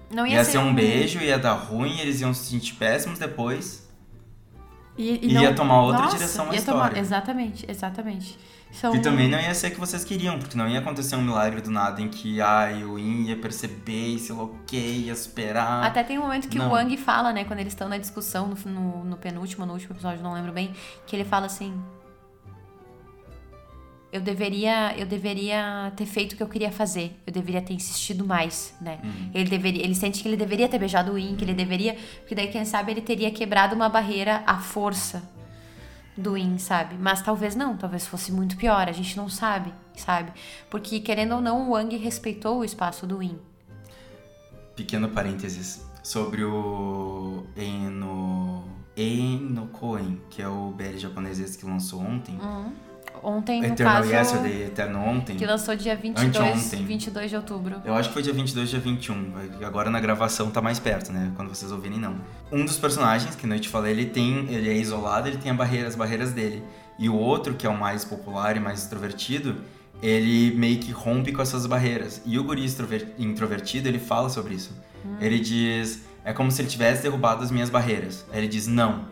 [0.10, 3.20] Não ia, ia ser, ser um beijo, ia dar ruim, eles iam se sentir péssimos
[3.20, 3.89] depois.
[5.00, 5.56] E, e ia não...
[5.56, 6.90] tomar outra Nossa, direção a ia história.
[6.90, 6.98] Tomar...
[6.98, 8.38] Exatamente, exatamente.
[8.70, 8.94] São...
[8.94, 11.62] E também não ia ser o que vocês queriam, porque não ia acontecer um milagre
[11.62, 15.86] do nada em que ai, o In ia perceber e se loqueia, ia esperar.
[15.86, 16.68] Até tem um momento que não.
[16.68, 19.94] o Wang fala, né, quando eles estão na discussão no, no, no penúltimo, no último
[19.96, 20.74] episódio, não lembro bem,
[21.08, 21.74] que ele fala assim:
[24.12, 27.20] eu deveria eu deveria ter feito o que eu queria fazer.
[27.26, 29.00] Eu deveria ter insistido mais, né?
[29.04, 29.32] Uhum.
[29.34, 32.34] Ele deveria, ele sente que ele deveria ter beijado o In, que ele deveria, porque
[32.34, 35.22] daí quem sabe ele teria quebrado uma barreira à força
[36.18, 36.96] do In, sabe?
[37.00, 40.32] Mas talvez não, talvez fosse muito pior, a gente não sabe, sabe?
[40.70, 43.38] Porque querendo ou não, o Wang respeitou o espaço do In.
[44.76, 48.64] Pequeno parênteses sobre o Eno
[48.98, 52.38] Eno Koen, que é o BL japonês que lançou ontem.
[52.42, 52.89] Uhum
[53.24, 54.36] ontem, Eternal no caso...
[54.36, 55.36] Yesterday, Eterno Ontem.
[55.36, 57.82] Que lançou dia 22, 22 de outubro.
[57.86, 59.34] Eu acho que foi dia 22, dia 21.
[59.66, 61.32] Agora na gravação tá mais perto, né?
[61.36, 62.16] Quando vocês ouvirem, não.
[62.52, 64.48] Um dos personagens, que eu te falei, ele tem...
[64.50, 66.64] Ele é isolado, ele tem a barreira, as barreiras dele.
[66.98, 69.58] E o outro, que é o mais popular e mais extrovertido,
[70.02, 72.22] ele meio que rompe com essas barreiras.
[72.26, 72.66] E o guri
[73.18, 74.72] introvertido, ele fala sobre isso.
[75.06, 75.16] Hum.
[75.20, 76.08] Ele diz...
[76.26, 78.26] É como se ele tivesse derrubado as minhas barreiras.
[78.32, 79.06] Aí ele diz, não.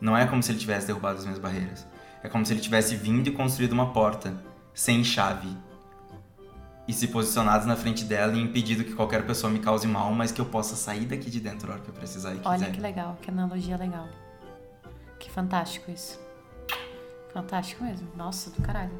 [0.00, 1.91] Não é como se ele tivesse derrubado as minhas barreiras
[2.22, 4.34] é como se ele tivesse vindo e construído uma porta,
[4.72, 5.48] sem chave,
[6.86, 10.32] e se posicionado na frente dela e impedido que qualquer pessoa me cause mal, mas
[10.32, 12.48] que eu possa sair daqui de dentro a hora que eu precisar e quiser.
[12.48, 14.08] Olha que legal, que analogia legal.
[15.18, 16.18] Que fantástico isso.
[17.32, 18.08] Fantástico mesmo.
[18.16, 18.92] Nossa, do caralho.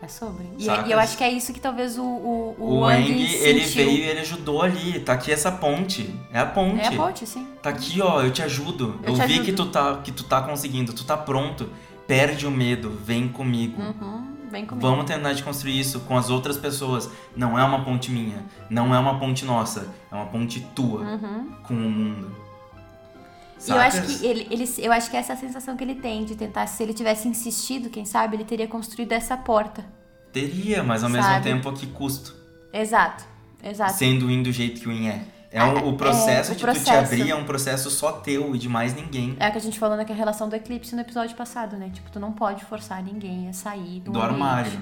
[0.00, 0.44] É sobre.
[0.56, 3.64] E, e, eu acho que é isso que talvez o O, o, o Wang, ele
[3.64, 5.00] veio e ele ajudou ali.
[5.00, 6.14] Tá aqui essa ponte.
[6.32, 6.80] É a ponte.
[6.80, 7.48] É a ponte, sim.
[7.60, 9.00] Tá aqui, ó, eu te ajudo.
[9.02, 9.44] Eu, eu te vi ajudo.
[9.44, 11.68] que tu tá que tu tá conseguindo, tu tá pronto
[12.08, 13.80] perde o medo, vem comigo.
[13.80, 14.84] Uhum, vem comigo.
[14.84, 17.08] Vamos tentar de construir isso com as outras pessoas.
[17.36, 21.52] Não é uma ponte minha, não é uma ponte nossa, é uma ponte tua uhum.
[21.62, 22.34] com o mundo.
[23.66, 25.96] E eu acho que ele, ele, eu acho que essa é a sensação que ele
[25.96, 29.84] tem de tentar, se ele tivesse insistido, quem sabe, ele teria construído essa porta.
[30.32, 31.22] Teria, mas ao sabe?
[31.22, 32.36] mesmo tempo a que custo?
[32.72, 33.24] Exato,
[33.62, 33.94] exato.
[33.94, 35.24] Sendo o do jeito que o In é.
[35.50, 36.84] É um, o processo é, de processo.
[36.84, 39.36] tu te abrir é um processo só teu e de mais ninguém.
[39.40, 41.90] É o que a gente falou naquela relação do eclipse no episódio passado, né?
[41.92, 44.80] Tipo, tu não pode forçar ninguém a sair do, do armário.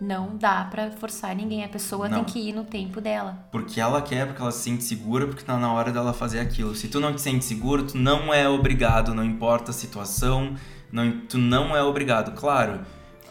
[0.00, 1.64] Não dá para forçar ninguém.
[1.64, 2.24] A pessoa não.
[2.24, 3.38] tem que ir no tempo dela.
[3.52, 6.74] Porque ela quer, porque ela se sente segura, porque tá na hora dela fazer aquilo.
[6.74, 10.56] Se tu não te sente seguro, tu não é obrigado, não importa a situação,
[10.90, 12.34] não, tu não é obrigado.
[12.34, 12.80] Claro,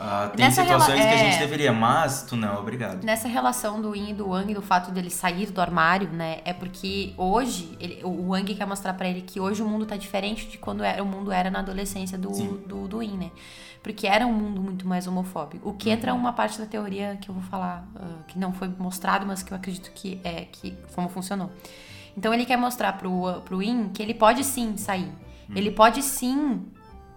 [0.03, 1.17] Ah, tem Nessa situações que a é.
[1.17, 3.03] gente deveria, mas tu não, obrigado.
[3.03, 6.39] Nessa relação do Yin e do Wang, do fato dele sair do armário, né?
[6.43, 9.95] É porque hoje, ele- o Wang quer mostrar pra ele que hoje o mundo tá
[9.95, 12.59] diferente de quando era, o mundo era na adolescência do, Sim.
[12.65, 13.31] do, do Yin, né?
[13.83, 15.69] Porque era um mundo muito mais homofóbico.
[15.69, 15.95] O que Uhum.
[15.95, 19.43] entra uma parte da teoria que eu vou falar, ah, que não foi mostrado, mas
[19.43, 21.51] que eu acredito que é que como funcionou.
[22.17, 25.05] Então ele quer mostrar pro, pro Yin que ele pode sim sair.
[25.49, 25.55] Uhum.
[25.55, 26.61] Ele pode sim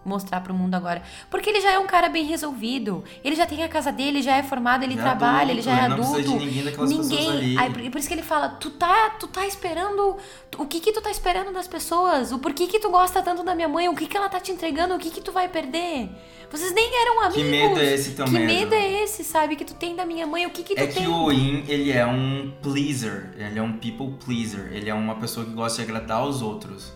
[0.04, 1.02] mostrar pro mundo agora.
[1.30, 3.02] Porque ele já é um cara bem resolvido.
[3.22, 5.72] Ele já tem a casa dele, já é formado, ele é trabalha, ele adulto, já
[5.72, 6.22] é ele não adulto.
[6.38, 7.58] de ninguém daquelas ali.
[7.58, 10.16] Aí, por isso que ele fala, tu tá, tu tá esperando.
[10.58, 12.32] O que que tu tá esperando das pessoas?
[12.32, 13.88] O porquê que tu gosta tanto da minha mãe?
[13.88, 14.94] O que que ela tá te entregando?
[14.94, 16.08] O que que tu vai perder?
[16.50, 17.42] Vocês nem eram amigos.
[17.42, 18.44] Que medo é esse teu Que medo?
[18.46, 19.56] medo é esse, sabe?
[19.56, 20.46] Que tu tem da minha mãe?
[20.46, 21.02] O que que tu É tem?
[21.02, 25.16] que o Yin, ele é um pleaser, ele é um people pleaser, ele é uma
[25.16, 26.92] pessoa que gosta de agradar os outros.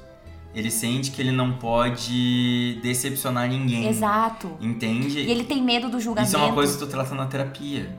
[0.54, 3.86] Ele sente que ele não pode decepcionar ninguém.
[3.88, 4.56] Exato.
[4.60, 5.20] Entende?
[5.20, 6.28] E ele tem medo do julgamento.
[6.34, 7.94] Isso é uma coisa que tu trata na terapia.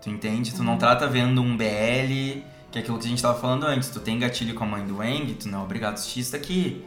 [0.00, 0.52] Tu entende?
[0.52, 0.64] Tu Uhum.
[0.64, 3.88] não trata vendo um BL, que é aquilo que a gente tava falando antes.
[3.90, 6.36] Tu tem gatilho com a mãe do Wang, tu não é obrigado a assistir isso
[6.36, 6.84] aqui.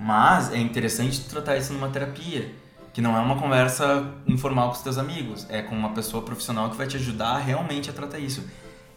[0.00, 2.50] Mas é interessante tu tratar isso numa terapia.
[2.92, 5.46] Que não é uma conversa informal com os teus amigos.
[5.50, 8.44] É com uma pessoa profissional que vai te ajudar realmente a tratar isso.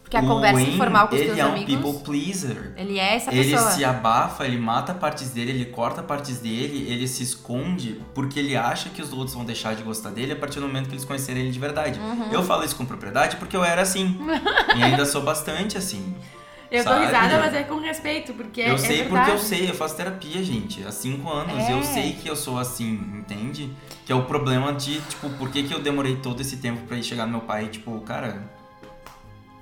[0.08, 1.76] Porque a O conversa Wayne, informal com os ele teus é um amigos.
[1.76, 2.72] people pleaser.
[2.78, 3.72] Ele é essa Ele pessoa.
[3.72, 8.56] se abafa, ele mata partes dele, ele corta partes dele, ele se esconde porque ele
[8.56, 11.04] acha que os outros vão deixar de gostar dele a partir do momento que eles
[11.04, 12.00] conhecerem ele de verdade.
[12.00, 12.32] Uhum.
[12.32, 14.18] Eu falo isso com propriedade porque eu era assim.
[14.78, 16.16] e ainda sou bastante assim.
[16.72, 17.06] Eu sabe?
[17.06, 19.96] risada, mas é com respeito, porque é, eu é sei porque eu sei, eu faço
[19.98, 20.86] terapia, gente.
[20.86, 21.64] Há cinco anos.
[21.68, 21.74] É.
[21.74, 23.74] Eu sei que eu sou assim, entende?
[24.06, 26.98] Que é o problema de, tipo, por que, que eu demorei todo esse tempo pra
[26.98, 28.42] ir chegar no meu pai, tipo, cara,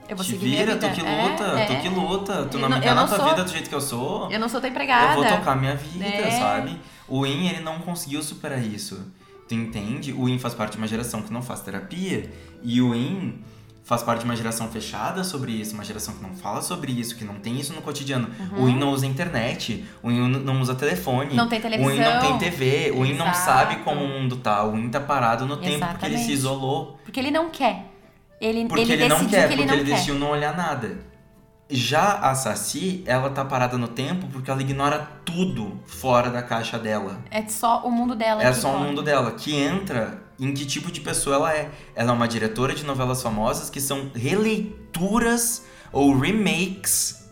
[0.08, 0.88] Eu vou te seguir minha vira, vida.
[0.90, 1.66] tu que É, luta, é.
[1.66, 3.76] tu que luta, tu não não- me quer na tua sou- vida do jeito que
[3.76, 4.32] eu sou.
[4.32, 5.14] Eu não sou tua empregada.
[5.14, 6.32] Eu vou tocar minha vida, É.
[6.40, 6.80] sabe?
[7.08, 9.00] O In, ele não conseguiu superar isso.
[9.48, 10.12] Tu entende?
[10.14, 12.32] O In faz parte de uma geração que não faz terapia.
[12.64, 13.40] E o In
[13.84, 17.16] faz parte de uma geração fechada sobre isso, uma geração que não fala sobre isso,
[17.16, 18.28] que não tem isso no cotidiano.
[18.58, 21.30] O In não usa internet, o In não usa telefone.
[21.32, 21.36] Uhum.
[21.36, 22.22] Não tem O In não televisão.
[22.22, 24.64] tem TV, o In não sabe como o mundo tá.
[24.64, 26.32] O In tá parado no tempo porque ele se Exatamente.
[26.34, 27.00] isolou.
[27.04, 27.92] Porque ele não quer.
[28.40, 29.92] Ele, Porque ele, ele, não quer, que ele porque não ele quer.
[29.96, 30.98] decidiu não olhar nada.
[31.70, 36.78] Já a Saci, ela tá parada no tempo porque ela ignora tudo fora da caixa
[36.78, 37.20] dela.
[37.32, 38.44] É só o mundo dela.
[38.44, 41.72] É só o mundo dela, que entra em que tipo de pessoa ela é.
[41.96, 47.28] Ela é uma diretora de novelas famosas que são releituras ou remakes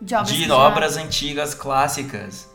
[0.00, 2.48] De obras de obras antigas clássicas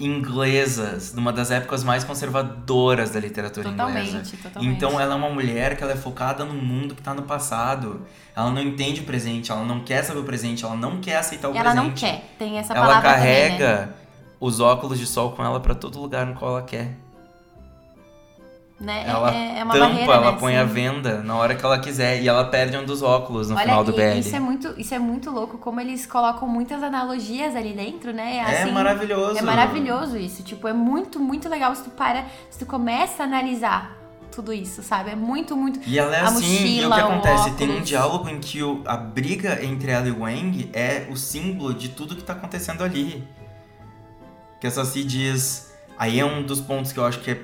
[0.00, 4.36] inglesas, numa das épocas mais conservadoras da literatura Totalmente, inglesa.
[4.42, 4.74] totalmente.
[4.76, 8.02] Então ela é uma mulher que ela é focada no mundo que tá no passado.
[8.34, 11.48] Ela não entende o presente, ela não quer saber o presente, ela não quer aceitar
[11.48, 11.84] o Ela presente.
[11.84, 12.34] não quer.
[12.38, 13.88] Tem essa Ela palavra carrega também, né?
[14.40, 16.96] os óculos de sol com ela pra todo lugar no qual ela quer.
[18.80, 19.04] Né?
[19.06, 20.36] É- Ela é, é uma tampa, barreira, ela né?
[20.38, 20.58] põe Sim.
[20.58, 23.64] a venda na hora que ela quiser e ela perde um dos óculos no Olha,
[23.64, 24.18] final do BL.
[24.20, 28.36] Isso é, muito, isso é muito louco, como eles colocam muitas analogias ali dentro, né?
[28.36, 29.38] É Assim, maravilhoso.
[29.38, 30.42] É maravilhoso isso.
[30.42, 33.96] Tipo, é muito, muito legal se tu para, se tu começa a analisar
[34.30, 35.10] tudo isso, sabe?
[35.10, 35.80] É muito, muito.
[35.84, 37.50] E ela é A assim, e o mochila, que o acontece?
[37.52, 41.16] Tem um diálogo em que o- a briga entre ela e o Wang é o
[41.16, 43.26] símbolo de tudo que tá acontecendo ali.
[44.60, 45.72] Que a Saci diz.
[45.98, 47.40] Aí é um dos pontos que eu acho que é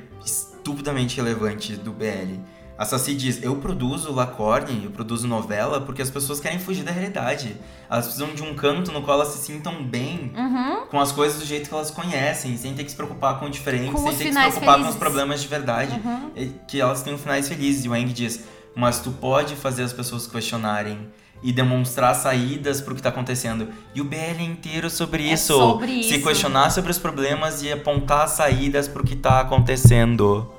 [0.69, 2.41] estupidamente relevante do BL.
[2.77, 6.91] A Saci diz: Eu produzo Lacorne, eu produzo novela porque as pessoas querem fugir da
[6.91, 7.57] realidade.
[7.89, 10.87] Elas precisam de um canto no qual elas se sintam bem Uhum.
[10.87, 13.51] com as coisas do jeito que elas conhecem, sem ter que se preocupar com o
[13.51, 14.91] diferente, Com sem ter que se preocupar com felizes.
[14.95, 16.01] os problemas de verdade.
[16.05, 16.31] Uhum.
[16.35, 17.85] E Que elas tenham finais felizes.
[17.85, 18.41] E o Wang diz:
[18.75, 21.09] Mas tu pode fazer as pessoas questionarem
[21.43, 23.69] e demonstrar saídas pro que tá acontecendo.
[23.95, 25.55] E o BL é inteiro sobre É isso.
[25.57, 26.27] sobre Se isso.
[26.27, 30.51] questionar sobre os problemas e apontar saídas pro que tá acontecendo.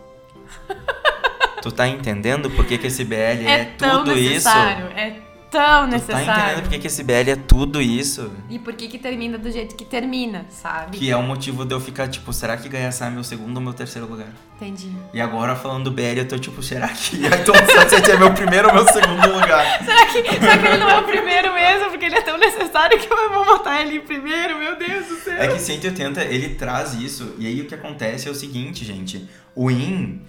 [1.61, 4.29] tu tá entendendo por que, que esse BL é, É, tudo isso?
[4.47, 4.85] necessário.
[4.95, 5.24] É
[5.55, 6.31] tão Tu tá necessário.
[6.43, 8.31] entendendo por que, que esse BL é tudo isso?
[8.49, 10.97] E por que que termina do jeito que termina, sabe?
[10.97, 13.63] Que é o motivo de eu ficar tipo, será que Gaiaçá é meu segundo ou
[13.63, 14.27] meu terceiro lugar?
[14.55, 14.91] Entendi.
[15.13, 18.67] E agora falando do BL, eu tô tipo, será que Ayrton Sunset é meu primeiro
[18.69, 19.65] ou meu segundo lugar?
[19.83, 21.89] Será que, será que ele não é o primeiro mesmo?
[21.89, 25.15] Porque ele é tão necessário que eu vou botar ele em primeiro, meu Deus do
[25.15, 25.33] céu.
[25.35, 29.27] É que 180, ele traz isso, e aí o que acontece é o seguinte, gente.
[29.55, 30.21] O In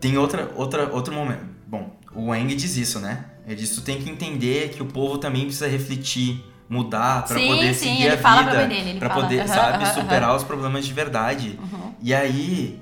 [0.00, 1.44] tem outra, outra, outro momento.
[1.66, 3.24] Bom, o Wang diz isso, né?
[3.46, 7.46] Ele diz, tu tem que entender que o povo também precisa refletir, mudar pra Sim,
[7.46, 10.86] poder sim, seguir ele a fala vida, fala, poder, aham, sabe, aham, superar os problemas
[10.86, 11.58] de verdade.
[11.60, 11.92] Uhum.
[12.02, 12.80] E aí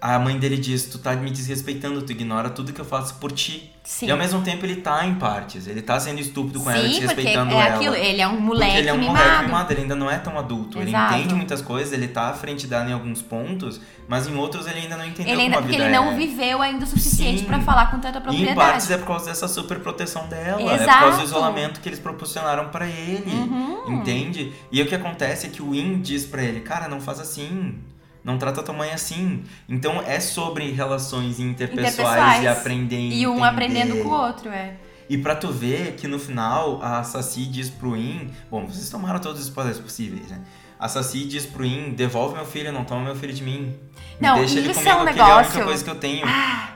[0.00, 3.32] a mãe dele diz: Tu tá me desrespeitando, tu ignora tudo que eu faço por
[3.32, 3.70] ti.
[3.84, 4.06] Sim.
[4.06, 5.66] E ao mesmo tempo ele tá em partes.
[5.66, 7.76] Ele tá sendo estúpido com ela, Sim, porque desrespeitando é ela.
[7.76, 9.18] aquilo, ele é um Porque moleque ele é um mimado.
[9.18, 10.80] moleque mimado, ele ainda não é tão adulto.
[10.80, 11.12] Exato.
[11.14, 14.66] Ele entende muitas coisas, ele tá à frente dela em alguns pontos, mas em outros
[14.66, 16.16] ele ainda não entendeu Ele ainda, como a porque vida ele não é.
[16.16, 18.54] viveu ainda o suficiente pra falar com tanta E em propriedade.
[18.56, 20.60] partes é por causa dessa super proteção dela.
[20.60, 20.98] É por Exato.
[21.00, 23.30] causa do isolamento que eles proporcionaram pra ele.
[23.32, 23.94] Uhum.
[23.94, 24.52] Entende?
[24.70, 27.76] E o que acontece é que o In diz pra ele, cara, não faz assim.
[28.22, 29.42] Não trata tua mãe assim.
[29.68, 32.42] Então é sobre relações interpessoais, Interpessoais.
[32.44, 33.44] e aprender a E um entender.
[33.48, 34.74] aprendendo com o outro, é.
[35.08, 38.30] E pra tu ver que no final a Saci diz pro In.
[38.50, 40.40] Bom, vocês tomaram todos os spoilers possíveis, né?
[40.78, 43.76] A Saci diz pro In: devolve meu filho, não toma meu filho de mim.
[44.20, 45.90] Me Não, deixa ele comigo, é um que ele é a única negócio- coisa que
[45.90, 46.26] eu tenho.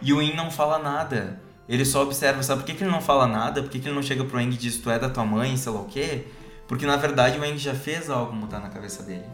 [0.02, 1.40] E o In não fala nada.
[1.68, 2.42] Ele só observa.
[2.42, 3.62] Sabe por que, que ele não fala nada?
[3.62, 5.56] Por que, que ele não chega pro Eng e diz: Tu é da tua mãe,
[5.56, 6.24] sei lá o quê?
[6.66, 9.24] Porque na verdade o Eng já fez algo mudar na cabeça dele.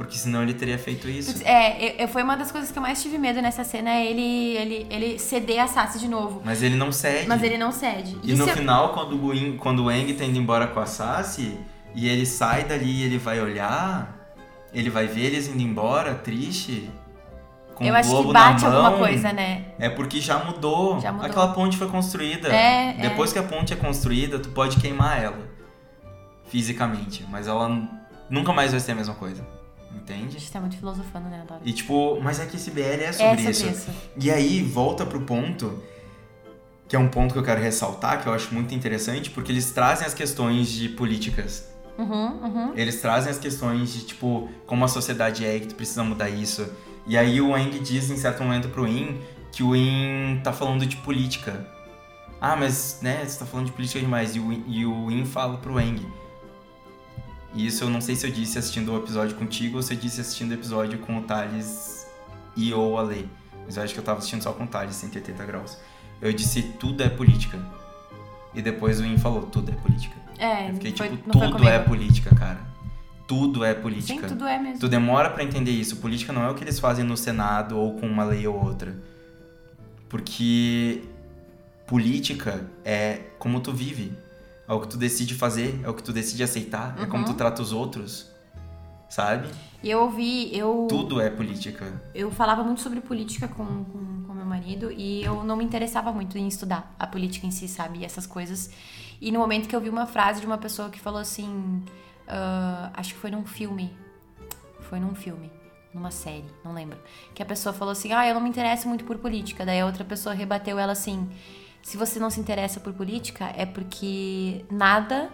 [0.00, 1.42] Porque senão ele teria feito isso.
[1.46, 4.06] É, eu- eu- foi uma das coisas que eu mais tive medo nessa cena, é
[4.06, 6.40] ele, ele, ele ceder a Sassy de novo.
[6.42, 7.28] Mas ele não cede.
[7.28, 8.16] Mas ele não cede.
[8.22, 10.86] E Isso no é- final, quando o, quando o Eng tá indo embora com a
[10.86, 11.54] Sassy,
[11.94, 14.16] e ele sai dali e ele vai olhar,
[14.72, 16.90] ele vai ver eles indo embora, triste,
[17.74, 19.66] com eu acho que bate mão, alguma coisa, né?
[19.78, 20.98] É porque já mudou.
[20.98, 21.26] Já mudou.
[21.26, 22.48] Aquela ponte foi construída.
[22.48, 25.46] É, Depois que a ponte é construída, tu pode queimar ela.
[26.48, 27.22] Fisicamente.
[27.30, 27.68] Mas ela
[28.30, 29.59] nunca mais vai ser a mesma coisa.
[29.92, 30.38] A Entende?
[30.38, 31.60] gente tá muito filosofando, né, Adoro?
[31.64, 33.66] E tipo, mas é que esse BL é É sobre, sobre isso.
[33.70, 33.90] isso.
[34.16, 35.82] E aí, volta pro ponto,
[36.88, 39.70] que é um ponto que eu quero ressaltar, que eu acho muito interessante, porque eles
[39.72, 41.68] trazem as questões de políticas.
[41.98, 42.72] Uhum, uhum.
[42.76, 46.72] Eles trazem as questões de, tipo, como a sociedade é, que tu precisa mudar isso.
[47.06, 49.20] E aí o Eng diz em certo momento pro In
[49.52, 51.66] que o In tá falando de política.
[52.40, 54.34] Ah, mas, né, você tá falando de política demais.
[54.34, 56.00] E o, In- e o In fala pro Eng.
[57.54, 59.98] E isso eu não sei se eu disse assistindo o episódio contigo ou se eu
[59.98, 62.06] disse assistindo o episódio com o Thales
[62.56, 63.28] e ou a Lei.
[63.66, 65.78] Mas eu acho que eu tava assistindo só com o Thales, 180 graus.
[66.20, 67.58] Eu disse, tudo é política.
[68.54, 70.16] E depois o In falou, tudo é política.
[70.38, 72.60] É, Eu fiquei foi, tipo, tudo é política, cara.
[73.26, 74.26] Tudo é Sim, política.
[74.26, 74.80] tudo é mesmo.
[74.80, 75.98] Tu demora pra entender isso.
[75.98, 78.96] Política não é o que eles fazem no Senado ou com uma lei ou outra.
[80.08, 81.02] Porque
[81.86, 84.12] política é como tu vive.
[84.70, 87.32] É o que tu decide fazer, é o que tu decide aceitar, é como Uhum.
[87.32, 88.30] tu trata os outros.
[89.08, 89.48] Sabe?
[89.82, 92.00] E eu ouvi, eu, Tudo é política.
[92.14, 96.12] eu falava muito sobre política com, com, com meu marido e eu não me interessava
[96.12, 97.98] muito em estudar a política em si, sabe?
[97.98, 98.70] E essas coisas.
[99.20, 101.82] E no momento que eu vi uma frase de uma pessoa que falou assim.
[102.28, 103.92] ah, acho que foi num filme.
[104.82, 105.50] Foi num filme.
[105.92, 106.96] Numa série, não lembro.
[107.34, 109.66] Que a pessoa falou assim: Ah, eu não me interesso muito por política.
[109.66, 111.28] Daí a outra pessoa rebateu ela assim:
[111.82, 115.30] Se você não se interessa por política, é porque nada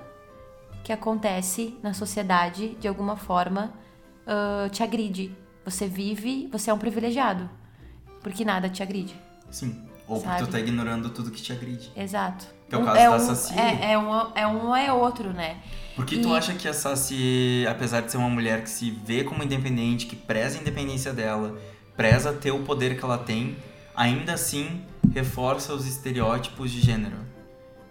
[0.84, 3.72] que acontece na sociedade, de alguma forma,
[4.26, 5.34] ah, te agride.
[5.64, 7.48] Você vive, você é um privilegiado.
[8.22, 9.14] Porque nada te agride.
[9.50, 9.82] Sim.
[10.08, 10.46] Ou porque Sabe?
[10.46, 11.90] tu tá ignorando tudo que te agride.
[11.96, 12.46] Exato.
[12.68, 13.58] Que é o Um- caso da um, Saci.
[13.58, 15.56] É, é, um, é um ou é outro, né?
[15.96, 19.24] Porque tu E- acha que a Saci, apesar de ser uma mulher que se vê
[19.24, 21.58] como independente, que preza a independência dela,
[21.96, 23.56] preza ter o poder que ela tem,
[23.96, 24.82] ainda assim
[25.12, 27.16] reforça os estereótipos de gênero.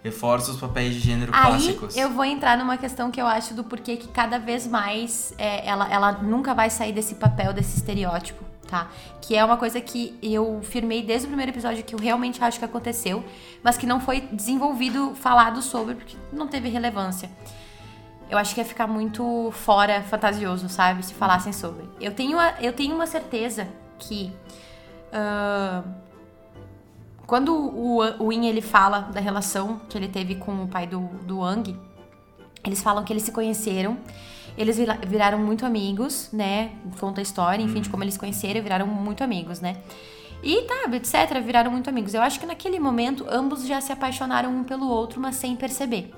[0.02, 1.96] Reforça os papéis de gênero Aí clássicos.
[1.96, 5.66] eu vou entrar numa questão que eu acho do porquê que cada vez mais é,
[5.66, 8.88] ela, ela nunca vai sair desse papel, desse estereótipo, tá?
[9.20, 12.56] Que é uma coisa que eu firmei desde o primeiro episódio que eu realmente acho
[12.60, 13.24] que aconteceu,
[13.64, 17.28] mas que não foi desenvolvido, falado sobre, porque não teve relevância.
[18.30, 21.04] Eu acho que ia ficar muito fora, fantasioso, sabe?
[21.04, 21.84] Se falassem sobre.
[22.00, 23.66] Eu tenho, a- eu tenho uma certeza
[23.98, 24.32] que.
[25.16, 25.82] Ah,
[27.26, 31.00] quando o, o In ele fala da relação que ele teve com o pai do,
[31.24, 31.76] do Wang,
[32.64, 33.96] eles falam que eles se conheceram,
[34.56, 36.72] eles vira- viraram muito amigos, né?
[37.00, 39.76] Conta a história, enfim, de como eles se conheceram e viraram muito amigos, né?
[40.42, 42.14] E tá, etc, viraram muito amigos.
[42.14, 46.12] Eu acho que naquele momento ambos já se apaixonaram um pelo outro, mas sem perceber.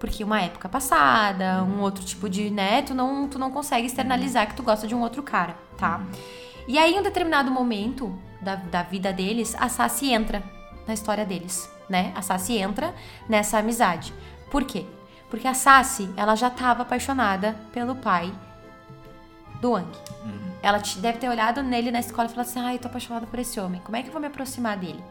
[0.00, 4.48] Porque uma época passada, um outro tipo de, né, tu não, tu não consegue externalizar
[4.48, 6.00] que tu gosta de um outro cara, tá?
[6.68, 10.42] E aí, em um determinado momento da, da vida deles, a Sassy entra
[10.86, 12.12] na história deles, né?
[12.14, 12.94] A Sassy entra
[13.28, 14.12] nessa amizade.
[14.50, 14.84] Por quê?
[15.30, 18.32] Porque a Sassy, ela já estava apaixonada pelo pai
[19.60, 19.88] do Wang.
[20.62, 23.26] Ela te- deve ter olhado nele na escola e falado assim: ai, eu tô apaixonada
[23.26, 25.02] por esse homem, como é que eu vou me aproximar dele?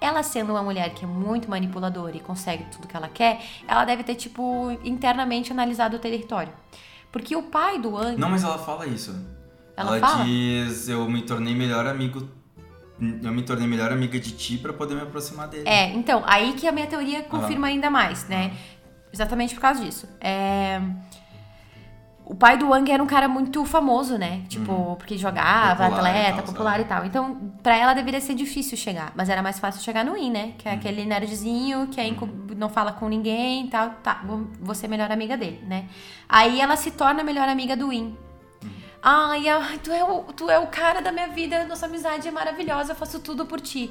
[0.00, 3.84] Ela sendo uma mulher que é muito manipuladora e consegue tudo que ela quer, ela
[3.84, 6.52] deve ter, tipo, internamente analisado o território.
[7.10, 8.16] Porque o pai do Wang.
[8.16, 9.12] Não, mas ela fala isso.
[9.78, 10.24] Ela fala?
[10.24, 12.28] diz, eu me tornei melhor amigo...
[13.22, 15.68] Eu me tornei melhor amiga de ti pra poder me aproximar dele.
[15.68, 18.50] É, então, aí que a minha teoria confirma ainda mais, né?
[19.12, 20.08] Exatamente por causa disso.
[20.20, 20.80] É,
[22.24, 24.42] o pai do Wang era um cara muito famoso, né?
[24.48, 27.04] Tipo, porque jogava, Popular atleta, tal, popular e tal.
[27.06, 29.12] Então, pra ela deveria ser difícil chegar.
[29.14, 30.52] Mas era mais fácil chegar no In, né?
[30.58, 33.90] Que é aquele nerdzinho que é incu- não fala com ninguém e tal.
[34.02, 34.22] Tá,
[34.60, 35.86] vou, ser melhor amiga dele, né?
[36.28, 38.14] Aí ela se torna a melhor amiga do In.
[39.02, 39.44] Ai,
[39.82, 42.96] tu é, o, tu é o cara da minha vida, nossa amizade é maravilhosa, eu
[42.96, 43.90] faço tudo por ti.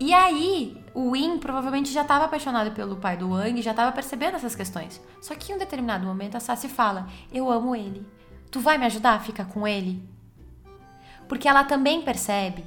[0.00, 4.36] E aí, o Win provavelmente já estava apaixonado pelo pai do Wang, já estava percebendo
[4.36, 5.00] essas questões.
[5.20, 8.06] Só que em um determinado momento a Sassy fala: Eu amo ele.
[8.50, 10.02] Tu vai me ajudar a ficar com ele?
[11.28, 12.64] Porque ela também percebe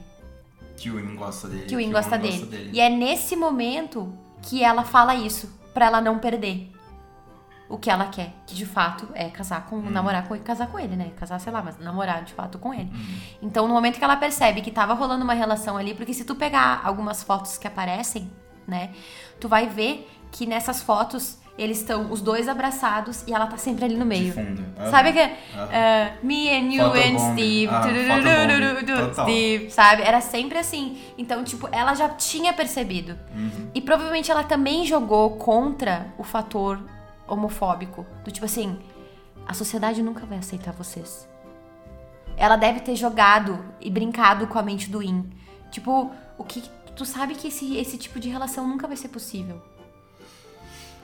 [0.77, 1.65] Que o In gosta dele.
[1.65, 2.69] que o Win Won gosta dele.
[2.73, 6.69] E é nesse momento que ela fala isso, pra ela não perder
[7.71, 10.95] o que ela quer, que de fato é casar com, namorar com casar com ele,
[10.95, 11.11] né?
[11.15, 12.91] Casar, sei lá, mas namorar de fato com ele.
[13.41, 16.35] Então, no momento que ela percebe que tava rolando uma relação ali, porque se tu
[16.35, 18.29] pegar algumas fotos que aparecem,
[18.67, 18.91] né,
[19.39, 23.85] tu vai ver que nessas fotos eles estão os dois abraçados e ela tá sempre
[23.85, 24.33] ali no meio.
[24.33, 24.63] Fundo.
[24.89, 27.69] Sabe que é me and you and Steve.
[29.13, 30.01] Steve, sabe?
[30.01, 30.97] Era sempre assim.
[31.17, 33.17] Então, tipo, ela já tinha percebido.
[33.35, 33.69] Uhum.
[33.73, 36.79] E provavelmente ela também jogou contra o fator
[37.33, 38.05] homofóbico.
[38.23, 38.77] Do tipo assim,
[39.47, 41.27] a sociedade nunca vai aceitar vocês.
[42.37, 45.29] Ela deve ter jogado e brincado com a mente do In.
[45.69, 46.63] Tipo, o que.
[46.95, 49.61] Tu sabe que esse, esse tipo de relação nunca vai ser possível.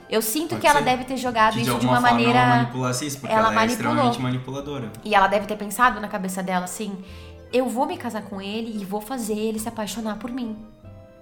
[0.08, 2.38] Eu sinto Pode que ela deve ter jogado de isso de uma maneira.
[2.38, 3.92] ela manipulasse isso, porque ela ela, é manipulou.
[3.92, 4.92] extremamente manipuladora.
[5.04, 7.04] E ela deve ter pensado na cabeça dela assim:
[7.52, 10.56] eu vou me casar com ele e vou fazer ele se apaixonar por mim.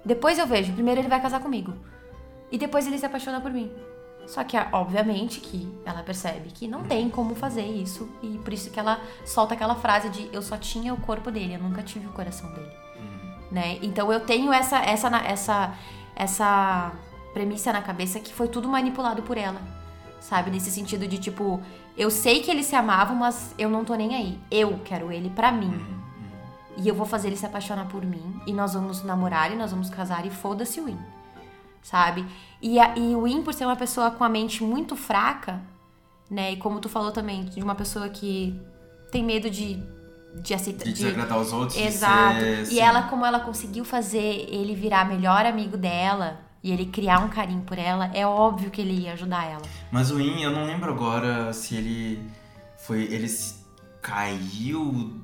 [0.05, 1.73] Depois eu vejo, primeiro ele vai casar comigo.
[2.49, 3.69] E depois ele se apaixona por mim.
[4.27, 8.09] Só que, obviamente, que ela percebe que não tem como fazer isso.
[8.21, 11.55] E por isso que ela solta aquela frase de eu só tinha o corpo dele,
[11.55, 12.71] eu nunca tive o coração dele.
[13.49, 13.79] Né?
[13.81, 15.73] Então eu tenho essa, essa, essa,
[16.13, 16.91] essa
[17.33, 19.61] premissa na cabeça que foi tudo manipulado por ela.
[20.19, 20.51] Sabe?
[20.51, 21.61] Nesse sentido de tipo,
[21.97, 24.39] eu sei que eles se amavam, mas eu não tô nem aí.
[24.51, 25.79] Eu quero ele pra mim.
[26.75, 28.41] E eu vou fazer ele se apaixonar por mim.
[28.45, 30.99] E nós vamos namorar e nós vamos casar e foda-se o Win.
[31.89, 32.25] Sabe?
[32.61, 35.61] E, a, e o Win, por ser uma pessoa com a mente muito fraca,
[36.29, 36.51] né?
[36.51, 38.59] E como tu falou também, de uma pessoa que
[39.09, 39.81] tem medo de,
[40.35, 40.83] de aceitar.
[40.83, 41.79] De desagradar os outros.
[41.79, 42.41] Exato.
[42.41, 46.87] ser, E assim, ela, como ela conseguiu fazer ele virar melhor amigo dela e ele
[46.87, 49.63] criar um carinho por ela, é óbvio que ele ia ajudar ela.
[49.89, 52.29] Mas o In, eu não lembro agora se ele
[52.75, 53.03] foi.
[53.03, 53.27] Ele
[54.01, 55.21] caiu.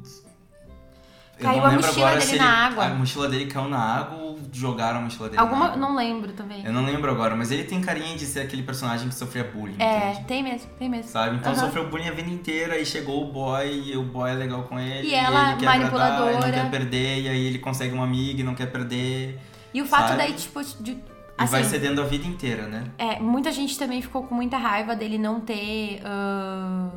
[1.44, 2.86] Caiu não a mochila agora dele se na água.
[2.86, 5.66] A mochila dele caiu na água ou jogaram a mochila dele na Alguma.
[5.66, 5.78] água.
[5.78, 6.66] Não lembro também.
[6.66, 9.76] Eu não lembro agora, mas ele tem carinha de ser aquele personagem que sofria bullying.
[9.80, 10.26] É, entende?
[10.28, 11.12] tem mesmo, tem mesmo.
[11.12, 11.36] Sabe?
[11.38, 11.62] Então Aham.
[11.62, 14.80] sofreu bullying a vida inteira e chegou o boy e o boy é legal com
[14.80, 15.08] ele.
[15.10, 16.32] E ela ele quer agradar, manipuladora.
[16.32, 19.40] ele não quer perder, e aí ele consegue uma amiga e não quer perder.
[19.74, 20.18] E o fato Sabe?
[20.18, 20.92] daí, tipo, de.
[20.92, 21.04] E
[21.36, 22.84] Assim, vai cedendo a vida inteira, né?
[22.96, 26.90] é, muita gente também ficou com muita raiva dele não ter ah,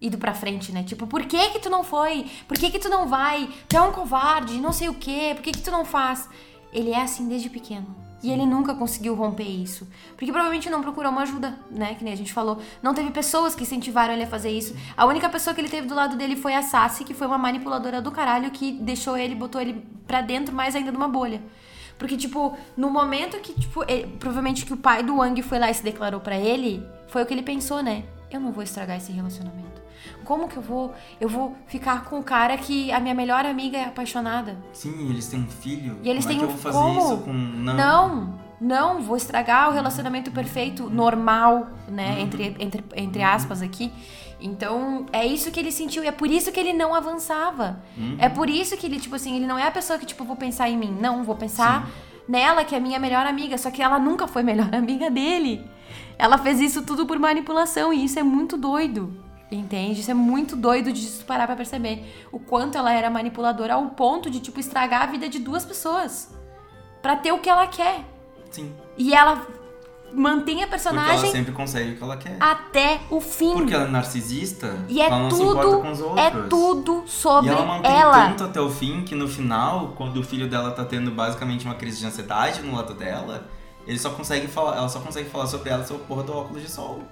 [0.00, 0.82] ido pra frente, né?
[0.82, 2.26] Tipo, por que que tu não foi?
[2.46, 3.48] Por que que tu não vai?
[3.68, 5.32] Tu é um covarde, não sei o quê.
[5.34, 6.28] Por que que tu não faz?
[6.72, 7.86] Ele é assim desde pequeno.
[8.22, 9.86] E ele nunca conseguiu romper isso.
[10.16, 11.94] Porque provavelmente não procurou uma ajuda, né?
[11.94, 12.60] Que nem a gente falou.
[12.82, 14.74] Não teve pessoas que incentivaram ele a fazer isso.
[14.96, 17.38] A única pessoa que ele teve do lado dele foi a Sassy, que foi uma
[17.38, 21.40] manipuladora do caralho que deixou ele, botou ele pra dentro mais ainda de uma bolha.
[21.98, 25.70] Porque, tipo, no momento que, tipo, ele- provavelmente que o pai do Wang foi lá
[25.70, 28.02] e se declarou pra ele, foi o que ele pensou, né?
[28.30, 29.85] Eu não vou estragar esse relacionamento.
[30.26, 30.92] Como que eu vou?
[31.20, 34.58] Eu vou ficar com o cara que a minha melhor amiga é apaixonada.
[34.72, 35.98] Sim, eles têm um filho.
[36.02, 36.98] E eles Como têm é que um eu vou fazer como?
[36.98, 37.32] isso com.
[37.32, 37.74] Não.
[37.76, 42.20] Não, não, vou estragar o relacionamento perfeito, normal, né?
[42.20, 43.92] Entre, entre, entre aspas aqui.
[44.40, 47.80] Então, é isso que ele sentiu e é por isso que ele não avançava.
[48.18, 50.36] É por isso que ele, tipo assim, ele não é a pessoa que, tipo, vou
[50.36, 50.94] pensar em mim.
[51.00, 51.88] Não, vou pensar
[52.28, 53.56] nela, que é minha melhor amiga.
[53.56, 55.64] Só que ela nunca foi melhor amiga dele.
[56.18, 59.25] Ela fez isso tudo por manipulação e isso é muito doido.
[59.50, 60.00] Entende?
[60.00, 62.26] Isso é muito doido de se parar pra perceber.
[62.32, 66.34] O quanto ela era manipuladora ao ponto de, tipo, estragar a vida de duas pessoas.
[67.00, 68.00] Pra ter o que ela quer.
[68.50, 68.74] Sim.
[68.98, 69.46] E ela
[70.12, 72.36] mantém a Porque personagem ela sempre consegue o que ela quer.
[72.40, 73.52] até o fim.
[73.52, 76.18] Porque ela é narcisista, E é tudo, com os outros.
[76.18, 78.28] é tudo sobre E ela mantém ela.
[78.30, 81.74] tanto até o fim que no final, quando o filho dela tá tendo basicamente uma
[81.74, 83.46] crise de ansiedade no lado dela,
[83.86, 86.62] ele só consegue falar, ela só consegue falar sobre ela sobre o porra do óculos
[86.62, 87.02] de sol.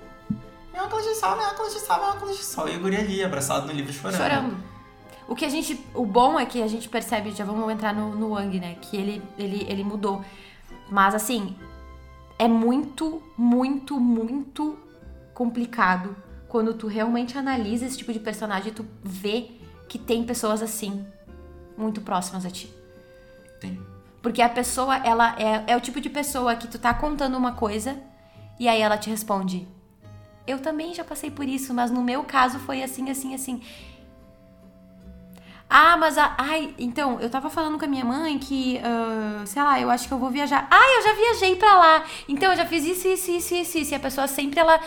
[0.74, 2.68] Meu óculos de sol, meu óculos de sol, meu óculos de sol.
[2.68, 4.16] E o guri ali, abraçado no livro chorando.
[4.20, 4.56] chorando.
[5.28, 5.86] O que a gente.
[5.94, 8.76] O bom é que a gente percebe, já vamos entrar no, no Wang, né?
[8.80, 10.24] Que ele, ele, ele mudou.
[10.90, 11.56] Mas assim,
[12.36, 14.76] é muito, muito, muito
[15.32, 16.16] complicado
[16.48, 19.52] quando tu realmente analisa esse tipo de personagem e tu vê
[19.88, 21.06] que tem pessoas assim,
[21.78, 22.68] muito próximas a ti.
[23.60, 23.80] Tem.
[24.20, 27.52] Porque a pessoa, ela é, é o tipo de pessoa que tu tá contando uma
[27.52, 27.96] coisa
[28.58, 29.68] e aí ela te responde:
[30.46, 33.62] Eu também já passei por isso, mas no meu caso foi assim, assim, assim.
[35.68, 39.62] Ah, mas a, ai, então, eu tava falando com a minha mãe que, uh, sei
[39.62, 40.68] lá, eu acho que eu vou viajar.
[40.70, 42.04] Ah, eu já viajei pra lá.
[42.28, 43.92] Então eu já fiz isso, isso, isso, isso, isso.
[43.92, 44.78] E a pessoa sempre ela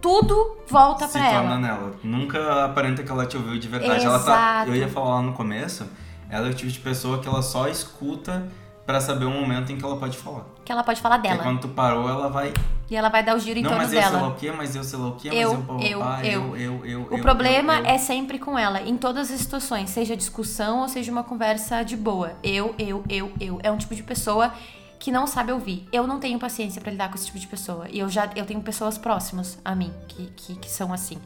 [0.00, 1.58] tudo volta Se pra torna ela.
[1.58, 1.94] nela.
[2.04, 4.04] Nunca aparenta que ela te ouviu de verdade.
[4.04, 4.24] Ela tá,
[4.62, 4.70] Exato.
[4.70, 5.88] eu ia falar lá no começo,
[6.28, 8.46] ela é o tipo de pessoa que ela só escuta
[8.84, 10.44] pra saber o momento em que ela pode falar.
[10.66, 11.42] Que ela pode falar Porque dela.
[11.44, 12.52] quando tu parou, ela vai.
[12.90, 14.28] E ela vai dar o giro em não, torno mas eu sei lá dela.
[14.28, 16.56] o quê, mas eu sei lá o quê, mas Eu, eu, pá, eu, eu.
[16.56, 17.86] eu, eu, eu, O eu, problema eu, eu.
[17.86, 21.96] é sempre com ela, em todas as situações, seja discussão ou seja uma conversa de
[21.96, 22.32] boa.
[22.42, 23.60] Eu, eu, eu, eu.
[23.62, 24.52] É um tipo de pessoa
[24.98, 25.86] que não sabe ouvir.
[25.92, 27.86] Eu não tenho paciência pra lidar com esse tipo de pessoa.
[27.88, 31.18] E eu já eu tenho pessoas próximas a mim que, que, que são assim.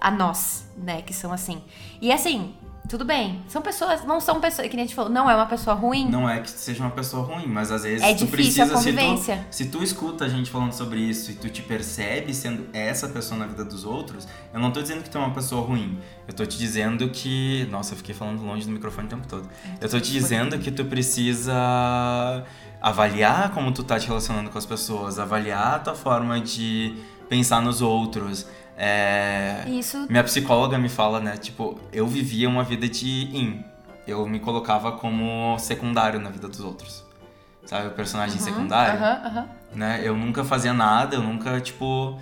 [0.00, 1.60] A nós, né, que são assim.
[2.00, 2.54] E assim,
[2.88, 3.42] tudo bem.
[3.48, 6.08] São pessoas, não são pessoas, que nem a gente falou, não é uma pessoa ruim.
[6.08, 8.66] Não é que seja uma pessoa ruim, mas às vezes É tu difícil a precisa,
[8.66, 9.46] se tu, convivência.
[9.50, 13.38] se tu escuta a gente falando sobre isso e tu te percebe sendo essa pessoa
[13.40, 15.98] na vida dos outros, eu não tô dizendo que tu é uma pessoa ruim.
[16.28, 17.66] Eu tô te dizendo que.
[17.70, 19.48] Nossa, eu fiquei falando longe do microfone o tempo todo.
[19.80, 22.44] Eu tô te dizendo que tu precisa
[22.80, 26.94] avaliar como tu tá te relacionando com as pessoas, avaliar a tua forma de
[27.28, 28.46] pensar nos outros.
[28.76, 29.64] É...
[29.68, 31.36] Isso Minha psicóloga me fala, né?
[31.36, 33.64] Tipo, eu vivia uma vida de in.
[34.06, 37.04] Eu me colocava como secundário na vida dos outros.
[37.64, 39.48] Sabe, o personagem secundário, Aham, aham.
[39.74, 40.00] né?
[40.04, 42.20] Eu nunca fazia nada, eu nunca, tipo.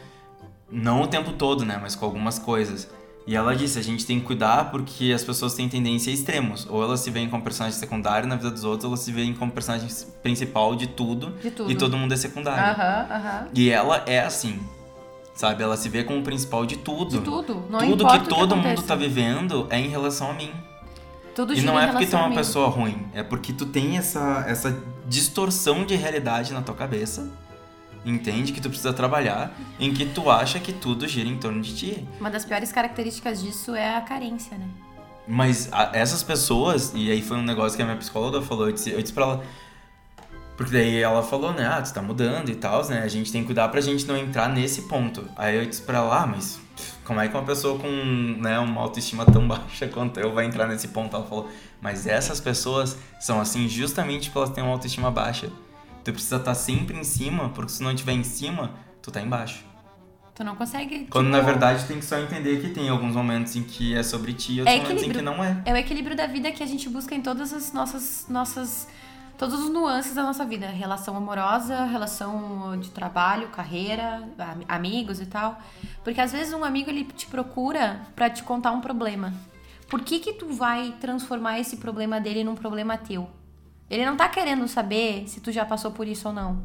[0.71, 1.79] Não o tempo todo, né?
[1.81, 2.89] Mas com algumas coisas.
[3.27, 6.67] E ela disse: a gente tem que cuidar porque as pessoas têm tendência a extremos.
[6.71, 9.35] Ou elas se veem como personagem secundário na vida dos outros, ou elas se veem
[9.35, 9.89] como personagem
[10.23, 11.31] principal de tudo.
[11.43, 11.71] De tudo.
[11.71, 12.81] E todo mundo é secundário.
[12.81, 13.49] Aham, aham.
[13.55, 14.61] E ela é assim.
[15.35, 15.63] Sabe?
[15.63, 17.19] Ela se vê como principal de tudo.
[17.19, 17.65] De tudo.
[17.69, 18.87] Não tudo que o todo mundo aconteça.
[18.89, 20.51] tá vivendo é em relação a mim.
[21.35, 24.45] Tudo E não é porque tu é uma pessoa ruim, é porque tu tem essa,
[24.47, 27.29] essa distorção de realidade na tua cabeça.
[28.07, 31.75] Entende que tu precisa trabalhar em que tu acha que tudo gira em torno de
[31.75, 32.09] ti.
[32.21, 34.69] Uma das piores características disso é a carência, né?
[35.27, 38.73] Mas a- essas pessoas, e aí foi um negócio que a minha psicóloga falou, eu
[38.73, 39.43] disse, eu disse pra ela.
[40.57, 41.67] Porque daí ela falou, né?
[41.67, 43.03] Ah, tu tá mudando e tal, né?
[43.03, 45.29] A gente tem que cuidar pra gente não entrar nesse ponto.
[45.37, 46.61] Aí eu disse pra ela, ah, mas
[47.05, 47.89] como é que uma pessoa com
[48.41, 51.15] né, uma autoestima tão baixa quanto eu vai entrar nesse ponto?
[51.15, 51.51] Ela falou,
[51.81, 55.51] mas essas pessoas são assim justamente porque elas têm uma autoestima baixa.
[56.05, 59.65] Tu precisa estar sempre em cima, porque se não estiver em cima, tu tá embaixo.
[60.35, 61.07] Tu não consegue.
[61.09, 64.03] Quando tipo, na verdade tem que só entender que tem alguns momentos em que é
[64.03, 65.63] sobre ti e outros É momentos em que não é.
[65.65, 68.27] É o equilíbrio da vida que a gente busca em todas as nossas.
[68.29, 68.89] nossas
[69.39, 70.67] todos os nuances da nossa vida.
[70.69, 75.59] Relação amorosa, relação de trabalho, carreira, am- amigos e tal.
[76.03, 79.33] Porque às vezes um amigo ele te procura pra te contar um problema.
[79.89, 83.29] Por que que tu vai transformar esse problema dele num problema teu?
[83.91, 86.63] Ele não tá querendo saber se tu já passou por isso ou não.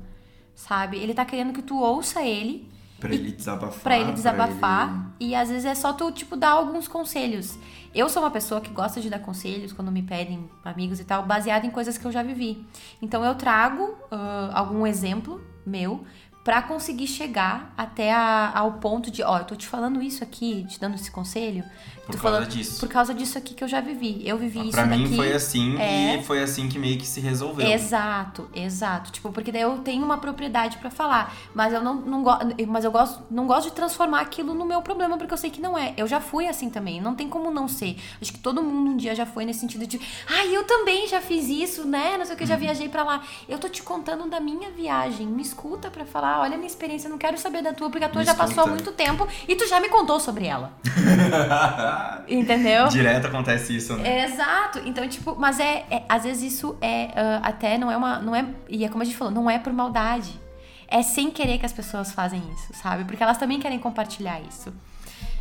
[0.55, 0.97] Sabe?
[0.97, 3.80] Ele tá querendo que tu ouça ele Pra ele desabafar.
[3.82, 4.89] Pra ele desabafar.
[5.20, 7.57] ele- E às vezes é só tu, tipo, dar alguns conselhos.
[7.93, 11.23] Eu sou uma pessoa que gosta de dar conselhos quando me pedem amigos e tal,
[11.25, 12.65] baseado em coisas que eu já vivi.
[13.01, 16.03] Então eu trago ah, algum exemplo meu
[16.43, 20.65] pra conseguir chegar até a- ao ponto de, ó, eu tô te falando isso aqui,
[20.67, 21.63] te dando esse conselho.
[22.10, 22.80] Por tô causa falando- disso.
[22.80, 24.22] Por causa disso aqui que eu já vivi.
[24.28, 25.16] Eu vivi isso Pra mim daqui.
[25.16, 27.68] foi assim é- e foi assim que meio que se resolveu.
[27.68, 29.12] Exato, exato.
[29.12, 32.84] Tipo, porque daí eu tenho uma propriedade pra falar, mas eu não, não gosto, mas
[32.84, 35.78] eu gosto, não gosto de transformar aquilo no meu problema, porque eu sei que não
[35.78, 35.93] é.
[35.97, 37.95] Eu já fui assim também, não tem como não ser.
[38.22, 41.22] Acho que todo mundo um dia já foi nesse sentido de, ai, eu também já
[41.22, 42.18] fiz isso, né?
[42.18, 42.60] Não sei o que, já Uhum.
[42.62, 43.22] viajei pra lá.
[43.47, 45.28] Eu tô te contando da minha viagem.
[45.28, 48.10] Me escuta pra falar, olha a minha experiência, não quero saber da tua, porque a
[48.10, 48.70] tua Me já passou há escuta.
[48.76, 50.72] muito tempo e tu já me contou sobre ela.
[52.28, 52.88] Entendeu?
[52.88, 54.26] Direto acontece isso, né?
[54.26, 54.80] Exato.
[54.86, 58.36] Então, tipo, mas é, é- às vezes isso é ah, até não é uma, não
[58.36, 60.39] é, e é como a gente falou, não é por maldade.
[60.88, 63.04] É sem querer que as pessoas fazem isso, sabe?
[63.06, 64.74] Porque elas também querem compartilhar isso.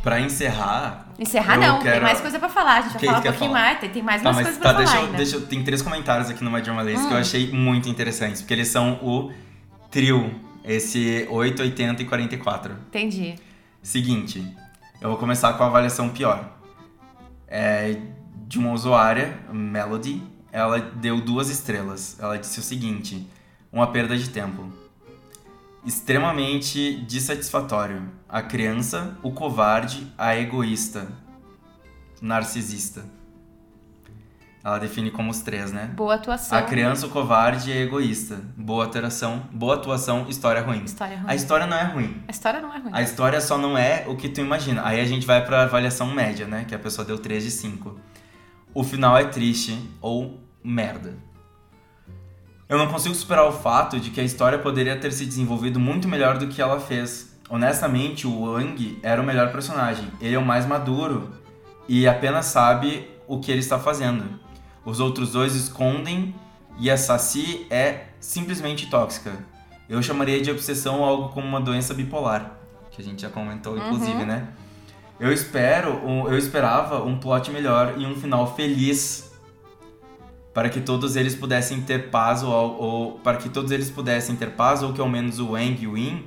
[0.03, 1.07] Pra encerrar.
[1.17, 2.77] Encerrar não, tem quero- mais coisa pra falar.
[2.77, 3.61] A gente vai Que falar um pouquinho falar?
[3.63, 5.81] mais, tem, tem mais Tá, coisas tá, pra deixa falar eu, deixa eu- Tem três
[5.81, 7.07] comentários aqui no My Journalist Hum.
[7.07, 9.31] que eu achei muito interessantes, porque eles são o
[9.91, 10.33] trio,
[10.63, 12.73] esse 8, 80 e 44.
[12.87, 13.35] Entendi.
[13.81, 14.45] Seguinte,
[15.01, 16.57] eu vou começar com a avaliação pior.
[17.47, 18.01] É
[18.47, 22.17] de uma usuária, Melody, ela deu duas estrelas.
[22.19, 23.27] Ela disse o seguinte:
[23.71, 24.71] uma perda de tempo.
[25.85, 28.09] Extremamente dissatisfatório.
[28.27, 31.07] A criança, o covarde, a egoísta,
[32.21, 33.05] narcisista.
[34.69, 35.89] Ela define como os três, né?
[35.95, 36.55] Boa atuação.
[36.55, 38.39] A criança, o covarde e a egoísta.
[38.55, 40.83] Boa atuação, boa atuação, história ruim.
[40.83, 41.25] História ruim.
[41.27, 42.23] A história não é ruim.
[42.27, 42.91] A história não é ruim.
[42.93, 44.85] A história só não é o que tu imagina.
[44.85, 46.65] Aí a gente vai pra avaliação média, né?
[46.67, 47.99] Que a pessoa deu 3 de 5.
[48.71, 51.17] O final é triste ou merda.
[52.67, 56.07] Eu não consigo superar o fato de que a história poderia ter se desenvolvido muito
[56.07, 57.35] melhor do que ela fez.
[57.49, 60.11] honestamente, o Wang era o melhor personagem.
[60.21, 61.31] Ele é o mais maduro
[61.87, 64.39] e apenas sabe o que ele está fazendo.
[64.89, 66.33] Os outros dois escondem
[66.79, 69.33] e a Saci é simplesmente tóxica.
[69.87, 72.57] Eu chamaria de obsessão algo como uma doença bipolar,
[72.91, 74.47] que a gente já comentou, inclusive, né?
[75.19, 79.31] Eu espero, eu esperava um plot melhor e um final feliz
[80.53, 84.51] para que todos eles pudessem ter paz ou, ou para que todos eles pudessem ter
[84.51, 86.23] paz ou que ao menos o Wang e o Win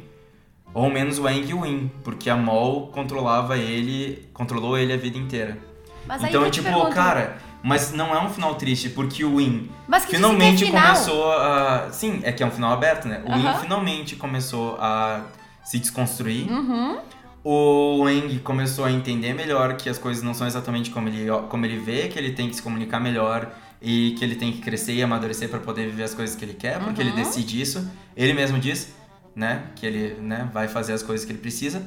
[0.75, 4.93] ou ao menos o Wang e o Win, porque a Mol controlava ele, controlou ele
[4.93, 5.59] a vida inteira.
[6.07, 9.25] Mas aí então, eu é tipo, pergunto- cara, mas não é um final triste, porque
[9.25, 10.83] o Win Mas que finalmente é final.
[10.83, 11.89] começou a.
[11.93, 13.23] Sim, é que é um final aberto, né?
[13.25, 13.61] O Win Aham.
[13.61, 15.23] finalmente começou a
[15.65, 16.51] se desconstruir.
[16.51, 16.99] Uhum.
[17.45, 21.67] O Wang começou a entender melhor que as coisas não são exatamente como ele, como
[21.67, 24.93] ele vê, que ele tem que se comunicar melhor e que ele tem que crescer
[24.95, 27.17] e amadurecer para poder viver as coisas que ele quer, porque ele Uhum.
[27.17, 27.91] decide isso.
[28.17, 28.95] Ele mesmo diz,
[29.35, 31.83] né, que ele né, vai fazer as coisas que ele precisa.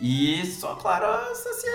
[0.00, 1.66] E só, claro, a Saci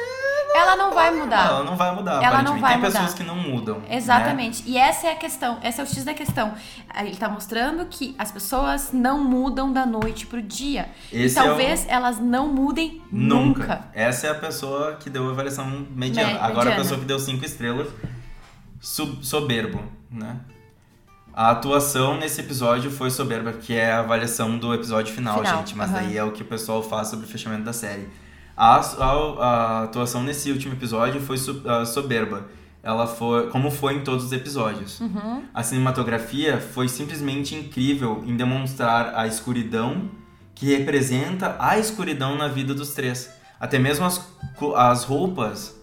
[0.54, 1.48] Ela não vai mudar.
[1.48, 2.22] ela não vai mudar.
[2.22, 2.92] Ela não vai Tem mudar.
[3.00, 3.80] pessoas que não mudam.
[3.80, 3.96] né?
[3.96, 4.62] Exatamente.
[4.68, 5.58] E essa é a questão.
[5.64, 6.54] Esse é o X da questão.
[7.00, 10.90] Ele tá mostrando que as pessoas não mudam da noite pro dia.
[11.14, 13.62] Esse e é o- talvez elas não mudem Nunca.
[13.62, 13.88] nunca.
[13.94, 16.34] Essa é a pessoa que deu a avaliação mediana.
[16.34, 17.88] Me- Agora a pessoa que deu cinco estrelas,
[18.82, 19.82] soberbo,
[20.12, 20.40] né?
[21.42, 25.78] A atuação nesse episódio foi soberba, que é a avaliação do episódio final, Final, gente.
[25.78, 26.02] Mas aham.
[26.02, 28.10] daí é o que o pessoal faz sobre o fechamento da série.
[28.58, 32.50] A, a- a atuação nesse último episódio foi so- ah, soberba.
[32.84, 35.00] Ela foi, como foi em todos os episódios.
[35.00, 35.44] Uhum.
[35.54, 40.12] A cinematografia foi simplesmente incrível em demonstrar a escuridão
[40.54, 43.32] que representa a escuridão na vida dos três.
[43.58, 44.30] Até mesmo as,
[44.76, 45.80] as roupas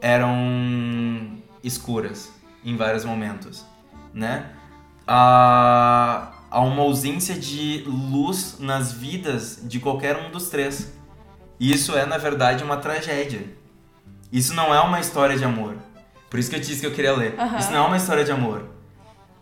[0.00, 2.32] eram escuras
[2.64, 3.62] em vários momentos,
[4.14, 4.52] né?
[5.12, 10.92] Há, há uma ausência de luz nas vidas de qualquer um dos três.
[11.58, 13.44] Isso é, na verdade, uma tragédia.
[14.30, 15.74] Isso não é uma história de amor.
[16.30, 17.34] Por isso que eu disse que eu queria ler.
[17.36, 17.58] Aham.
[17.58, 18.66] Isso não é uma história de amor.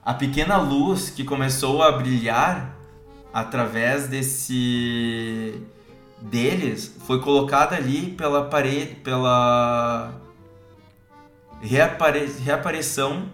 [0.03, 2.75] A pequena luz que começou a brilhar
[3.31, 5.63] através desse
[6.23, 10.15] deles foi colocada ali pela parede, pela
[11.61, 12.25] reapare...
[12.43, 13.29] reaparição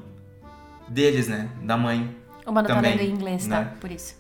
[0.88, 2.23] deles, né, da mãe.
[2.46, 3.60] O mano tá Também, lendo em inglês, tá?
[3.60, 3.72] né?
[3.80, 4.16] Por isso.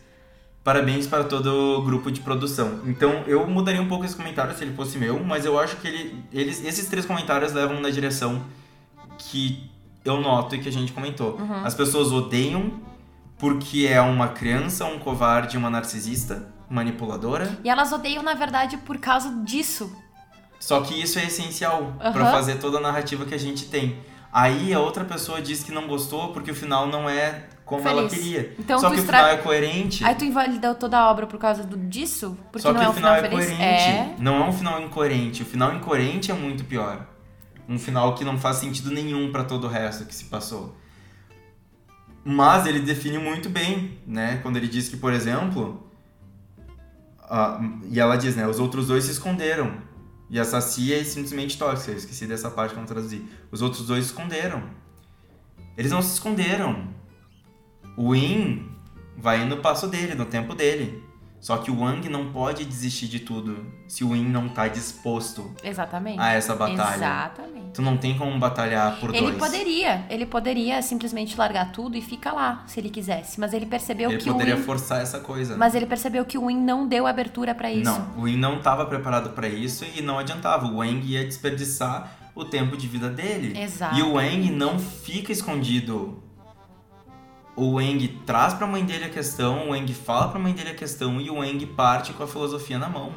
[0.62, 2.80] Parabéns para todo o grupo de produção.
[2.86, 5.86] Então, eu mudaria um pouco esse comentário se ele fosse meu, mas eu acho que
[5.86, 8.42] ele, eles, esses três comentários levam na direção
[9.18, 9.70] que
[10.04, 11.36] eu noto e que a gente comentou.
[11.36, 11.64] Uhum.
[11.66, 12.80] As pessoas odeiam
[13.38, 17.58] porque é uma criança, um covarde, uma narcisista, manipuladora.
[17.62, 19.94] E elas odeiam, na verdade, por causa disso.
[20.58, 22.12] Só que isso é essencial Aham.
[22.12, 23.98] pra fazer toda a narrativa que a gente tem.
[24.32, 28.08] Aí a outra pessoa diz que não gostou porque o final não é como ela
[28.08, 28.22] Feliz.
[28.24, 28.54] queria.
[28.58, 30.04] Então Só que estra- o final é coerente.
[30.04, 32.36] Aí tu invalidou toda a obra por causa do, disso?
[32.52, 33.46] Porque Só não que é o um final, final, é feliz?
[33.46, 33.64] coerente.
[33.90, 34.16] É.
[34.18, 35.42] Não é um final incoerente.
[35.42, 37.06] O final incoerente é muito pior.
[37.68, 40.76] Um final que não faz sentido nenhum pra todo o resto que se passou.
[42.24, 44.38] Mas ele define muito bem, né?
[44.42, 45.86] Quando ele diz que, por exemplo.
[47.22, 47.58] ah,
[47.90, 48.46] e ela diz, né?
[48.46, 49.72] Os outros dois se esconderam.
[50.30, 51.92] E a Saci é simplesmente tóxica.
[51.92, 53.24] Eu esqueci dessa parte que eu não traduzi.
[53.50, 54.62] Os outros dois se esconderam.
[55.76, 56.88] Eles não se esconderam.
[57.96, 58.68] O Win
[59.16, 61.02] vai no passo dele, no tempo dele.
[61.40, 65.54] Só que o Wang não pode desistir de tudo se o Win não tá disposto
[65.62, 66.18] Exatamente.
[66.18, 66.94] a essa batalha.
[66.96, 67.64] Exatamente.
[67.74, 69.36] Tu não tem como batalhar por Ele dois.
[69.36, 73.38] poderia, ele poderia simplesmente largar tudo e ficar lá, se ele quisesse.
[73.38, 75.54] Mas ele percebeu Ele que poderia o Win, forçar essa coisa.
[75.58, 77.84] mas ele percebeu que o Win não deu abertura pra isso.
[77.90, 80.64] Não, o Win não tava preparado pra isso e não adiantava.
[80.66, 83.60] O Wang ia desperdiçar o tempo de vida dele.
[83.60, 83.98] Exato.
[83.98, 86.22] E o Wang não fica escondido.
[87.56, 90.74] O Wang traz pra mãe dele a questão, o Wang fala pra mãe dele a
[90.74, 93.12] questão e o Wang parte com a filosofia na mão.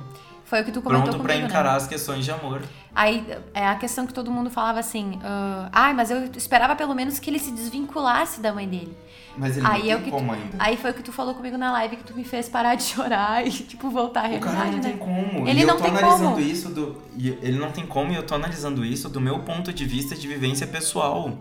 [0.46, 1.78] Foi o que tu comentou Pronto pra comigo, encarar né?
[1.78, 2.62] as questões de amor.
[2.96, 6.96] Aí é a questão que todo mundo falava assim, ah, ai, mas eu esperava pelo
[6.96, 8.96] menos que ele se desvinculasse da mãe dele.
[9.38, 10.56] Mas ele Aí não é tem que como tu, ainda.
[10.58, 12.84] Aí foi o que tu falou comigo na live que tu me fez parar de
[12.88, 14.90] chorar e tipo voltar à O cara realidade, não né?
[14.90, 15.48] tem como.
[15.50, 16.40] Ele e não eu tô tem analisando como.
[16.40, 17.02] isso do.
[17.18, 20.28] Ele não tem como e eu tô analisando isso do meu ponto de vista de
[20.30, 21.38] vivência pessoal.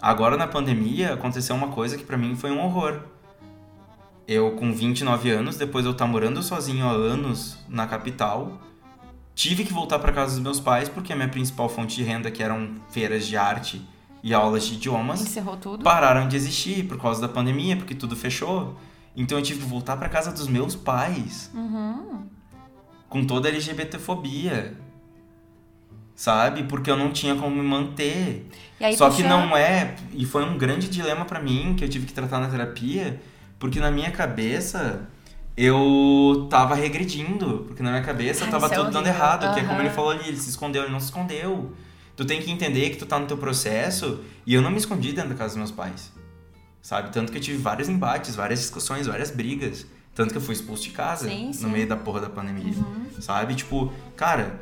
[0.00, 3.00] Agora na pandemia aconteceu uma coisa que pra mim foi um horror.
[4.28, 8.60] Eu com 29 anos, depois eu estar morando sozinho há anos na capital,
[9.34, 12.30] tive que voltar pra casa dos meus pais porque a minha principal fonte de renda,
[12.30, 13.86] que eram feiras de arte
[14.22, 15.36] e aulas de idiomas,
[15.84, 18.76] pararam de existir por causa da pandemia, porque tudo fechou.
[19.14, 21.50] Então eu tive que voltar pra casa dos meus pais.
[21.54, 22.26] Uhum.
[23.08, 24.76] Com toda a LGBTfobia.
[26.16, 26.62] Sabe?
[26.64, 28.48] Porque eu não tinha como me manter.
[28.96, 29.94] Só puxa- que não é.
[30.14, 33.20] E foi um grande dilema pra mim que eu tive que tratar na terapia.
[33.58, 35.08] Porque na minha cabeça
[35.56, 39.14] eu tava regredindo, porque na minha cabeça Ai, tava é tudo dando horrível.
[39.14, 41.72] errado, que é como ele falou ali, ele se escondeu, ele não se escondeu.
[42.14, 45.12] Tu tem que entender que tu tá no teu processo, e eu não me escondi
[45.12, 46.12] dentro da casa dos meus pais.
[46.82, 47.10] Sabe?
[47.10, 49.86] Tanto que eu tive vários embates, várias discussões, várias brigas.
[50.14, 51.62] Tanto que eu fui expulso de casa Sim, sim.
[51.64, 52.74] no meio da porra da pandemia.
[52.74, 53.06] Uhum.
[53.20, 53.54] Sabe?
[53.54, 54.60] Tipo, cara,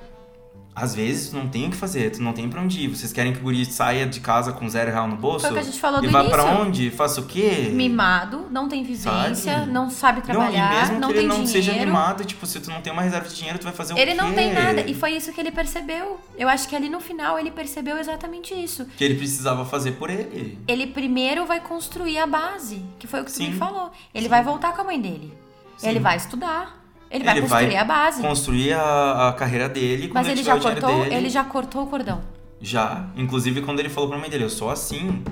[0.74, 2.88] às vezes não tem o que fazer, tu não tem pra onde ir.
[2.88, 5.40] Vocês querem que o guri saia de casa com zero real no bolso?
[5.40, 6.36] Foi o que a gente falou e do vá início.
[6.36, 6.90] pra onde?
[6.90, 7.70] Faça o quê?
[7.72, 9.70] Mimado, não tem vivência, Sabe?
[9.70, 11.64] não sabe trabalhar, não, e mesmo não que tem ele não dinheiro.
[11.64, 13.96] seja mimado, tipo, se tu não tem uma reserva de dinheiro, tu vai fazer o
[13.96, 14.02] quê?
[14.02, 14.80] Ele não tem nada.
[14.80, 16.18] E foi isso que ele percebeu.
[16.36, 18.84] Eu acho que ali no final ele percebeu exatamente isso.
[18.96, 20.58] Que ele precisava fazer por ele.
[20.66, 23.50] Ele primeiro vai construir a base, que foi o que tu Sim.
[23.50, 23.92] me falou.
[24.12, 25.32] Ele vai voltar com a mãe dele.
[25.76, 25.88] Sim.
[25.88, 26.83] Ele vai estudar.
[27.14, 28.20] Ele vai Ele construir vai a base.
[28.20, 31.14] Construir a, a carreira dele Mas ele já cortou, dele.
[31.14, 32.20] ele já cortou o cordão.
[32.60, 33.06] Já.
[33.16, 35.22] Inclusive quando ele falou pra mãe dele, eu sou assim.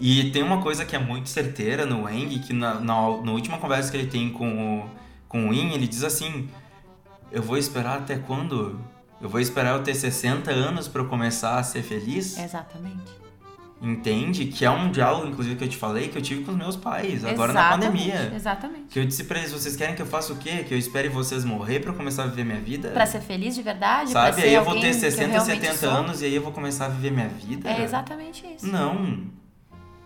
[0.00, 3.58] E tem uma coisa que é muito certeira no Wang, que na, na, na última
[3.58, 4.90] conversa que ele tem com o,
[5.28, 6.48] com o In, ele diz assim:
[7.32, 8.80] Eu vou esperar até quando?
[9.20, 12.38] Eu vou esperar eu ter 60 anos pra eu começar a ser feliz?
[12.38, 13.23] Exatamente.
[13.82, 14.46] Entende?
[14.46, 16.76] Que é um diálogo, inclusive, que eu te falei, que eu tive com os meus
[16.76, 18.32] pais, agora na Exatamente, pandemia.
[18.34, 18.84] Exatamente.
[18.88, 20.64] Que eu disse pra eles, vocês querem que eu faça o quê?
[20.66, 22.90] Que eu espere vocês morrer pra eu começar a viver minha vida?
[22.90, 24.42] Pra ser feliz de verdade, Sabe?
[24.42, 25.90] Aí eu vou ter que eu 60, realmente 70 sou.
[25.90, 27.68] anos e aí eu vou começar a viver minha vida?
[27.68, 28.66] É exatamente isso.
[28.66, 29.18] Não.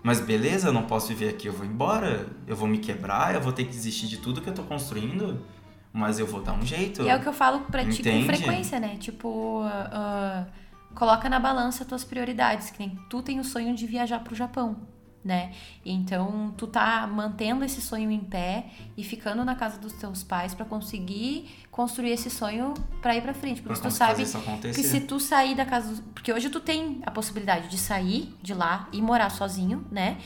[0.02, 2.26] Mas beleza, eu não posso viver aqui, eu vou embora.
[2.46, 5.44] Eu vou me quebrar, eu vou ter que desistir de tudo que eu tô construindo.
[5.92, 7.02] Mas eu vou dar um jeito.
[7.02, 8.96] E é o que eu falo pra ti com frequência, né?
[8.98, 10.46] Tipo, ah,
[10.94, 12.70] coloca na balança tuas prioridades.
[12.70, 14.76] Que nem tu tem o sonho de viajar pro Japão,
[15.24, 15.52] né?
[15.84, 18.66] Então, tu tá mantendo esse sonho em pé
[18.96, 23.32] e ficando na casa dos teus pais pra conseguir construir esse sonho pra ir pra
[23.34, 23.62] frente.
[23.62, 26.02] Porque Pra tu sabe que se tu sair da casa...
[26.14, 30.18] Porque hoje tu tem a possibilidade de sair de lá e morar sozinho, né?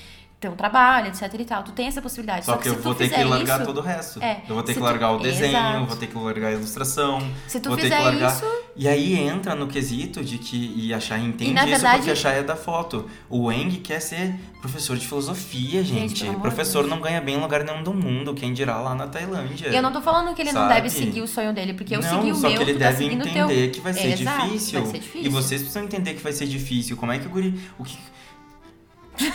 [0.43, 1.63] Ter um trabalho, etc e tal.
[1.63, 2.45] Tu tem essa possibilidade.
[2.45, 4.21] Só que eu vou tu ter que largar isso, todo o resto.
[4.21, 5.87] É, Eu vou ter que tu- largar o desenho, Exato.
[5.87, 7.23] vou ter que largar a ilustração.
[7.47, 8.33] Se tu vou ter fizer que largar.
[8.35, 8.45] isso...
[8.75, 10.73] E aí entra no quesito de que.
[10.77, 13.09] E a Chay entende E, isso verdade- porque a Chay é da foto.
[13.29, 16.37] O Wang quer ser professor de filosofia, Gente, gente.
[16.41, 18.35] professor não ganha bem em lugar nenhum do mundo.
[18.35, 19.69] Quem dirá lá na Tailândia.
[19.69, 20.75] E eu não tô falando que ele não Sabe?
[20.75, 22.79] deve seguir o sonho dele, porque eu não, segui o só meu, que ele tu
[22.81, 23.71] tá deve o entender teu.
[23.71, 24.81] que vai ser, Exato, difícil.
[24.83, 25.23] vai ser difícil.
[25.27, 26.97] E vocês precisam entender que vai ser difícil.
[26.97, 27.61] Como é que o guri.
[27.79, 27.97] O que.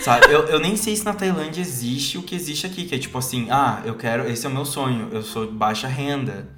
[0.01, 2.97] Sabe, eu, eu nem sei se na Tailândia existe o que existe aqui, que é
[2.99, 4.27] tipo assim, ah, eu quero.
[4.29, 6.49] Esse é o meu sonho, eu sou de baixa renda.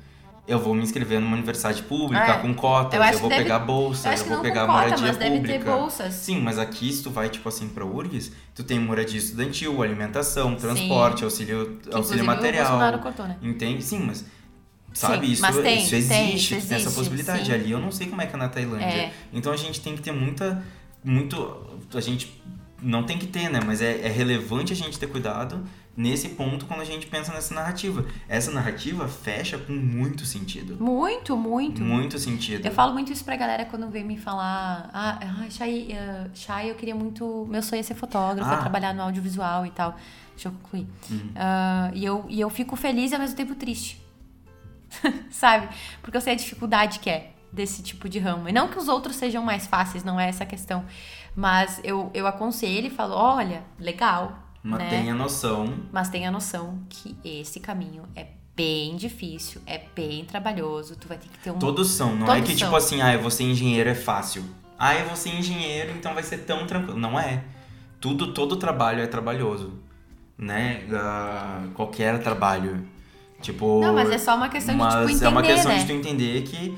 [0.47, 2.37] Eu vou me inscrever numa universidade pública é.
[2.39, 5.47] com cotas, Eu eu, vou deve- pegar bolsa, Eu eu, vou pegar cota, moradia pública.
[5.47, 6.13] ter bolsas.
[6.15, 10.55] Sim, mas aqui se tu vai, tipo assim, pra URGS, tu tem moradia estudantil, alimentação,
[10.55, 12.65] transporte, auxílio, Que, auxílio inclusive, O material.
[12.67, 13.37] Bolsonaro cortou, né?
[13.43, 13.83] Entende?
[13.83, 14.25] Sim, mas.
[14.91, 17.45] Sabe, Sim, isso, tem, isso tem, existe, isso tem essa existe, possibilidade.
[17.45, 17.51] sim.
[17.51, 18.85] Ali eu não sei como é que é na Tailândia.
[18.85, 19.11] É.
[19.31, 20.63] Então a gente tem que ter muita.
[21.03, 21.37] Muito.
[21.93, 22.41] A gente
[22.81, 23.59] não tem que ter, né?
[23.65, 25.63] Mas é, é relevante a gente ter cuidado
[25.95, 28.05] nesse ponto quando a gente pensa nessa narrativa.
[28.27, 30.81] Essa narrativa fecha com muito sentido.
[30.81, 31.81] Muito, muito.
[31.81, 32.65] Muito sentido.
[32.65, 35.19] Eu falo muito isso pra galera quando vem me falar, ah,
[35.49, 38.57] Chay, ah, Chay, eu queria muito, meu sonho é ser fotógrafo, é Ah.
[38.57, 39.95] trabalhar no audiovisual e tal.
[40.31, 40.87] Deixa eu concluir.
[41.11, 41.31] Uhum.
[41.35, 44.01] Ah, e, eu, e eu fico feliz e ao mesmo tempo triste.
[45.29, 45.67] Sabe?
[46.01, 48.47] Porque eu sei a dificuldade que é desse tipo de ramo.
[48.47, 50.85] E não que os outros sejam mais fáceis, não é essa a questão.
[51.35, 54.89] Mas eu, eu aconselho e falo, olha, legal, Mas né?
[54.89, 55.73] tenha noção.
[55.91, 60.95] Mas tenha noção que esse caminho é bem difícil, é bem trabalhoso.
[60.97, 61.59] Tu vai ter que ter um.
[61.59, 62.15] Todos são.
[62.15, 62.67] Não é Todos que são.
[62.67, 64.43] tipo assim, ah, eu vou ser engenheiro é fácil.
[64.77, 66.99] Ah, eu vou ser engenheiro, então vai ser tão tranquilo.
[66.99, 67.43] Não é.
[68.01, 69.73] Tudo, todo trabalho é trabalhoso.
[70.37, 70.83] Né?
[70.93, 72.85] Ah, qualquer trabalho.
[73.41, 73.81] Tipo.
[73.81, 75.77] Não, mas é só uma questão de Mas tipo entender, é uma questão né?
[75.79, 76.77] de tu entender que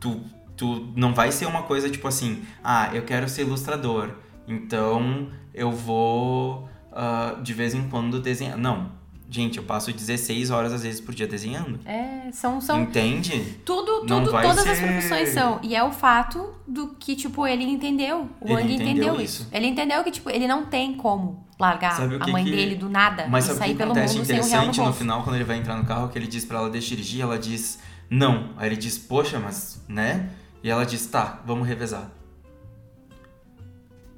[0.00, 0.20] tu,
[0.60, 4.10] tu não vai ser uma coisa tipo assim, ah, eu quero ser ilustrador,
[4.46, 8.58] então eu vou ah, de vez em quando desenhar.
[8.58, 9.00] Não.
[9.32, 11.78] Gente, eu passo 16 horas às vezes por dia desenhando.
[11.86, 13.58] É, são, são Entende?
[13.64, 15.60] tudo, tudo, todas as ser- profissões são.
[15.62, 18.28] E é o fato do que, tipo, ele entendeu.
[18.40, 19.42] O Ele Wang entendeu entendeu isso.
[19.42, 19.48] isso.
[19.52, 22.88] Ele entendeu que, tipo, ele não tem como largar Sabe a mãe que- dele do
[22.88, 24.86] nada Mas e sabe o sair que pelo acontece mundo sem um real no interessante
[24.88, 27.20] no, final, quando ele vai entrar no carro, que ele diz pra ela deixa dirigir,
[27.22, 27.78] ela diz
[28.10, 28.50] não.
[28.56, 30.28] Aí ele diz, poxa, mas, né?
[30.62, 32.10] E ela diz, tá, vamos revezar.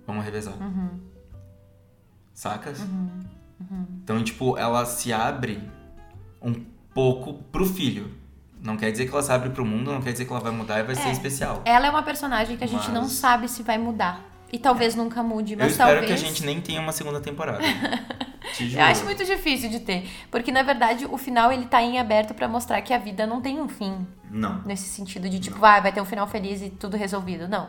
[0.06, 0.55] Vamos revezar.
[0.60, 1.01] Uhum.
[2.35, 2.78] Sacas?
[4.02, 5.62] Então, tipo, ela se abre
[6.40, 6.52] um
[6.93, 8.10] pouco pro filho.
[8.60, 10.52] Não quer dizer que ela se abre pro mundo, não quer dizer que ela vai
[10.52, 11.12] mudar e vai ser É.
[11.12, 11.62] especial.
[11.64, 14.20] Ela é uma personagem que a gente não sabe se vai mudar.
[14.52, 16.06] E talvez nunca mude, Eu mas espero talvez...
[16.06, 17.60] que a gente nem tenha uma segunda temporada.
[18.60, 20.06] Eu acho muito difícil de ter.
[20.31, 23.40] Porque, na verdade, o final ele tá em aberto pra mostrar que a vida não
[23.40, 24.06] tem um fim.
[24.32, 24.62] Não.
[24.64, 27.46] Nesse sentido de, tipo, vai, vai ter um final feliz e tudo resolvido.
[27.46, 27.68] Não.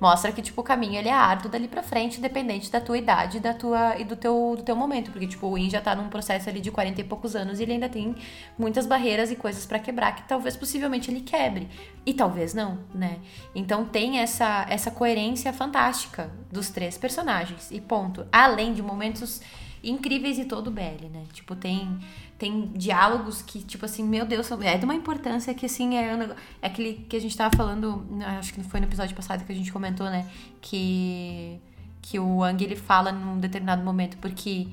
[0.00, 3.38] Mostra que, tipo, o caminho ele é árduo dali pra frente, dependente da tua idade
[3.38, 5.10] da tua, e do teu, do teu momento.
[5.10, 7.62] Porque, tipo, o In já tá num processo ali de 40 e poucos anos e
[7.62, 8.14] ele ainda tem
[8.58, 11.68] muitas barreiras e coisas para quebrar que talvez, possivelmente, ele quebre.
[12.04, 13.18] E talvez não, né?
[13.54, 17.70] Então tem essa, essa coerência fantástica dos três personagens.
[17.70, 18.26] E ponto.
[18.32, 19.40] Além de momentos
[19.82, 21.24] incríveis e todo o BL, né?
[21.32, 21.98] Tipo, tem
[22.44, 26.12] tem diálogos que, tipo assim, meu Deus, é de uma importância que, assim, é,
[26.60, 28.06] é aquele que a gente tava falando,
[28.38, 30.28] acho que foi no episódio passado que a gente comentou, né?
[30.60, 31.58] Que,
[32.02, 34.68] que o Wang, ele fala num determinado momento, porque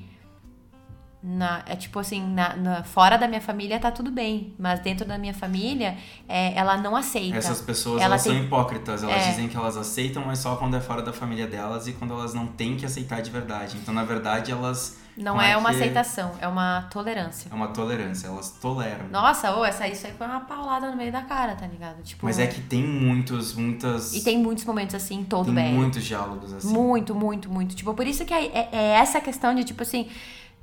[1.22, 5.06] na, é tipo assim, na, na, fora da minha família tá tudo bem, mas dentro
[5.06, 5.96] da minha família
[6.28, 7.36] é, ela não aceita.
[7.36, 8.32] Essas pessoas elas tem...
[8.32, 9.30] são hipócritas, elas é.
[9.30, 12.34] dizem que elas aceitam, mas só quando é fora da família delas e quando elas
[12.34, 13.76] não têm que aceitar de verdade.
[13.76, 17.48] Então, na verdade, elas não é, é uma aceitação, é uma tolerância.
[17.50, 19.08] É uma tolerância, elas toleram.
[19.10, 22.02] Nossa, ô, essa isso aí foi uma paulada no meio da cara, tá ligado?
[22.02, 24.14] Tipo, Mas é que tem muitos, muitas.
[24.14, 26.72] E tem muitos momentos assim em todo tem muitos diálogos assim.
[26.72, 27.76] Muito, muito, muito.
[27.76, 30.08] Tipo, por isso que é, é, é essa questão de, tipo assim.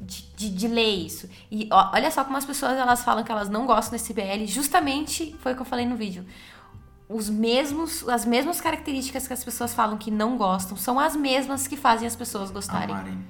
[0.02, 1.30] De, de, de, ler isso.
[1.52, 4.46] E ó, olha só como as pessoas elas falam que elas não gostam desse BL.
[4.46, 6.26] Justamente foi o que eu falei no vídeo.
[7.10, 11.68] Os mesmos, as mesmas características que as pessoas falam que não gostam são as mesmas
[11.68, 12.96] que fazem as pessoas gostarem.
[12.96, 13.26] Amarem.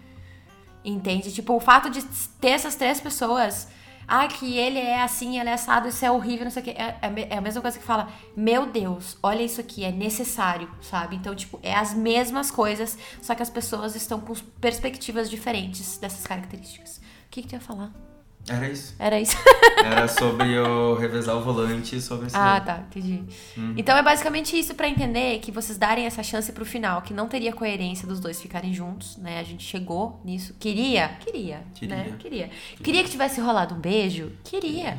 [0.83, 1.31] Entende?
[1.31, 2.03] Tipo, o fato de
[2.39, 3.67] ter essas três pessoas.
[4.11, 6.71] Ah, que ele é assim, ele é assado, isso é horrível, não sei o quê.
[6.71, 10.67] É, é, é a mesma coisa que fala, meu Deus, olha isso aqui, é necessário,
[10.81, 11.15] sabe?
[11.15, 16.25] Então, tipo, é as mesmas coisas, só que as pessoas estão com perspectivas diferentes dessas
[16.25, 16.97] características.
[16.97, 18.08] O que, que tu ia falar?
[18.47, 18.95] Era isso.
[18.97, 19.35] Era isso.
[19.83, 22.35] Era sobre o revezar o volante sobre esse.
[22.35, 23.23] Ah, tá, entendi.
[23.57, 23.73] Hum.
[23.77, 27.27] Então é basicamente isso para entender que vocês darem essa chance pro final, que não
[27.27, 29.39] teria coerência dos dois ficarem juntos, né?
[29.39, 30.55] A gente chegou nisso.
[30.59, 31.95] Queria, queria, queria.
[31.95, 32.03] né?
[32.03, 32.17] Queria.
[32.17, 32.49] queria.
[32.83, 34.31] Queria que tivesse rolado um beijo?
[34.43, 34.97] Queria.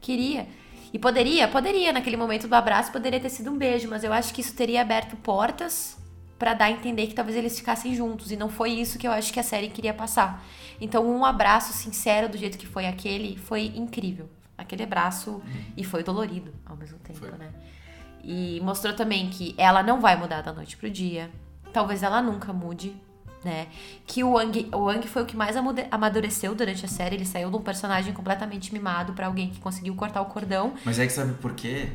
[0.00, 0.46] Queria.
[0.92, 4.32] E poderia, poderia, naquele momento do abraço, poderia ter sido um beijo, mas eu acho
[4.34, 5.96] que isso teria aberto portas
[6.42, 8.32] para dar a entender que talvez eles ficassem juntos.
[8.32, 10.44] E não foi isso que eu acho que a série queria passar.
[10.80, 14.28] Então, um abraço sincero do jeito que foi aquele foi incrível.
[14.58, 15.64] Aquele abraço uhum.
[15.76, 17.30] e foi dolorido ao mesmo tempo, foi.
[17.38, 17.52] né?
[18.24, 21.30] E mostrou também que ela não vai mudar da noite pro dia.
[21.72, 22.92] Talvez ela nunca mude,
[23.44, 23.68] né?
[24.04, 25.54] Que o Wang, o Wang foi o que mais
[25.92, 27.14] amadureceu durante a série.
[27.14, 30.74] Ele saiu de um personagem completamente mimado para alguém que conseguiu cortar o cordão.
[30.84, 31.88] Mas é que sabe por quê?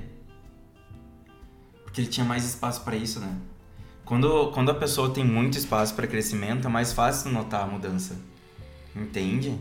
[1.84, 3.36] Porque ele tinha mais espaço para isso, né?
[4.08, 8.16] Quando, quando a pessoa tem muito espaço para crescimento, é mais fácil notar a mudança.
[8.96, 9.60] Entende?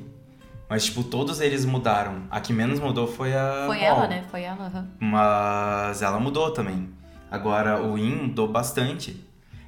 [0.68, 2.23] Mas, tipo, todos eles mudaram.
[2.31, 3.64] A que menos mudou foi a.
[3.66, 4.24] Foi ela, né?
[4.31, 4.70] Foi ela.
[4.73, 4.86] Uhum.
[5.01, 6.89] Mas ela mudou também.
[7.28, 9.25] Agora, o In mudou bastante.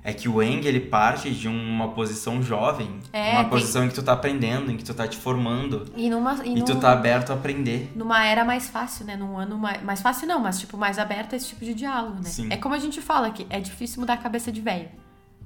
[0.08, 2.98] É que o Eng, ele parte de uma posição jovem.
[3.12, 3.50] É, uma tem...
[3.50, 5.84] posição em que tu tá aprendendo, em que tu tá te formando.
[5.94, 7.92] E, numa, e, e tu tá aberto a aprender.
[7.94, 9.16] Numa era mais fácil, né?
[9.16, 9.82] Num ano mais...
[9.82, 12.24] Mais fácil não, mas, tipo, mais aberto a esse tipo de diálogo, né?
[12.24, 12.48] Sim.
[12.50, 14.88] É como a gente fala que é difícil mudar a cabeça de velho,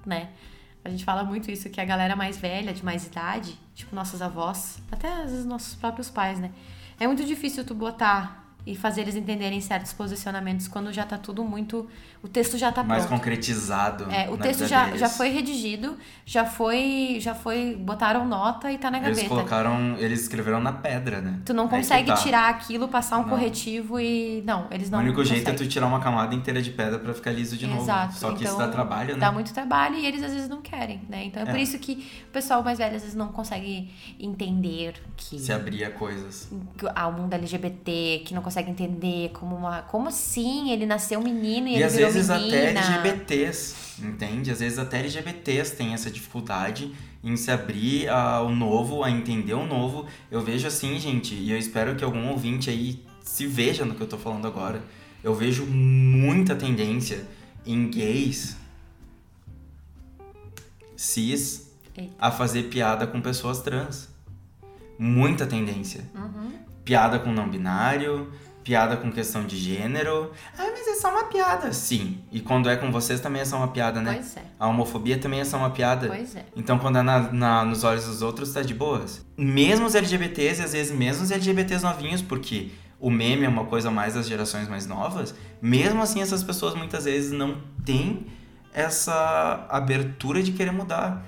[0.06, 0.28] né?
[0.84, 4.22] A gente fala muito isso, que a galera mais velha, de mais idade, tipo nossas
[4.22, 6.52] avós, até às vezes nossos próprios pais, né?
[7.01, 11.43] É muito difícil tu botar e fazer eles entenderem certos posicionamentos quando já tá tudo
[11.43, 11.89] muito.
[12.22, 13.18] O texto já tá Mais pronto.
[13.18, 14.09] concretizado.
[14.09, 17.18] É, o texto já, já foi redigido, já foi.
[17.20, 17.74] Já foi.
[17.74, 19.18] Botaram nota e tá na gaveta.
[19.18, 19.97] Eles colocaram.
[19.98, 21.40] Eles escreveram na pedra, né?
[21.44, 22.14] Tu não consegue tá.
[22.14, 23.28] tirar aquilo, passar um não.
[23.28, 24.40] corretivo e.
[24.47, 25.01] Não, eles não.
[25.01, 27.66] O único jeito é tu tirar uma camada inteira de pedra para ficar liso de
[27.66, 27.82] novo.
[27.82, 28.14] Exato.
[28.14, 29.20] Só que então, isso dá trabalho, né?
[29.20, 31.24] Dá muito trabalho e eles às vezes não querem, né?
[31.24, 31.51] Então é, é.
[31.51, 33.90] por isso que o pessoal mais velho às vezes não consegue
[34.20, 35.40] entender que.
[35.40, 36.48] Se abrir a coisas.
[36.94, 39.83] Ao mundo LGBT, que não consegue entender como uma.
[39.83, 40.70] Como assim?
[40.70, 43.74] Ele nasceu menino e, e ele às vezes até LGBTs,
[44.05, 44.51] entende?
[44.51, 46.93] Às vezes até LGBTs têm essa dificuldade
[47.24, 50.07] em se abrir ao novo, a entender o novo.
[50.31, 54.03] Eu vejo assim, gente, e eu espero que algum ouvinte aí se veja no que
[54.03, 54.83] eu tô falando agora.
[55.23, 57.27] Eu vejo muita tendência
[57.65, 58.57] em gays
[60.97, 62.15] cis Eita.
[62.19, 64.09] a fazer piada com pessoas trans.
[64.99, 66.05] Muita tendência.
[66.15, 66.53] Uhum.
[66.85, 68.33] Piada com não binário,
[68.63, 70.33] piada com questão de gênero.
[70.59, 71.73] Ah, mas é só uma piada.
[71.73, 72.19] Sim.
[72.31, 74.15] E quando é com vocês também é só uma piada, né?
[74.15, 74.43] Pois é.
[74.59, 76.09] A homofobia também é só uma piada.
[76.09, 76.45] Pois é.
[76.57, 79.25] Então quando é na, na, nos olhos dos outros, tá de boas.
[79.37, 83.65] Mesmo os LGBTs e às vezes mesmo os LGBTs novinhos, porque o meme é uma
[83.65, 88.27] coisa mais das gerações mais novas, mesmo assim essas pessoas muitas vezes não têm
[88.73, 91.27] essa abertura de querer mudar.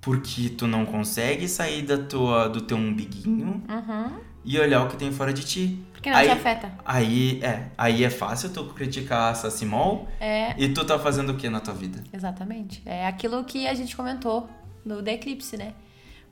[0.00, 4.18] Porque tu não consegue sair da tua, do teu umbiguinho uhum.
[4.44, 5.84] E olhar o que tem fora de ti.
[6.02, 6.72] Que não aí, te afeta.
[6.84, 10.54] Aí é, aí é fácil tu criticar a Sassimol é.
[10.58, 12.02] e tu tá fazendo o que na tua vida?
[12.12, 12.82] Exatamente.
[12.84, 14.48] É aquilo que a gente comentou
[14.84, 15.72] no The Eclipse, né?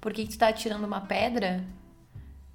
[0.01, 1.65] Por que, que tu tá tirando uma pedra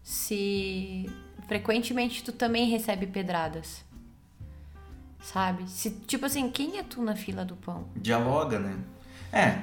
[0.04, 1.10] se
[1.48, 3.88] frequentemente tu também recebe pedradas?
[5.28, 5.70] sabe?
[5.70, 7.86] Se, tipo assim, quem é tu na fila do pão?
[7.96, 8.78] Dialoga, né?
[9.32, 9.62] É,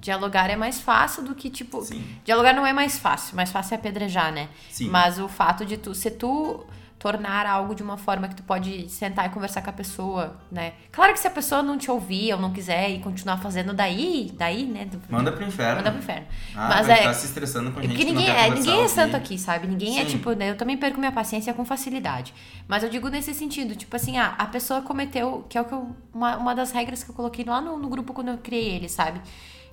[0.00, 1.82] Dialogar é mais fácil do que, tipo.
[1.82, 2.04] Sim.
[2.24, 4.48] Dialogar não é mais fácil, mais fácil é apedrejar, né?
[4.70, 4.88] Sim.
[4.88, 5.94] Mas o fato de tu.
[5.94, 6.64] Se tu
[6.98, 10.72] tornar algo de uma forma que tu pode sentar e conversar com a pessoa, né?
[10.90, 14.32] Claro que se a pessoa não te ouvir ou não quiser e continuar fazendo daí,
[14.36, 14.84] daí, né?
[14.84, 15.76] do- manda pro inferno.
[15.76, 16.26] Manda pro inferno.
[16.56, 16.96] Ah, Mas é.
[16.96, 19.68] ficar se estressando com gente Porque que não ninguém, é, ninguém é santo aqui, sabe?
[19.68, 20.10] Ninguém é Sim.
[20.10, 20.50] tipo, né?
[20.50, 22.34] Eu também perco minha paciência com facilidade.
[22.66, 25.72] Mas eu digo nesse sentido, tipo assim, ah, a pessoa cometeu, que é o que
[25.74, 28.70] eu, uma, uma das regras que eu coloquei lá no, no grupo quando eu criei
[28.74, 29.20] ele, sabe?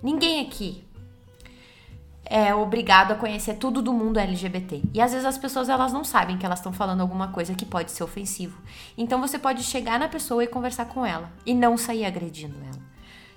[0.02, 0.86] Ninguém aqui
[2.26, 4.82] é obrigado a conhecer tudo do mundo LGBT.
[4.94, 7.66] E às vezes as pessoas elas não sabem que elas estão falando alguma coisa que
[7.66, 8.60] pode ser ofensivo.
[8.98, 12.84] Então você pode chegar na pessoa e conversar com ela e não sair agredindo ela.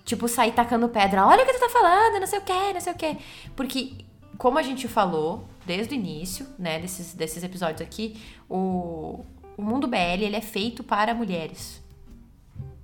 [0.05, 1.27] Tipo, sair tacando pedra.
[1.27, 3.19] Olha o que tu tá falando, não sei o que, não sei o que.
[3.55, 3.93] Porque,
[4.39, 8.19] como a gente falou desde o início, né, desses, desses episódios aqui,
[8.49, 9.23] o,
[9.55, 11.83] o mundo BL ele é feito para mulheres.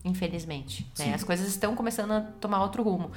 [0.04, 0.86] Infelizmente.
[0.98, 1.14] né?
[1.14, 3.10] As coisas estão começando a tomar outro rumo.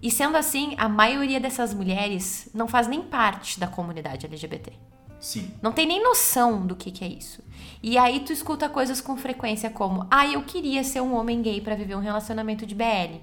[0.00, 4.72] E sendo assim, a maioria dessas mulheres não faz nem parte da comunidade LGBT.
[5.20, 5.50] Sim.
[5.60, 7.42] Não tem nem noção do que, que é isso.
[7.82, 11.60] E aí tu escuta coisas com frequência como: "Ah, eu queria ser um homem gay
[11.60, 13.18] pra viver um relacionamento de BL".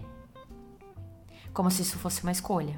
[1.54, 2.78] Como se isso fosse uma escolha.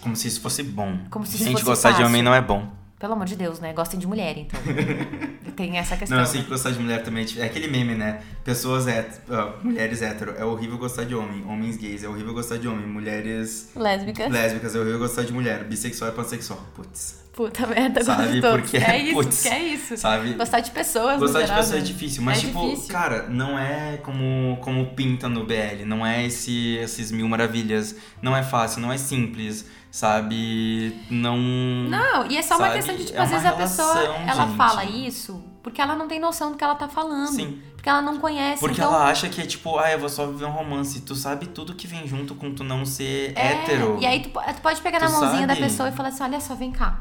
[0.00, 0.98] Como se isso fosse bom.
[1.08, 2.08] Como se isso gente, fosse gostar de fácil.
[2.08, 2.66] homem não é bom.
[3.02, 3.72] Pelo amor de Deus, né?
[3.72, 4.60] Gostem de mulher, então.
[5.56, 6.16] tem essa questão.
[6.16, 6.44] Não, eu sei né?
[6.44, 8.22] que gostar de mulher também é tipo- é aquele meme, né?
[8.44, 11.44] Pessoas hétero, ah, mulheres hétero, é horrível gostar de homem.
[11.44, 12.86] Homens gays, é horrível gostar de homem.
[12.86, 14.30] Mulheres Lésbicas.
[14.30, 15.64] lésbicas, é horrível gostar de mulher.
[15.64, 16.64] Bissexual é pansexual.
[16.76, 17.21] Putz.
[17.32, 18.40] Puta merda, Sabe?
[18.42, 19.96] Porque, é isso, putz, é isso.
[19.96, 20.34] Sabe?
[20.34, 21.86] Gostar de pessoas, Gostar de geral, pessoas é né?
[21.86, 22.92] difícil, mas É tipo, difícil.
[22.92, 28.36] cara, não é como, como pinta no BL, não é esse, esses mil maravilhas, não
[28.36, 30.94] é fácil, não é simples, sabe?
[31.10, 31.38] Não.
[31.38, 32.76] Não, e é só uma Sabe?
[32.76, 34.56] questão de, tipo, É às uma vezes a pessoa, relação, ela gente.
[34.56, 37.28] fala isso porque ela não tem noção do que ela tá falando.
[37.28, 37.62] Sim.
[37.74, 38.60] Porque ela não conhece.
[38.60, 41.00] Porque então, ela acha que é tipo, ah, eu vou só viver um romance.
[41.00, 43.96] Tu sabe tudo que vem junto com tu não ser É, hétero.
[44.00, 45.66] E aí tu, tu pode pegar Tu na mãozinha da sabe?
[45.66, 47.00] pessoa e falar assim, olha só, vem cá.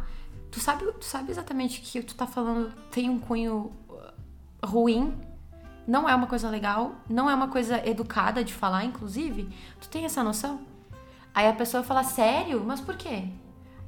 [0.52, 4.66] Tu sabe, tu sabe exatamente que o que tu tá falando tem um cunho uh,
[4.66, 5.14] ruim,
[5.88, 9.50] não é uma coisa legal, não é uma coisa educada de falar, inclusive.
[9.80, 10.62] Tu tem essa noção?
[11.34, 12.62] Aí a pessoa fala, sério?
[12.66, 13.30] Mas por quê?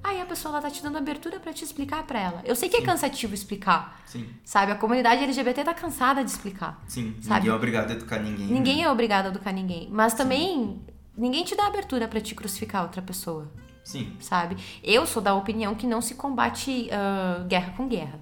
[0.03, 2.41] Aí a pessoa ela tá te dando abertura pra te explicar pra ela.
[2.43, 4.71] Eu sei que é cansativo explicar, Sim, sabe?
[4.71, 6.83] A comunidade LGBT tá cansada de explicar.
[6.87, 7.15] sim.
[7.21, 7.39] Sabe?
[7.39, 8.47] Ninguém é obrigado a educar ninguém.
[8.47, 8.83] Ninguém né?
[8.83, 9.87] é obrigado a educar ninguém.
[9.89, 10.81] Mas também,
[11.17, 13.49] ninguém te dá abertura pra te crucificar outra pessoa,
[13.83, 14.57] Sim, sabe?
[14.83, 18.19] Eu sou da opinião que não se combate ah, guerra com guerra,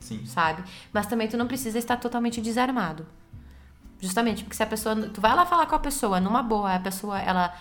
[0.00, 0.26] sim.
[0.26, 0.64] sabe?
[0.92, 3.06] Mas também tu não precisa estar totalmente desarmado.
[4.00, 4.94] Justamente porque se a pessoa.
[4.94, 7.54] Tu vai lá falar com a pessoa numa boa, a pessoa, ela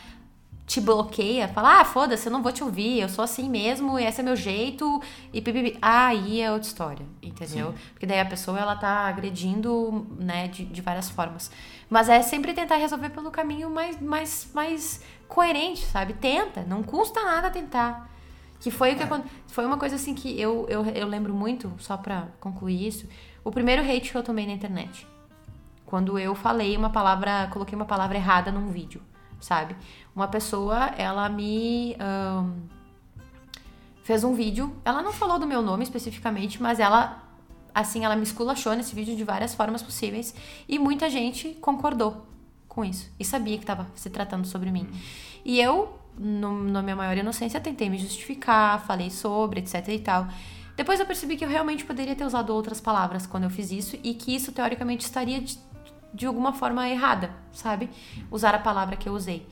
[0.67, 4.19] te bloqueia, fala, ah, foda-se, eu não vou te ouvir, eu sou assim mesmo, esse
[4.19, 5.01] é meu jeito,
[5.31, 5.77] e pipipi.
[5.81, 7.73] Aí é outra história, entendeu?
[7.93, 11.49] Porque daí a pessoa, ela tá agredindo, né, de, de várias formas.
[11.89, 16.13] Mas é sempre tentar resolver pelo caminho mais, mais, mais coerente, sabe?
[16.13, 18.09] Tenta, não custa nada tentar.
[18.59, 21.71] Que foi o que acon- foi uma coisa assim que eu, eu, eu lembro muito,
[21.77, 23.07] só pra concluir isso,
[23.43, 25.07] o primeiro hate que eu tomei na internet.
[25.85, 29.01] Quando eu falei uma palavra, coloquei uma palavra errada num vídeo,
[29.39, 29.75] sabe?
[30.15, 32.51] Uma pessoa, ela me ahn,
[34.03, 37.23] fez um vídeo, ela não falou do meu nome especificamente, mas ela,
[37.73, 40.33] assim, ela me esculachou nesse vídeo de várias formas possíveis
[40.67, 42.25] e muita gente concordou
[42.77, 44.87] com isso e sabia que estava se tratando sobre mim.
[45.43, 50.27] E eu, no, na minha maior inocência, tentei me justificar, falei sobre, etc e tal.
[50.75, 53.97] Depois eu percebi que eu realmente poderia ter usado outras palavras quando eu fiz isso
[54.03, 55.57] e que isso teoricamente estaria de,
[56.13, 57.89] de alguma forma errada, sabe?
[58.29, 59.43] Usar a palavra que eu usei.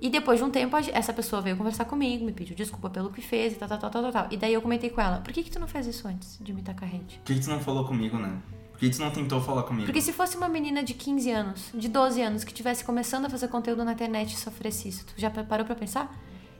[0.00, 3.20] E depois de um tempo, essa pessoa veio conversar comigo, me pediu desculpa pelo que
[3.20, 4.26] fez e tal, tal, tal, tal, tal.
[4.30, 6.54] E daí eu comentei com ela, por que que tu não fez isso antes de
[6.54, 7.18] me tacar hate?
[7.22, 8.40] Por que tu não falou comigo, né?
[8.76, 9.86] Por que tu não tentou falar comigo?
[9.86, 13.30] Porque se fosse uma menina de 15 anos, de 12 anos, que tivesse começando a
[13.30, 16.14] fazer conteúdo na internet e sofresse isso, tu já parou pra pensar?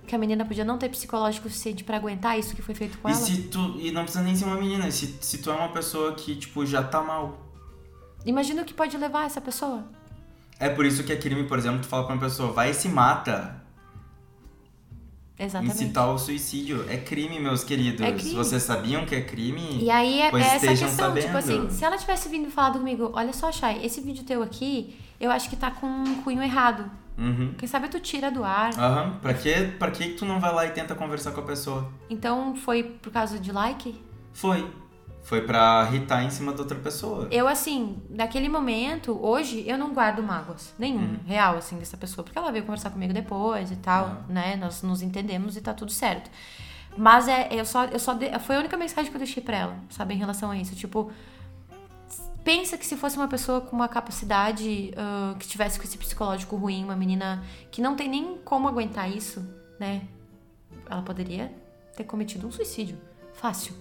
[0.06, 3.08] Que a menina podia não ter psicológico suficiente pra aguentar isso que foi feito com
[3.08, 3.20] E ela?
[3.20, 3.76] se tu.
[3.78, 6.64] E não precisa nem ser uma menina, se, se tu é uma pessoa que, tipo,
[6.64, 7.38] já tá mal.
[8.24, 9.84] Imagina o que pode levar essa pessoa.
[10.58, 12.74] É por isso que é crime, por exemplo, tu fala pra uma pessoa, vai e
[12.74, 13.62] se mata.
[15.38, 15.74] Exatamente.
[15.74, 16.84] Incitar ao suicídio.
[16.88, 18.00] É crime, meus queridos.
[18.00, 18.34] É crime.
[18.34, 19.78] Vocês sabiam que é crime?
[19.82, 21.38] E aí é, Pois é essa questão, tipo sabendo.
[21.38, 25.30] assim, se ela tivesse vindo falar comigo, olha só, Chay, esse vídeo teu aqui, eu
[25.30, 26.90] acho que tá com um cunho errado.
[27.18, 27.54] Uhum.
[27.58, 28.70] Quem sabe tu tira do ar.
[28.78, 29.18] Aham.
[29.20, 31.90] Pra, que, pra que tu não vai lá e tenta conversar com a pessoa?
[32.10, 33.94] Então foi por causa de like?
[34.32, 34.66] Foi.
[35.26, 37.26] Foi pra irritar em cima da outra pessoa.
[37.32, 40.72] Eu, assim, naquele momento, hoje, eu não guardo mágoas.
[40.78, 41.18] Nenhum, Uhum.
[41.26, 42.22] real, assim, dessa pessoa.
[42.24, 44.24] Porque ela veio conversar comigo depois e tal, Ah.
[44.28, 44.54] né?
[44.54, 46.30] Nós nos entendemos e tá tudo certo.
[46.96, 49.56] Mas é, eu só, eu só de- foi a única mensagem que eu deixei pra
[49.56, 50.76] ela, sabe, em relação a isso.
[50.76, 51.10] Tipo,
[52.44, 56.54] pensa que se fosse uma pessoa com uma capacidade uh, que tivesse com esse psicológico
[56.54, 57.42] ruim, uma menina
[57.72, 59.44] que não tem nem como aguentar isso,
[59.80, 60.02] né?
[60.88, 61.52] Ela poderia
[61.96, 62.96] ter cometido um suicídio.
[63.34, 63.74] Fácil.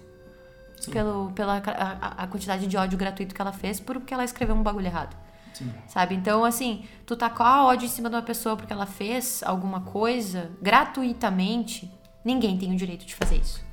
[0.90, 4.62] Pelo, pela a, a, quantidade de ódio gratuito que ela fez porque ela escreveu um
[4.62, 5.16] bagulho errado.
[5.52, 5.72] Sim.
[5.88, 6.14] Sabe?
[6.14, 10.50] Então, assim, tu tacar ódio em cima de uma pessoa porque ela fez alguma coisa
[10.60, 11.90] gratuitamente,
[12.24, 13.64] ninguém tem o direito de fazer isso.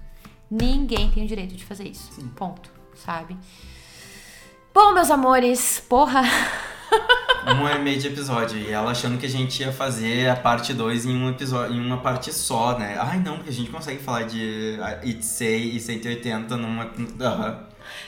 [0.49, 2.11] Ninguém tem o direito de fazer isso.
[2.13, 2.27] Sim.
[2.30, 2.71] Ponto.
[2.95, 3.38] Sabe?
[4.73, 6.21] Bom, meus amores, porra.
[7.48, 8.57] um e meio de episódio.
[8.57, 11.80] E ela achando que a gente ia fazer a parte 2 em um episódio, em
[11.86, 12.98] uma parte só, né?
[12.99, 16.86] Ai, não, porque a gente consegue falar de Itsei e 180 numa.
[16.86, 17.56] Uh,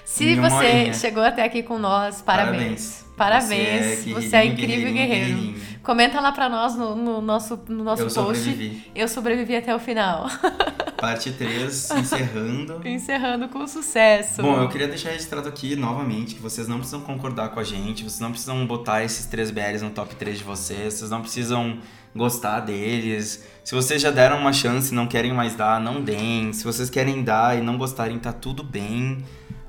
[0.03, 0.93] Se você horinha.
[0.93, 3.05] chegou até aqui com nós, parabéns.
[3.17, 3.45] Parabéns.
[3.47, 3.99] Parabéns.
[4.03, 5.55] Você é, você é incrível guerreiro.
[5.85, 8.41] Comenta lá pra nós no, no nosso, no nosso Eu post.
[8.41, 8.91] Sobrevivi.
[8.95, 10.27] Eu sobrevivi até o final.
[10.99, 12.81] Parte 3, encerrando.
[12.87, 14.41] encerrando com sucesso.
[14.41, 18.03] Bom, eu queria deixar registrado aqui novamente que vocês não precisam concordar com a gente,
[18.03, 21.77] vocês não precisam botar esses três BLs no top 3 de vocês, vocês não precisam
[22.15, 23.45] gostar deles.
[23.63, 26.51] Se vocês já deram uma chance e não querem mais dar, não deem.
[26.51, 29.23] Se vocês querem dar e não gostarem, tá tudo bem.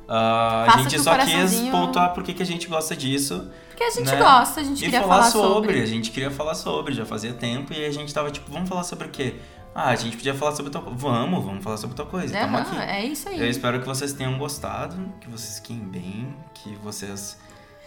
[0.08, 3.50] Uh, a gente só quis pontuar por que a gente gosta disso.
[3.76, 4.16] Porque a gente né?
[4.16, 5.52] gosta, a gente e queria falar, falar sobre.
[5.52, 5.82] sobre.
[5.82, 8.82] A gente queria falar sobre, já fazia tempo e a gente tava tipo, vamos falar
[8.82, 9.34] sobre o quê?
[9.74, 10.96] Ah, a gente podia falar sobre tal coisa.
[10.96, 12.34] Vamos, vamos falar sobre tal coisa.
[12.34, 12.76] Uhum, aqui.
[12.78, 13.38] É isso aí.
[13.38, 17.38] Eu espero que vocês tenham gostado, que vocês fiquem bem, que vocês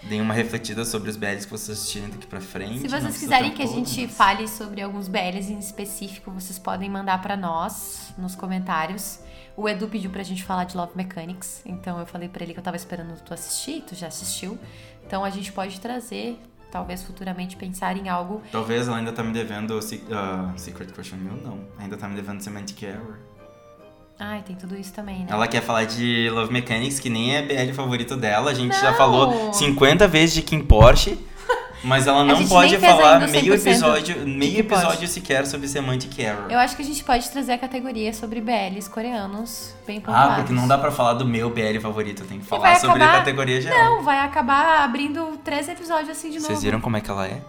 [0.03, 2.81] deem uma refletida sobre os BLs que vocês assistirem daqui pra frente.
[2.81, 4.15] Se vocês quiserem que a gente mas...
[4.15, 9.21] fale sobre alguns BLs em específico, vocês podem mandar para nós nos comentários.
[9.57, 12.59] O Edu pediu pra gente falar de Love Mechanics, então eu falei para ele que
[12.59, 14.57] eu tava esperando tu assistir, tu já assistiu.
[15.09, 16.37] Então a gente pode trazer
[16.71, 18.43] talvez futuramente pensar em algo.
[18.51, 19.79] Talvez ela ainda tá me devendo uh,
[20.55, 21.61] Secret Crush on You, não.
[21.79, 23.17] Ainda tá me devendo Semantic Error.
[24.19, 25.25] Ai, tem tudo isso também, né?
[25.29, 28.51] Ela quer falar de Love Mechanics, que nem é BL favorito dela.
[28.51, 28.81] A gente não.
[28.81, 31.17] já falou 50 vezes de Kim Porsche.
[31.83, 36.45] Mas ela não pode falar meio episódio, meio episódio sequer sobre Semantic Error.
[36.49, 40.33] Eu acho que a gente pode trazer a categoria sobre BLs coreanos bem pontuados.
[40.33, 43.15] Ah, porque não dá pra falar do meu BL favorito, tem que falar sobre acabar...
[43.15, 43.77] a categoria geral.
[43.77, 46.47] Não, vai acabar abrindo três episódios assim de novo.
[46.47, 47.41] Vocês viram como é que ela é?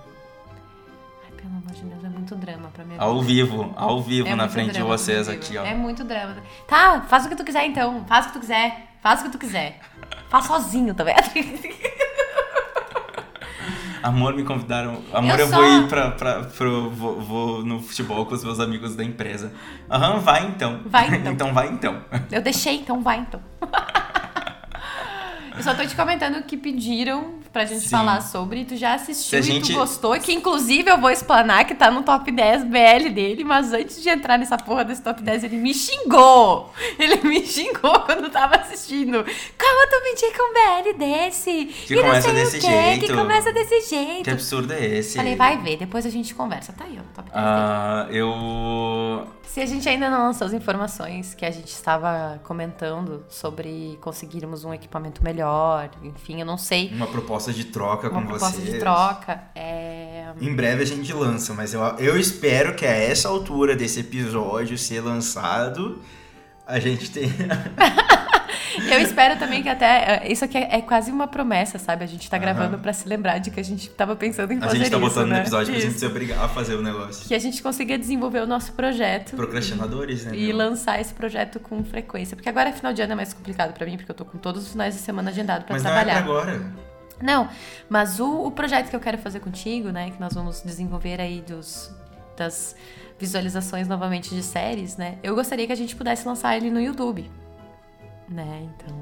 [1.25, 2.95] Ai, pelo amor de Deus, é muito drama pra mim.
[2.99, 5.65] Ao vivo, ao vivo é na frente de vocês aqui, ó.
[5.65, 6.37] É muito drama.
[6.69, 9.31] Tá, faz o que tu quiser então, faz o que tu quiser, faz o que
[9.31, 9.81] tu quiser.
[10.29, 11.19] Faz sozinho, tá vendo?
[14.03, 15.03] Amor, me convidaram.
[15.13, 15.57] Amor, eu, eu só...
[15.57, 16.91] vou ir pra, pra, pro.
[16.91, 19.53] Vou, vou, no futebol com os meus amigos da empresa.
[19.91, 20.81] Aham, vai então.
[20.87, 21.33] Vai então.
[21.33, 22.03] então vai então.
[22.31, 23.41] Eu deixei, então vai então.
[25.61, 27.91] eu só tô te comentando que pediram pra gente Sim.
[27.91, 28.65] falar sobre.
[28.65, 29.73] Tu já assistiu e gente...
[29.73, 30.19] tu gostou.
[30.19, 33.45] Que inclusive eu vou explanar que tá no top 10 BL dele.
[33.45, 36.73] Mas antes de entrar nessa porra desse top 10, ele me xingou.
[36.99, 39.23] Ele me xingou quando tava assistindo.
[39.23, 41.65] Como tu me indica um BL desse?
[41.87, 43.07] Que e começa desse jeito.
[43.07, 44.25] Que começa desse jeito.
[44.25, 45.17] Que absurdo é esse?
[45.17, 46.73] Falei, vai ver, depois a gente conversa.
[46.73, 49.27] Tá aí, ó, top 10 uh, Eu.
[49.51, 54.65] Se a gente ainda não lançou as informações que a gente estava comentando sobre conseguirmos
[54.65, 55.50] um equipamento melhor,
[56.03, 56.91] enfim, eu não sei.
[56.93, 58.75] Uma proposta proposta de troca uma com proposta vocês.
[58.75, 59.43] de troca.
[59.55, 60.27] É...
[60.41, 64.77] Em breve a gente lança, mas eu, eu espero que a essa altura desse episódio
[64.77, 66.01] ser lançado,
[66.67, 67.75] a gente tenha.
[68.91, 70.23] Eu espero também que até.
[70.25, 72.05] É, isso aqui é, é, quase uma promessa, sabe?
[72.05, 72.83] A gente tá gravando uhum.
[72.83, 74.83] para se lembrar de que a gente tava pensando em fazer isso.
[74.83, 75.37] A gente tá botando né?
[75.37, 75.81] no episódio isso.
[75.81, 77.27] pra gente se obrigar a fazer o negócio.
[77.27, 79.37] Que a gente consiga desenvolver o nosso projeto.
[79.37, 80.33] Procrastinadores, né?
[80.35, 80.57] E meu?
[80.57, 82.37] lançar esse projeto com frequência.
[82.37, 84.65] Porque agora, final de ano, é mais complicado para mim, porque eu tô com todos
[84.65, 86.15] os finais de semana agendado para trabalhar.
[86.15, 86.91] Mas não é pra agora.
[87.23, 87.49] Não,
[87.89, 91.43] mas o, o projeto que eu quero fazer contigo, né, que nós vamos desenvolver aí
[91.43, 91.91] dos,
[92.37, 92.75] das
[93.19, 97.31] visualizações novamente de séries, né, eu gostaria que a gente pudesse lançar ele no YouTube,
[98.31, 98.97] né, então...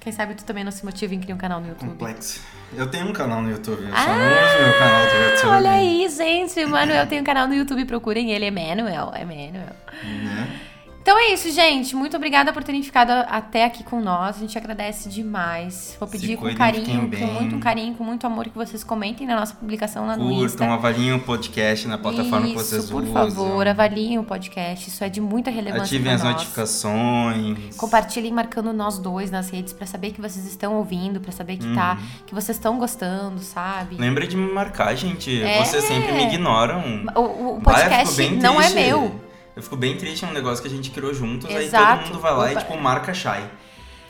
[0.00, 1.90] Quem sabe tu também não se motiva em criar um canal no YouTube.
[1.90, 2.40] Complexo.
[2.76, 5.50] Eu tenho um canal no YouTube, eu ah, só não uso meu canal do YouTube.
[5.50, 9.74] Olha aí, gente, o Manuel tem um canal no YouTube, procurem ele, Emanuel, Emanuel.
[10.04, 10.60] Né?
[11.06, 11.94] Então é isso, gente.
[11.94, 14.38] Muito obrigada por terem ficado até aqui com nós.
[14.38, 15.96] A gente agradece demais.
[16.00, 19.54] Vou pedir com carinho, com muito carinho, com muito amor que vocês comentem na nossa
[19.54, 20.58] publicação lá no Insta.
[20.58, 23.14] Curtam, avaliem o podcast na plataforma isso, que vocês por usam.
[23.14, 24.88] por favor, avaliem o podcast.
[24.88, 26.32] Isso é de muita relevância Ativem as nós.
[26.32, 27.76] notificações.
[27.76, 31.72] Compartilhem marcando nós dois nas redes para saber que vocês estão ouvindo, para saber que
[31.72, 32.06] tá, uhum.
[32.26, 33.94] que vocês estão gostando, sabe?
[33.94, 35.40] Lembra de me marcar, gente.
[35.40, 35.64] É.
[35.64, 37.06] Vocês sempre me ignoram.
[37.14, 39.24] O, o podcast Vai, não é meu.
[39.56, 41.84] Eu fico bem triste, é um negócio que a gente criou juntos, Exato.
[41.84, 42.52] aí todo mundo vai lá Opa.
[42.52, 43.50] e, tipo, marca Shai.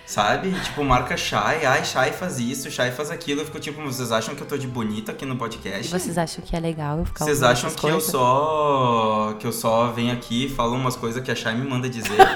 [0.04, 0.52] Sabe?
[0.60, 3.40] Tipo, marca Shai, ai, Shai faz isso, Shai faz aquilo.
[3.40, 5.86] Eu fico tipo, vocês acham que eu tô de bonita aqui no podcast?
[5.86, 8.04] E vocês acham que é legal eu ficar Vocês acham que coisas?
[8.04, 9.34] eu só.
[9.38, 12.16] que eu só venho aqui e falo umas coisas que a Shai me manda dizer?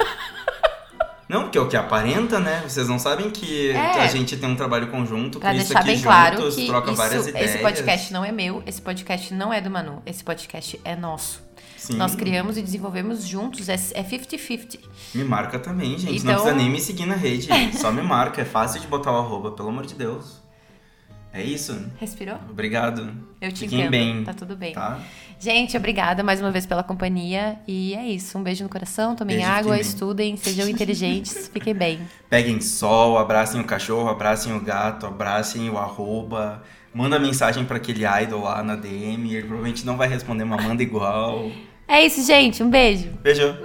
[1.28, 2.60] Não, porque é o que aparenta, né?
[2.66, 4.00] Vocês não sabem que É.
[4.02, 7.20] a gente tem um trabalho conjunto, Pra deixar aqui bem juntos, claro que troca várias
[7.20, 7.50] isso, ideias.
[7.50, 11.40] esse podcast não é meu, esse podcast não é do Manu, esse podcast é nosso.
[11.80, 11.96] Sim.
[11.96, 14.78] Nós criamos e desenvolvemos juntos, é é 50-50.
[15.14, 16.16] Me marca também, gente.
[16.16, 17.48] Então- Não precisa nem me seguir na rede.
[17.78, 18.42] Só me marca.
[18.42, 20.40] É fácil de botar o arroba, pelo amor de Deus.
[21.32, 21.86] É isso.
[21.98, 22.36] Respirou?
[22.50, 23.14] Obrigado.
[23.40, 23.90] Eu te Fiquem entendo.
[23.92, 24.24] bem.
[24.24, 24.72] Tá tudo bem.
[24.74, 24.98] Tá?
[25.38, 27.56] Gente, obrigada mais uma vez pela companhia.
[27.66, 28.36] E é isso.
[28.36, 32.00] Um beijo no coração, tomem Beijo, água, estudem, sejam inteligentes, fiquem bem.
[32.28, 36.62] Peguem sol, abracem o cachorro, abracem o gato, abracem o arroba.
[36.92, 39.32] Manda mensagem pra aquele idol lá na DM.
[39.32, 41.48] Ele provavelmente não vai responder, mas manda igual.
[41.90, 42.62] É isso, gente.
[42.62, 43.08] Um beijo.
[43.20, 43.56] Beijo.